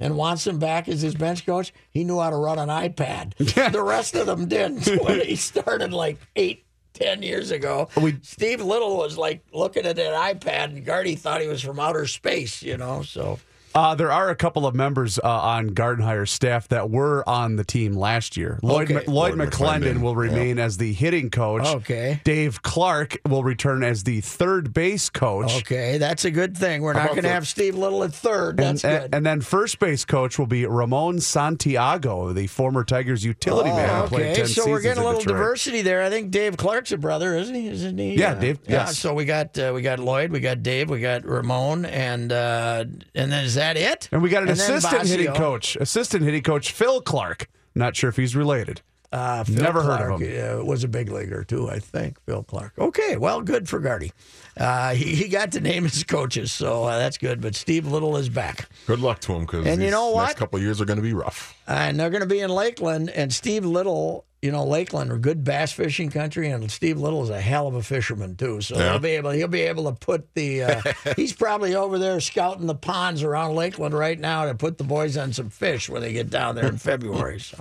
and 0.00 0.16
wants 0.16 0.46
him 0.46 0.58
back 0.58 0.88
as 0.88 1.02
his 1.02 1.14
bench 1.14 1.46
coach? 1.46 1.72
He 1.90 2.04
knew 2.04 2.20
how 2.20 2.30
to 2.30 2.36
run 2.36 2.58
an 2.58 2.68
iPad. 2.68 3.34
the 3.72 3.82
rest 3.82 4.14
of 4.14 4.26
them 4.26 4.46
didn't 4.48 4.86
when 5.04 5.20
he 5.20 5.36
started 5.36 5.92
like 5.92 6.18
eight, 6.36 6.64
ten 6.92 7.22
years 7.22 7.50
ago. 7.50 7.88
Steve 8.22 8.60
Liddle 8.60 8.96
was 8.96 9.18
like 9.18 9.44
looking 9.52 9.86
at 9.86 9.96
that 9.96 10.40
iPad, 10.40 10.64
and 10.64 10.84
Gardy 10.84 11.14
thought 11.14 11.40
he 11.40 11.48
was 11.48 11.62
from 11.62 11.78
outer 11.78 12.06
space, 12.06 12.62
you 12.62 12.76
know. 12.76 13.02
So 13.02 13.38
Uh, 13.76 13.94
there 13.94 14.10
are 14.10 14.30
a 14.30 14.34
couple 14.34 14.66
of 14.66 14.74
members 14.74 15.18
uh, 15.18 15.22
on 15.28 15.68
Gardenhire's 15.68 16.30
staff 16.30 16.66
that 16.68 16.88
were 16.88 17.22
on 17.28 17.56
the 17.56 17.64
team 17.64 17.94
last 17.94 18.36
year. 18.36 18.58
Lloyd, 18.62 18.90
Okay. 18.90 19.04
Lloyd, 19.06 19.36
Lloyd 19.36 19.48
McClendon 19.50 19.82
McClendon, 19.96 20.00
will 20.00 20.16
remain 20.16 20.58
as 20.58 20.78
the 20.78 20.92
hitting 20.94 21.28
coach. 21.30 21.66
Okay. 21.66 22.20
Dave 22.24 22.62
Clark 22.62 23.18
will 23.28 23.44
return 23.44 23.84
as 23.84 24.04
the 24.04 24.22
third 24.22 24.72
base 24.72 25.10
coach. 25.10 25.54
okay, 25.58 25.98
that's 25.98 26.24
a 26.24 26.30
good 26.30 26.56
thing. 26.56 26.80
We're 26.80 26.94
not 26.94 27.10
going 27.10 27.24
to 27.24 27.28
have 27.28 27.46
Steve 27.46 27.74
Liddle 27.76 28.02
at 28.04 28.14
third. 28.14 28.58
And, 28.60 28.80
good. 28.80 29.14
and 29.14 29.26
then 29.26 29.42
first 29.42 29.78
base 29.78 30.04
coach 30.06 30.38
will 30.38 30.46
be 30.46 30.64
Ramon 30.64 31.20
Santiago, 31.20 32.32
the 32.32 32.46
former 32.46 32.82
Tigers 32.82 33.24
utility 33.24 33.70
man 33.70 33.90
Oh, 33.90 34.04
okay, 34.06 34.34
10 34.34 34.46
so 34.46 34.70
we're 34.70 34.80
getting 34.80 35.02
a 35.02 35.06
little 35.06 35.20
diversity 35.20 35.82
there. 35.82 36.02
I 36.02 36.08
think 36.08 36.30
Dave 36.30 36.56
Clark's 36.56 36.92
a 36.92 36.96
brother, 36.98 37.36
isn't 37.36 37.54
he? 37.54 37.68
Isn't 37.68 37.98
he? 37.98 38.14
Yeah, 38.14 38.30
Uh, 38.32 38.34
Dave, 38.36 38.58
Yeah. 38.64 38.72
yes. 38.86 38.98
So 38.98 39.12
we 39.12 39.26
got 39.26 39.58
uh, 39.58 39.72
we 39.74 39.82
got 39.82 39.98
Lloyd, 39.98 40.30
we 40.32 40.40
got 40.40 40.62
Dave, 40.62 40.88
we 40.88 41.00
got 41.00 41.24
Ramon, 41.26 41.84
and 41.84 42.32
uh, 42.32 42.84
and 43.14 43.30
then 43.32 43.44
is 43.44 43.54
that 43.56 43.65
it? 43.76 44.08
And 44.12 44.22
we 44.22 44.28
got 44.30 44.42
an 44.44 44.50
And 44.50 44.58
assistant 44.58 45.06
hitting 45.08 45.32
coach, 45.34 45.76
assistant 45.76 46.22
hitting 46.24 46.42
coach 46.42 46.70
Phil 46.72 47.00
Clark. 47.00 47.48
Not 47.74 47.96
sure 47.96 48.08
if 48.10 48.16
he's 48.16 48.36
related. 48.36 48.82
Uh, 49.12 49.44
Phil 49.44 49.62
Never 49.62 49.82
heard 49.82 50.12
of 50.12 50.20
him. 50.20 50.60
Uh, 50.60 50.64
was 50.64 50.82
a 50.84 50.88
big 50.88 51.10
leaguer 51.10 51.42
too, 51.44 51.70
I 51.70 51.78
think. 51.78 52.18
Phil 52.26 52.42
Clark. 52.42 52.72
Okay, 52.78 53.16
well, 53.16 53.40
good 53.40 53.68
for 53.68 53.78
Gardy. 53.78 54.12
Uh, 54.56 54.94
he, 54.94 55.14
he 55.14 55.28
got 55.28 55.52
to 55.52 55.60
name 55.60 55.84
his 55.84 56.02
coaches, 56.04 56.52
so 56.52 56.84
uh, 56.84 56.98
that's 56.98 57.16
good. 57.16 57.40
But 57.40 57.54
Steve 57.54 57.86
Liddle 57.86 58.16
is 58.16 58.28
back, 58.28 58.68
Good 58.86 58.98
luck 59.00 59.20
to 59.20 59.32
him 59.32 59.42
because 59.46 59.64
And 59.66 59.80
you 59.82 59.90
know 59.90 60.10
what? 60.10 60.26
next 60.26 60.38
couple 60.38 60.56
of 60.58 60.62
years 60.62 60.80
are 60.80 60.84
going 60.84 60.98
to 60.98 61.02
be 61.02 61.14
rough. 61.14 61.56
and 61.66 61.98
they're 61.98 62.10
going 62.10 62.22
to 62.22 62.26
be 62.28 62.40
in 62.40 62.50
Lakeland. 62.50 63.08
And 63.10 63.32
Steve 63.32 63.64
Liddle, 63.64 64.25
you 64.42 64.52
know, 64.52 64.64
Lakeland 64.64 65.10
are 65.10 65.18
good 65.18 65.42
bass 65.44 65.72
fishing 65.72 66.10
country, 66.10 66.50
and 66.50 66.70
Steve 66.70 66.98
Liddle 66.98 67.22
is 67.24 67.30
a 67.30 67.40
hell 67.40 67.66
of 67.66 67.74
a 67.74 67.82
fisherman 67.82 68.36
too. 68.36 68.60
So 68.60 68.76
Yeah. 68.76 68.90
he'll 68.92 68.98
be 69.00 69.10
able 69.10 69.30
he'll 69.30 69.48
be 69.48 69.62
able 69.62 69.84
to 69.84 69.92
put 69.98 70.32
the. 70.34 70.62
Uh, 70.64 70.82
he's 71.16 71.32
probably 71.32 71.74
over 71.74 71.98
there 71.98 72.20
scouting 72.20 72.66
the 72.66 72.74
ponds 72.74 73.22
around 73.22 73.54
Lakeland 73.54 73.94
right 73.94 74.18
now 74.18 74.44
to 74.46 74.54
put 74.54 74.78
the 74.78 74.84
boys 74.84 75.16
on 75.16 75.32
some 75.32 75.50
fish 75.50 75.88
when 75.88 76.02
they 76.02 76.12
get 76.12 76.30
down 76.30 76.54
there 76.54 76.66
in 76.66 76.78
February. 76.78 77.40
So. 77.40 77.58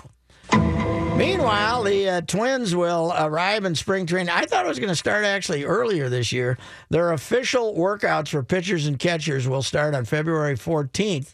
Meanwhile, 1.18 1.84
the 1.84 2.10
uh, 2.10 2.22
Twins 2.22 2.76
will 2.76 3.14
arrive 3.18 3.64
in 3.64 3.74
spring 3.74 4.06
training. 4.06 4.30
I 4.30 4.46
thought 4.46 4.66
it 4.66 4.68
was 4.68 4.80
going 4.80 4.90
to 4.90 4.96
start 4.98 5.24
actually 5.24 5.64
earlier 5.64 6.10
this 6.10 6.34
year. 6.34 6.58
Their 6.90 7.14
official 7.14 7.74
workouts 7.74 8.28
for 8.30 8.44
pitchers 8.44 8.86
and 8.86 9.00
catchers 9.00 9.48
will 9.48 9.62
start 9.64 9.96
on 9.96 10.04
February 10.04 10.56
14th. 10.58 11.34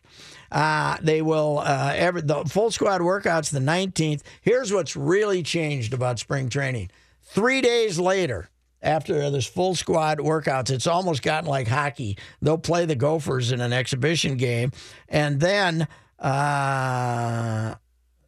Uh, 0.52 0.98
they 1.02 1.22
will 1.22 1.60
uh, 1.60 1.94
every, 1.96 2.22
the 2.22 2.44
full 2.46 2.72
squad 2.72 3.02
workouts 3.02 3.52
the 3.52 3.60
19th. 3.60 4.22
Here's 4.42 4.74
what's 4.74 4.96
really 4.96 5.44
changed 5.44 5.94
about 5.94 6.20
spring 6.20 6.50
training. 6.50 6.90
Three 7.22 7.62
days 7.62 8.00
later, 8.00 8.50
after 8.82 9.30
this 9.30 9.46
full 9.46 9.76
squad 9.76 10.18
workouts, 10.18 10.70
it's 10.70 10.88
almost 10.88 11.22
gotten 11.22 11.50
like 11.50 11.68
hockey. 11.68 12.18
They'll 12.42 12.58
play 12.58 12.86
the 12.86 12.96
Gophers 12.96 13.52
in 13.52 13.62
an 13.62 13.74
exhibition 13.74 14.38
game, 14.38 14.72
and 15.08 15.40
then. 15.40 15.88
Uh, 16.20 17.76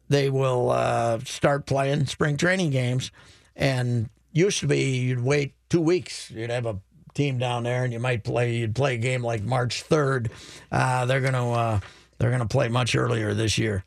they 0.08 0.28
will 0.28 0.70
uh, 0.70 1.18
start 1.20 1.64
playing 1.64 2.06
spring 2.06 2.36
training 2.36 2.70
games. 2.70 3.10
And 3.56 4.10
used 4.32 4.60
to 4.60 4.66
be 4.66 4.98
you'd 4.98 5.22
wait 5.22 5.54
two 5.70 5.80
weeks. 5.80 6.30
You'd 6.30 6.50
have 6.50 6.66
a 6.66 6.78
team 7.14 7.38
down 7.38 7.62
there, 7.62 7.84
and 7.84 7.92
you 7.92 8.00
might 8.00 8.24
play. 8.24 8.56
You'd 8.56 8.74
play 8.74 8.94
a 8.94 8.98
game 8.98 9.22
like 9.22 9.42
March 9.42 9.82
third. 9.82 10.30
Uh, 10.70 11.06
they're 11.06 11.20
gonna 11.20 11.50
uh, 11.50 11.80
they're 12.24 12.30
gonna 12.30 12.46
play 12.46 12.68
much 12.68 12.96
earlier 12.96 13.34
this 13.34 13.58
year. 13.58 13.84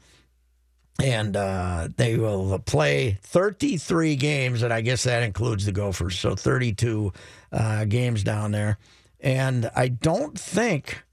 And 1.04 1.36
uh, 1.36 1.88
they 1.98 2.18
will 2.18 2.60
play 2.60 3.18
33 3.24 4.16
games, 4.16 4.62
and 4.62 4.72
I 4.72 4.82
guess 4.82 5.06
that 5.06 5.24
includes 5.24 5.66
the 5.66 5.72
Gophers. 5.72 6.20
So 6.20 6.36
32 6.36 7.14
uh, 7.52 7.86
games 7.86 8.24
down 8.24 8.52
there. 8.52 8.78
And 9.20 9.72
I 9.76 9.88
don't 9.88 10.40
think, 10.40 11.04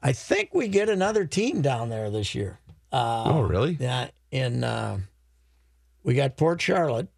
I 0.00 0.12
think 0.12 0.50
we 0.54 0.68
get 0.68 0.88
another 0.88 1.24
team 1.24 1.60
down 1.60 1.88
there 1.88 2.08
this 2.08 2.36
year. 2.36 2.60
Uh, 2.92 3.24
oh, 3.26 3.40
really? 3.40 3.76
yeah, 3.80 4.06
in 4.30 4.62
uh, 4.62 4.98
we 6.04 6.14
got 6.14 6.36
Port 6.36 6.62
Charlotte, 6.62 7.08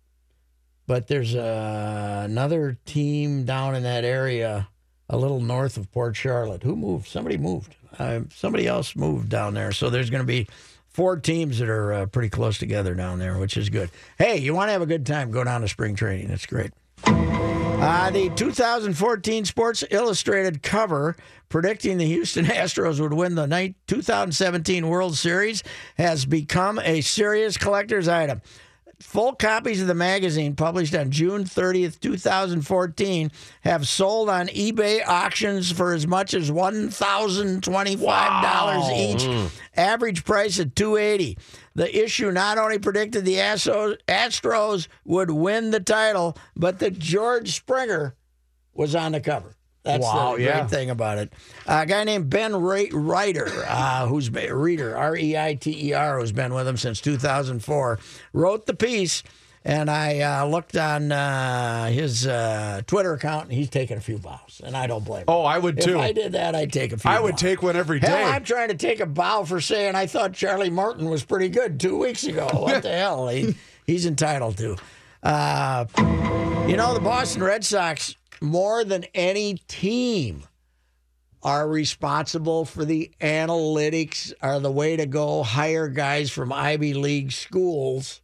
but 0.87 1.09
there's 1.09 1.35
uh, 1.35 2.22
another 2.24 2.78
team 2.87 3.44
down 3.44 3.74
in 3.74 3.83
that 3.83 4.04
area, 4.04 4.69
a 5.11 5.16
little 5.16 5.40
north 5.40 5.77
of 5.77 5.90
Port 5.92 6.16
Charlotte. 6.16 6.62
Who 6.62 6.77
moved? 6.77 7.09
Somebody 7.09 7.37
moved. 7.37 7.75
Uh, 7.99 8.20
somebody 8.33 8.66
else 8.66 8.94
moved 8.94 9.29
down 9.29 9.55
there. 9.55 9.73
So 9.73 9.90
there's 9.90 10.09
going 10.09 10.23
to 10.23 10.27
be 10.27 10.46
four 10.88 11.16
teams 11.16 11.59
that 11.59 11.68
are 11.68 11.92
uh, 11.92 12.07
pretty 12.07 12.29
close 12.29 12.59
together 12.59 12.94
down 12.94 13.18
there, 13.18 13.37
which 13.37 13.57
is 13.57 13.68
good. 13.68 13.90
Hey, 14.18 14.38
you 14.38 14.55
want 14.55 14.68
to 14.68 14.73
have 14.73 14.83
a 14.83 14.87
good 14.87 15.05
time? 15.05 15.33
Go 15.33 15.42
down 15.42 15.61
to 15.62 15.68
spring 15.68 15.96
training. 15.96 16.31
It's 16.31 16.46
great. 16.46 16.70
Uh, 17.05 18.11
the 18.11 18.31
2014 18.37 19.46
Sports 19.46 19.83
Illustrated 19.90 20.63
cover 20.63 21.17
predicting 21.48 21.98
the 21.98 22.04
Houston 22.06 22.44
Astros 22.46 23.00
would 23.00 23.15
win 23.15 23.35
the 23.35 23.75
2017 23.88 24.87
World 24.87 25.17
Series 25.17 25.65
has 25.96 26.25
become 26.25 26.79
a 26.79 27.00
serious 27.00 27.56
collector's 27.56 28.06
item. 28.06 28.42
Full 29.01 29.35
copies 29.35 29.81
of 29.81 29.88
the 29.88 29.94
magazine, 29.94 30.55
published 30.55 30.94
on 30.94 31.11
June 31.11 31.44
30th, 31.44 31.98
2014, 32.01 33.33
have 33.63 33.88
sold 33.88 34.29
on 34.29 34.48
eBay 34.48 35.01
auctions 35.07 35.73
for 35.73 35.92
as 35.92 36.07
much 36.07 36.35
as 36.35 36.51
$1,025 36.51 38.96
each. 38.96 39.23
Mm. 39.23 39.51
Average 39.77 40.25
price 40.25 40.59
at 40.61 40.77
280 40.77 41.38
The 41.75 42.05
issue 42.05 42.31
not 42.31 42.59
only 42.59 42.79
predicted 42.79 43.25
the 43.25 43.37
Astros, 43.37 43.96
Astros 44.07 44.88
would 45.05 45.31
win 45.31 45.71
the 45.71 45.81
title, 45.81 46.37
but 46.55 46.79
that 46.81 46.98
George 46.98 47.57
Springer 47.57 48.15
was 48.75 48.94
on 48.94 49.13
the 49.13 49.21
cover. 49.21 49.57
That's 49.83 50.02
Wow, 50.04 50.37
the 50.37 50.42
yeah. 50.42 50.58
great 50.60 50.70
thing 50.70 50.90
about 50.90 51.18
it. 51.18 51.33
a 51.66 51.87
guy 51.87 52.04
named 52.04 52.28
Ben 52.28 52.54
Ra- 52.54 52.85
Reiter, 52.92 53.48
uh, 53.66 54.06
who's 54.06 54.28
been, 54.28 54.52
Reiter, 54.52 54.96
R 54.96 55.16
E 55.16 55.37
I 55.38 55.54
T 55.54 55.88
E 55.88 55.92
R, 55.94 56.20
who's 56.20 56.33
been 56.33 56.52
with 56.52 56.68
him 56.68 56.76
since 56.76 57.00
2004, 57.00 57.98
wrote 58.35 58.66
the 58.66 58.74
piece. 58.74 59.22
And 59.62 59.90
I 59.90 60.20
uh, 60.20 60.46
looked 60.46 60.74
on 60.74 61.12
uh, 61.12 61.88
his 61.88 62.26
uh, 62.26 62.81
Twitter 62.87 63.12
account, 63.12 63.44
and 63.44 63.52
he's 63.52 63.68
taken 63.68 63.98
a 63.98 64.00
few 64.00 64.16
bows, 64.16 64.62
and 64.64 64.74
I 64.74 64.87
don't 64.87 65.04
blame 65.04 65.20
him. 65.20 65.24
Oh, 65.28 65.42
I 65.42 65.58
would 65.58 65.78
too. 65.83 65.96
If 65.96 66.00
I 66.00 66.12
did 66.12 66.33
that, 66.33 66.54
I'd 66.54 66.72
take 66.72 66.94
a 66.94 66.96
few. 66.96 67.10
I 67.10 67.20
would 67.20 67.33
bows. 67.33 67.40
take 67.40 67.62
one 67.62 67.76
every 67.76 68.00
day. 68.00 68.06
Hell. 68.08 68.33
I'm 68.33 68.42
trying 68.42 68.68
to 68.68 68.74
take 68.74 69.00
a 69.00 69.06
bow 69.06 69.44
for 69.44 69.60
saying 69.60 69.96
I 69.96 70.06
thought 70.06 70.33
Charlie 70.33 70.70
Morton 70.70 71.10
was 71.10 71.22
pretty 71.24 71.50
good 71.50 71.78
two 71.78 71.98
weeks 71.98 72.24
ago. 72.24 72.48
What 72.54 72.83
the 72.83 72.88
hell? 72.90 73.28
He, 73.28 73.54
he's 73.87 74.06
entitled 74.06 74.56
to. 74.58 74.76
Uh, 75.22 75.85
you 76.66 76.78
know, 76.78 76.94
the 76.94 77.00
Boston 77.00 77.42
Red 77.42 77.62
Sox, 77.62 78.16
more 78.40 78.84
than 78.84 79.04
any 79.14 79.54
team, 79.68 80.44
are 81.42 81.66
responsible 81.68 82.64
for 82.64 82.84
the 82.84 83.10
analytics, 83.20 84.32
are 84.42 84.60
the 84.60 84.70
way 84.70 84.96
to 84.96 85.06
go. 85.06 85.42
Hire 85.42 85.88
guys 85.88 86.30
from 86.30 86.52
Ivy 86.52 86.94
League 86.94 87.32
schools. 87.32 88.20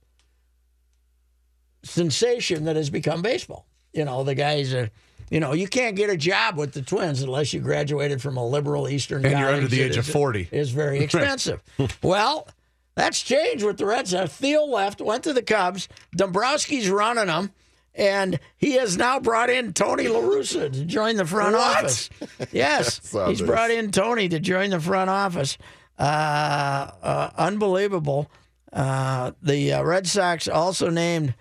Sensation 1.83 2.65
that 2.65 2.77
has 2.77 2.91
become 2.91 3.23
baseball. 3.23 3.67
You 3.93 4.05
know, 4.05 4.25
the 4.25 4.35
guys 4.35 4.75
are. 4.75 4.91
You 5.31 5.41
know, 5.41 5.55
you 5.55 5.67
can't 5.67 5.97
get 5.97 6.09
a 6.09 6.17
job 6.17 6.57
with 6.57 6.73
the 6.73 6.83
Twins 6.83 7.21
unless 7.21 7.53
you 7.53 7.59
graduated 7.59 8.23
from 8.23 8.37
a 8.37 8.47
liberal 8.47 8.89
Eastern 8.89 9.27
And 9.27 9.37
you're 9.37 9.49
under 9.49 9.67
the 9.67 9.83
age 9.83 9.97
of 9.97 10.07
40. 10.07 10.51
Is 10.53 10.71
very 10.71 10.99
expensive. 11.05 11.61
well, 12.01 12.47
that's 12.95 13.21
changed 13.23 13.65
with 13.65 13.77
the 13.77 13.87
Red 13.87 14.07
Sox. 14.07 14.25
Uh, 14.25 14.27
Theo 14.29 14.65
left, 14.65 15.01
went 15.01 15.25
to 15.25 15.33
the 15.33 15.43
Cubs. 15.43 15.89
Dombrowski's 16.17 16.89
running 16.89 17.27
them, 17.27 17.51
and 17.97 18.39
he 18.57 18.73
has 18.75 18.97
now 18.97 19.19
brought 19.19 19.51
in 19.51 19.73
Tony 19.73 20.07
La 20.09 20.21
Russa 20.21 20.73
to 20.73 20.85
join 20.85 21.17
the 21.17 21.25
front 21.25 21.55
What? 21.57 21.77
office. 21.85 22.11
Yes, 22.53 23.01
he's 23.27 23.39
this. 23.39 23.43
brought 23.43 23.71
in 23.71 23.91
Tony 23.91 24.29
to 24.29 24.39
join 24.39 24.71
the 24.71 24.81
front 24.81 25.11
office. 25.11 25.57
Uh, 25.99 26.03
uh, 27.03 27.31
unbelievable. 27.37 28.31
Uh, 28.73 29.33
the 29.43 29.73
uh, 29.73 29.83
Red 29.83 30.07
Sox 30.07 30.47
also 30.47 30.91
named 30.91 31.35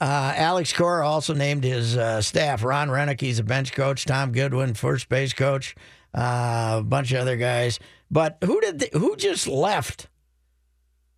uh, 0.00 0.32
Alex 0.36 0.72
Cora 0.72 1.06
also 1.08 1.32
named 1.32 1.64
his 1.64 1.96
uh, 1.96 2.20
staff. 2.20 2.62
Ron 2.62 2.88
Roenicke, 2.88 3.22
he's 3.22 3.38
a 3.38 3.44
bench 3.44 3.72
coach. 3.72 4.04
Tom 4.04 4.32
Goodwin, 4.32 4.74
first 4.74 5.08
base 5.08 5.32
coach. 5.32 5.74
Uh, 6.14 6.76
a 6.80 6.82
bunch 6.84 7.12
of 7.12 7.20
other 7.20 7.36
guys. 7.36 7.78
But 8.10 8.38
who 8.44 8.60
did 8.60 8.78
they, 8.80 8.90
who 8.92 9.16
just 9.16 9.46
left 9.48 10.08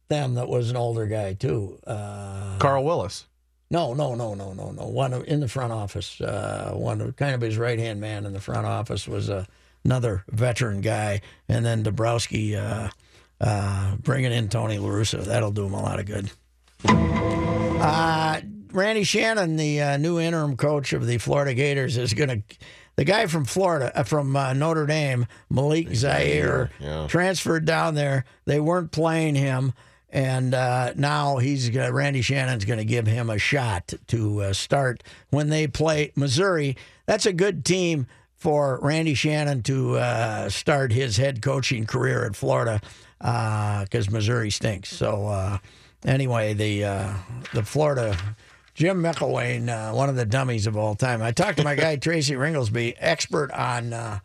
them? 0.08 0.34
That 0.34 0.48
was 0.48 0.70
an 0.70 0.76
older 0.76 1.06
guy 1.06 1.32
too. 1.34 1.78
Uh, 1.86 2.56
Carl 2.58 2.84
Willis. 2.84 3.26
No, 3.70 3.94
no, 3.94 4.14
no, 4.14 4.34
no, 4.34 4.52
no, 4.52 4.70
no. 4.70 4.86
One 4.86 5.12
of- 5.12 5.24
in 5.24 5.40
the 5.40 5.48
front 5.48 5.72
office. 5.72 6.20
Uh, 6.20 6.72
one 6.74 7.00
of 7.00 7.16
kind 7.16 7.34
of 7.34 7.40
his 7.40 7.58
right 7.58 7.78
hand 7.78 8.00
man 8.00 8.24
in 8.24 8.32
the 8.32 8.40
front 8.40 8.66
office 8.66 9.08
was 9.08 9.28
uh, 9.28 9.44
another 9.84 10.24
veteran 10.30 10.80
guy, 10.80 11.20
and 11.48 11.64
then 11.64 11.82
Dombrowski 11.82 12.56
uh, 12.56 12.88
uh, 13.40 13.96
bringing 13.96 14.32
in 14.32 14.48
Tony 14.48 14.78
La 14.78 14.88
Russa. 14.88 15.24
That'll 15.24 15.50
do 15.50 15.66
him 15.66 15.74
a 15.74 15.82
lot 15.82 15.98
of 15.98 16.06
good. 16.06 16.30
Uh, 16.88 18.40
Randy 18.72 19.04
Shannon, 19.04 19.56
the 19.56 19.80
uh, 19.82 19.96
new 19.96 20.18
interim 20.18 20.56
coach 20.56 20.92
of 20.92 21.06
the 21.06 21.18
Florida 21.18 21.54
Gators, 21.54 21.96
is 21.96 22.14
going 22.14 22.28
to. 22.28 22.56
The 22.96 23.04
guy 23.04 23.26
from 23.26 23.44
Florida, 23.44 24.04
from 24.04 24.34
uh, 24.34 24.54
Notre 24.54 24.86
Dame, 24.86 25.26
Malik 25.50 25.94
Zaire, 25.94 26.70
yeah. 26.80 27.06
transferred 27.08 27.66
down 27.66 27.94
there. 27.94 28.24
They 28.46 28.58
weren't 28.58 28.90
playing 28.90 29.34
him, 29.34 29.74
and 30.16 30.54
uh, 30.54 30.94
now 30.96 31.36
he's 31.36 31.68
gonna, 31.68 31.92
Randy 31.92 32.22
Shannon's 32.22 32.64
going 32.64 32.78
to 32.78 32.86
give 32.86 33.06
him 33.06 33.28
a 33.28 33.36
shot 33.36 33.92
to 34.06 34.40
uh, 34.40 34.52
start 34.54 35.02
when 35.28 35.50
they 35.50 35.66
play 35.66 36.10
Missouri. 36.16 36.74
That's 37.04 37.26
a 37.26 37.34
good 37.34 37.66
team 37.66 38.06
for 38.34 38.78
Randy 38.80 39.12
Shannon 39.12 39.62
to 39.64 39.96
uh, 39.98 40.48
start 40.48 40.90
his 40.90 41.18
head 41.18 41.42
coaching 41.42 41.84
career 41.84 42.24
at 42.24 42.34
Florida 42.34 42.80
because 43.18 44.10
Missouri 44.10 44.48
stinks. 44.48 44.88
So 44.88 45.26
uh, 45.26 45.58
anyway, 46.06 46.54
the 46.54 46.84
uh, 46.84 47.14
the 47.52 47.62
Florida 47.62 48.16
Jim 48.72 49.02
McElwain, 49.02 49.68
uh, 49.68 49.94
one 49.94 50.08
of 50.08 50.16
the 50.16 50.24
dummies 50.24 50.66
of 50.66 50.78
all 50.78 50.94
time. 50.94 51.20
I 51.20 51.32
talked 51.32 51.58
to 51.58 51.64
my 51.64 51.74
guy 51.74 51.96
Tracy 51.96 52.32
Ringolsby, 52.36 52.94
expert 52.98 53.52
on. 53.52 53.92
Uh, 53.92 54.20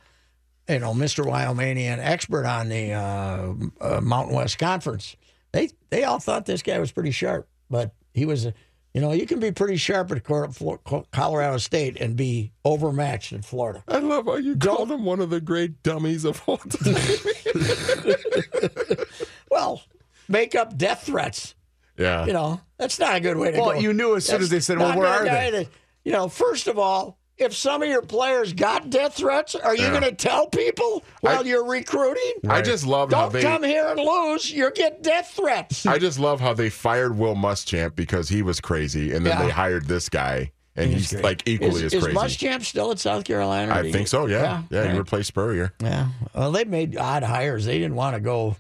you 0.70 0.80
know, 0.80 0.94
Mr. 0.94 1.26
Wyomanian, 1.26 2.00
expert 2.00 2.46
on 2.46 2.70
the 2.70 2.94
uh, 2.94 3.54
uh, 3.82 4.00
Mountain 4.00 4.36
West 4.36 4.58
Conference. 4.58 5.18
They 5.54 5.70
they 5.90 6.04
all 6.04 6.20
thought 6.20 6.46
this 6.46 6.62
guy 6.62 6.80
was 6.80 6.92
pretty 6.92 7.12
sharp, 7.12 7.48
but 7.70 7.94
he 8.14 8.26
was, 8.26 8.46
a, 8.46 8.54
you 8.94 9.02
know, 9.02 9.12
you 9.12 9.26
can 9.26 9.40
be 9.40 9.52
pretty 9.52 9.78
sharp 9.78 10.12
at 10.12 10.24
Colorado 10.24 11.58
State 11.58 11.98
and 12.00 12.16
be 12.16 12.52
overmatched 12.64 13.34
in 13.34 13.42
Florida. 13.42 13.84
I 13.88 14.00
love 14.00 14.26
how 14.26 14.36
you 14.38 14.56
called 14.56 14.92
him 14.92 15.04
one 15.06 15.20
of 15.20 15.30
the 15.30 15.42
great 15.42 15.84
dummies 15.84 16.26
of 16.26 16.42
all 16.48 16.58
time. 16.58 16.96
Well, 19.50 19.82
make 20.30 20.56
up 20.56 20.78
death 20.78 21.04
threats. 21.06 21.56
yeah. 21.98 22.26
You 22.26 22.34
know, 22.34 22.62
that's 22.78 23.00
not 23.00 23.16
a 23.16 23.20
good 23.20 23.38
way 23.38 23.52
to 23.52 23.58
Well, 23.58 23.66
go. 23.68 23.72
Well, 23.74 23.82
you 23.82 23.94
knew 23.94 24.16
as 24.16 24.26
soon 24.26 24.36
That's 24.36 24.44
as 24.46 24.50
they 24.50 24.60
said, 24.62 24.80
"Well, 24.80 24.98
where 24.98 25.08
are 25.08 25.26
guy 25.26 25.52
they?" 25.52 25.64
that- 25.66 25.72
you 26.04 26.12
know, 26.14 26.30
first 26.30 26.68
of 26.68 26.80
all, 26.80 27.20
if 27.38 27.56
some 27.56 27.82
of 27.82 27.90
your 27.90 28.02
players 28.04 28.54
got 28.54 28.90
death 28.90 29.16
threats, 29.16 29.56
are 29.56 29.76
you 29.76 29.84
Yeah. 29.84 29.90
going 30.00 30.04
to 30.04 30.12
tell 30.12 30.48
people 30.48 31.04
while 31.22 31.46
you're 31.46 31.66
recruiting? 31.66 32.34
I 32.48 32.62
just 32.62 32.86
love 32.86 33.12
how 33.12 33.24
Don't 33.24 33.34
they. 33.34 33.42
come 33.42 33.64
here 33.64 33.88
and 33.88 34.00
lose. 34.00 34.52
You 34.52 34.72
get 34.72 35.02
death 35.02 35.34
threats. 35.36 35.86
I 35.86 35.98
just 35.98 36.20
love 36.20 36.40
how 36.40 36.54
they 36.54 36.70
fired 36.70 37.18
Will 37.18 37.36
Muschamp 37.36 37.96
because 37.96 38.30
he 38.30 38.42
was 38.42 38.60
crazy, 38.62 39.14
and 39.14 39.26
then 39.26 39.38
Yeah. 39.40 39.46
they 39.46 39.50
hired 39.52 39.88
this 39.88 40.08
guy, 40.10 40.52
and 40.76 40.92
he's, 40.92 41.12
great. 41.12 41.24
like 41.24 41.44
equally 41.48 41.84
is, 41.84 41.86
as 41.86 41.94
is 41.96 42.04
crazy. 42.04 42.18
Muschamp 42.18 42.64
still 42.64 42.92
at 42.92 43.00
South 43.00 43.24
Carolina? 43.24 43.74
I 43.74 43.92
think 43.92 44.08
so. 44.08 44.28
Yeah, 44.28 44.62
yeah. 44.70 44.80
right. 44.82 44.92
He 44.92 44.98
replaced 44.98 45.30
Spurrier. 45.30 45.74
Yeah. 45.82 46.10
Well, 46.36 46.52
they 46.52 46.66
made 46.66 46.96
odd 46.98 47.24
hires. 47.24 47.66
They 47.66 47.80
didn't 47.80 47.96
want 47.96 48.16
to 48.16 48.20
go. 48.22 48.56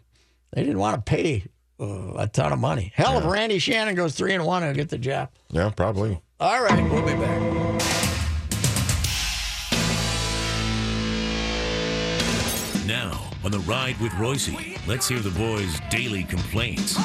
They 0.54 0.64
didn't 0.64 0.80
want 0.80 0.96
to 0.98 1.02
pay 1.10 1.46
uh, 1.80 2.14
a 2.18 2.28
ton 2.28 2.52
of 2.52 2.60
money. 2.60 2.92
Hell, 2.96 3.20
if 3.20 3.26
Randy 3.26 3.60
Shannon 3.60 3.96
goes 3.96 4.16
three 4.16 4.34
and 4.34 4.46
one, 4.46 4.64
he'll 4.64 4.74
get 4.74 4.90
the 4.90 4.98
job. 4.98 5.30
Yeah, 5.52 5.70
probably. 5.70 6.20
All 6.40 6.62
right, 6.64 6.84
we'll 6.92 7.06
be 7.06 7.14
back. 7.14 8.08
Now, 12.92 13.24
on 13.46 13.52
the 13.52 13.60
ride 13.60 13.98
with 14.02 14.12
Reusse, 14.12 14.86
let's 14.86 15.08
hear 15.08 15.20
the 15.20 15.30
boys' 15.30 15.80
daily 15.90 16.26
complaints. 16.26 16.98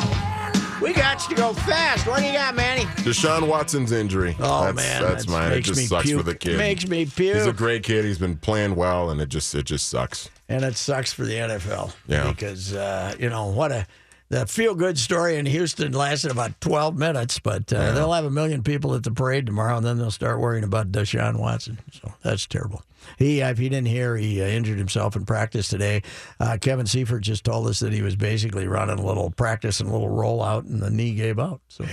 We 0.82 0.92
got 0.92 1.22
you 1.22 1.36
to 1.36 1.40
go 1.40 1.52
fast. 1.52 2.08
What 2.08 2.18
do 2.18 2.24
you 2.24 2.32
got, 2.32 2.56
Manny? 2.56 2.82
Deshaun 3.04 3.46
Watson's 3.46 3.92
injury. 3.92 4.34
Oh 4.40 4.64
that's, 4.64 4.76
man, 4.76 5.02
that's 5.02 5.26
that 5.26 5.30
mine. 5.30 5.52
It 5.52 5.60
just 5.60 5.88
sucks 5.88 6.06
puke. 6.06 6.18
for 6.18 6.24
the 6.24 6.34
kid. 6.34 6.58
Makes 6.58 6.88
me 6.88 7.06
puke. 7.06 7.36
He's 7.36 7.46
a 7.46 7.52
great 7.52 7.84
kid. 7.84 8.04
He's 8.04 8.18
been 8.18 8.36
playing 8.36 8.74
well, 8.74 9.10
and 9.10 9.20
it 9.20 9.28
just 9.28 9.54
it 9.54 9.62
just 9.66 9.86
sucks. 9.86 10.28
and 10.48 10.64
it 10.64 10.76
sucks 10.76 11.12
for 11.12 11.24
the 11.24 11.34
NFL. 11.34 11.94
Yeah. 12.08 12.32
Because 12.32 12.74
uh, 12.74 13.14
you 13.20 13.30
know 13.30 13.46
what 13.46 13.70
a 13.70 13.86
the 14.28 14.46
feel 14.46 14.74
good 14.74 14.98
story 14.98 15.36
in 15.36 15.46
Houston 15.46 15.92
lasted 15.92 16.30
about 16.30 16.60
twelve 16.60 16.96
minutes, 16.96 17.38
but 17.38 17.72
uh, 17.72 17.92
they'll 17.92 18.12
have 18.12 18.24
a 18.24 18.30
million 18.30 18.62
people 18.62 18.94
at 18.94 19.02
the 19.04 19.10
parade 19.10 19.46
tomorrow, 19.46 19.76
and 19.76 19.86
then 19.86 19.98
they'll 19.98 20.10
start 20.10 20.40
worrying 20.40 20.64
about 20.64 20.90
Deshaun 20.92 21.38
Watson. 21.38 21.78
So 21.92 22.12
that's 22.22 22.46
terrible. 22.46 22.82
He, 23.18 23.40
if 23.40 23.60
you 23.60 23.68
didn't 23.68 23.86
hear, 23.86 24.16
he 24.16 24.42
uh, 24.42 24.46
injured 24.46 24.78
himself 24.78 25.14
in 25.14 25.24
practice 25.24 25.68
today. 25.68 26.02
Uh, 26.40 26.58
Kevin 26.60 26.86
Seifert 26.86 27.22
just 27.22 27.44
told 27.44 27.68
us 27.68 27.78
that 27.80 27.92
he 27.92 28.02
was 28.02 28.16
basically 28.16 28.66
running 28.66 28.98
a 28.98 29.06
little 29.06 29.30
practice 29.30 29.78
and 29.80 29.88
a 29.88 29.92
little 29.92 30.08
rollout, 30.10 30.66
and 30.66 30.80
the 30.80 30.90
knee 30.90 31.14
gave 31.14 31.38
out. 31.38 31.60
So 31.68 31.84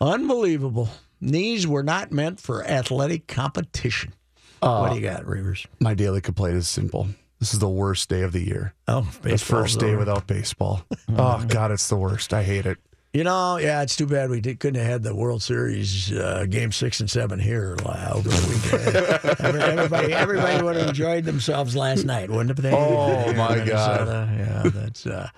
unbelievable. 0.00 0.88
Knees 1.20 1.66
were 1.66 1.82
not 1.82 2.12
meant 2.12 2.40
for 2.40 2.64
athletic 2.64 3.26
competition. 3.26 4.14
what 4.62 4.90
do 4.90 4.96
you 4.96 5.02
got, 5.02 5.24
Reavers? 5.24 5.66
My 5.80 5.94
daily 5.94 6.20
complaint 6.20 6.56
is 6.56 6.68
simple. 6.68 7.08
This 7.40 7.54
is 7.54 7.58
the 7.58 7.68
worst 7.68 8.08
day 8.10 8.20
of 8.20 8.32
the 8.32 8.44
year. 8.44 8.74
Oh, 8.86 9.00
baseball. 9.22 9.30
the 9.32 9.38
first 9.38 9.80
day 9.80 9.88
over. 9.88 9.98
without 9.98 10.26
baseball. 10.26 10.84
oh 11.16 11.44
God, 11.48 11.72
it's 11.72 11.88
the 11.88 11.96
worst. 11.96 12.34
I 12.34 12.42
hate 12.42 12.66
it. 12.66 12.78
You 13.12 13.24
know, 13.24 13.56
yeah, 13.56 13.82
it's 13.82 13.96
too 13.96 14.06
bad 14.06 14.30
we 14.30 14.40
did, 14.40 14.60
couldn't 14.60 14.80
have 14.80 14.88
had 14.88 15.02
the 15.02 15.16
World 15.16 15.42
Series 15.42 16.12
uh, 16.12 16.46
game 16.48 16.70
six 16.70 17.00
and 17.00 17.10
seven 17.10 17.40
here 17.40 17.76
uh, 17.84 18.12
over 18.14 18.28
the 18.28 18.48
weekend. 18.48 19.56
Everybody, 19.60 20.12
everybody 20.12 20.62
would 20.62 20.76
have 20.76 20.88
enjoyed 20.90 21.24
themselves 21.24 21.74
last 21.74 22.04
night, 22.04 22.30
wouldn't 22.30 22.56
they? 22.58 22.72
Oh, 22.72 23.32
my 23.32 23.48
Minnesota. 23.56 24.28
Yeah, 24.38 24.70
that's 24.72 25.06
uh, 25.06 25.28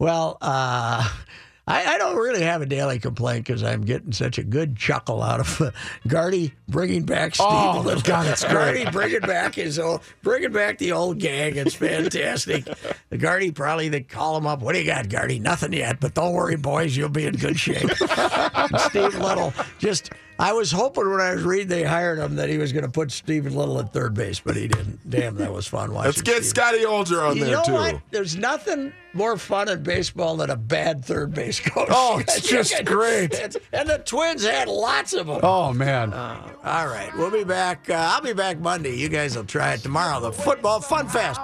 well. 0.00 0.38
Uh, 0.40 1.08
I, 1.70 1.94
I 1.94 1.98
don't 1.98 2.16
really 2.16 2.42
have 2.42 2.62
a 2.62 2.66
daily 2.66 2.98
complaint 2.98 3.46
because 3.46 3.62
I'm 3.62 3.82
getting 3.82 4.12
such 4.12 4.38
a 4.38 4.42
good 4.42 4.76
chuckle 4.76 5.22
out 5.22 5.40
of 5.40 5.60
uh, 5.60 5.70
Gardy 6.08 6.52
bringing 6.68 7.04
back 7.04 7.34
Steve 7.34 7.46
Oh, 7.48 7.82
Liddle. 7.84 8.02
God, 8.02 8.26
that's 8.26 8.42
great. 8.44 8.52
Gardy 8.54 8.84
bringing 8.90 9.20
back 9.20 9.54
his 9.54 9.78
old, 9.78 10.00
bringing 10.22 10.52
back 10.52 10.78
the 10.78 10.92
old 10.92 11.18
gang. 11.18 11.56
It's 11.56 11.74
fantastic. 11.74 12.64
the 13.10 13.18
Gardy 13.18 13.50
probably 13.52 13.88
they 13.88 14.00
call 14.02 14.36
him 14.36 14.46
up. 14.46 14.60
What 14.62 14.72
do 14.74 14.80
you 14.80 14.86
got, 14.86 15.08
Gardy? 15.08 15.38
Nothing 15.38 15.72
yet, 15.72 16.00
but 16.00 16.14
don't 16.14 16.32
worry, 16.32 16.56
boys, 16.56 16.96
you'll 16.96 17.08
be 17.08 17.26
in 17.26 17.34
good 17.34 17.58
shape. 17.58 17.90
Steve 18.78 19.14
Liddle 19.18 19.52
just. 19.78 20.10
I 20.40 20.54
was 20.54 20.72
hoping 20.72 21.10
when 21.10 21.20
I 21.20 21.34
was 21.34 21.42
reading 21.42 21.68
they 21.68 21.82
hired 21.84 22.18
him 22.18 22.36
that 22.36 22.48
he 22.48 22.56
was 22.56 22.72
going 22.72 22.84
to 22.86 22.90
put 22.90 23.12
Stephen 23.12 23.54
Liddle 23.54 23.78
at 23.78 23.92
third 23.92 24.14
base, 24.14 24.40
but 24.40 24.56
he 24.56 24.68
didn't. 24.68 24.98
Damn, 25.08 25.36
that 25.36 25.52
was 25.52 25.66
fun 25.66 25.92
watching. 25.92 26.06
Let's 26.06 26.22
get 26.22 26.36
Steve. 26.36 26.46
Scotty 26.46 26.78
Ullger 26.84 27.28
on 27.28 27.36
You 27.36 27.44
there 27.44 27.56
know 27.56 27.62
too. 27.64 27.72
what? 27.74 28.00
There's 28.10 28.36
nothing 28.36 28.94
more 29.12 29.36
fun 29.36 29.68
in 29.68 29.82
baseball 29.82 30.36
than 30.38 30.48
a 30.48 30.56
bad 30.56 31.04
third 31.04 31.34
base 31.34 31.60
coach. 31.60 31.88
Oh, 31.90 32.18
it's 32.26 32.40
just 32.48 32.84
great. 32.86 33.34
It's- 33.34 33.56
and 33.74 33.86
the 33.88 33.98
Twins 33.98 34.44
had 34.44 34.66
lots 34.68 35.12
of 35.12 35.26
them. 35.26 35.40
Oh 35.42 35.74
man. 35.74 36.14
All 36.14 36.86
right, 36.86 37.10
we'll 37.18 37.30
be 37.30 37.44
back. 37.44 37.90
Uh, 37.90 37.94
I'll 37.94 38.22
be 38.22 38.32
back 38.32 38.58
Monday. 38.58 38.96
You 38.96 39.10
guys 39.10 39.36
will 39.36 39.44
try 39.44 39.74
it 39.74 39.80
tomorrow. 39.80 40.20
The 40.20 40.32
football 40.32 40.80
fun 40.80 41.06
fest. 41.08 41.38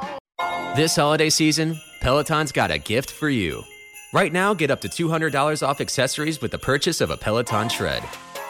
This 0.75 0.97
holiday 0.97 1.29
season, 1.31 1.79
Peloton's 2.01 2.51
got 2.53 2.71
a 2.71 2.79
gift 2.79 3.11
for 3.11 3.29
you. 3.29 3.63
Right 4.15 4.33
now, 4.33 4.55
get 4.55 4.71
up 4.71 4.81
to 4.83 4.89
$200 4.89 5.67
off 5.67 5.81
accessories 5.83 6.41
with 6.41 6.51
the 6.51 6.59
purchase 6.59 7.01
of 7.03 7.11
a 7.11 7.17
Peloton 7.17 7.69
Shred. 7.69 8.03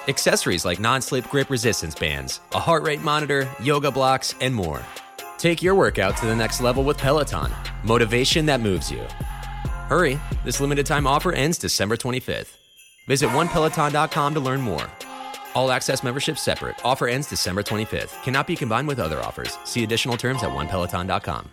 Accessories 0.08 0.64
like 0.64 0.78
non 0.78 1.02
slip 1.02 1.28
grip 1.28 1.50
resistance 1.50 1.94
bands, 1.94 2.40
a 2.52 2.60
heart 2.60 2.82
rate 2.84 3.02
monitor, 3.02 3.48
yoga 3.62 3.90
blocks, 3.90 4.34
and 4.40 4.54
more. 4.54 4.84
Take 5.38 5.62
your 5.62 5.74
workout 5.74 6.16
to 6.18 6.26
the 6.26 6.36
next 6.36 6.60
level 6.60 6.84
with 6.84 6.96
Peloton. 6.96 7.52
Motivation 7.82 8.46
that 8.46 8.60
moves 8.60 8.90
you. 8.90 9.02
Hurry, 9.88 10.18
this 10.44 10.60
limited 10.60 10.86
time 10.86 11.06
offer 11.06 11.32
ends 11.32 11.58
December 11.58 11.96
25th. 11.96 12.56
Visit 13.06 13.30
onepeloton.com 13.30 14.34
to 14.34 14.40
learn 14.40 14.60
more. 14.60 14.86
All 15.54 15.70
access 15.70 16.02
membership 16.02 16.38
separate. 16.38 16.76
Offer 16.84 17.08
ends 17.08 17.28
December 17.28 17.62
25th. 17.62 18.22
Cannot 18.22 18.46
be 18.46 18.56
combined 18.56 18.88
with 18.88 18.98
other 18.98 19.20
offers. 19.20 19.58
See 19.64 19.84
additional 19.84 20.16
terms 20.16 20.42
at 20.42 20.50
onepeloton.com. 20.50 21.50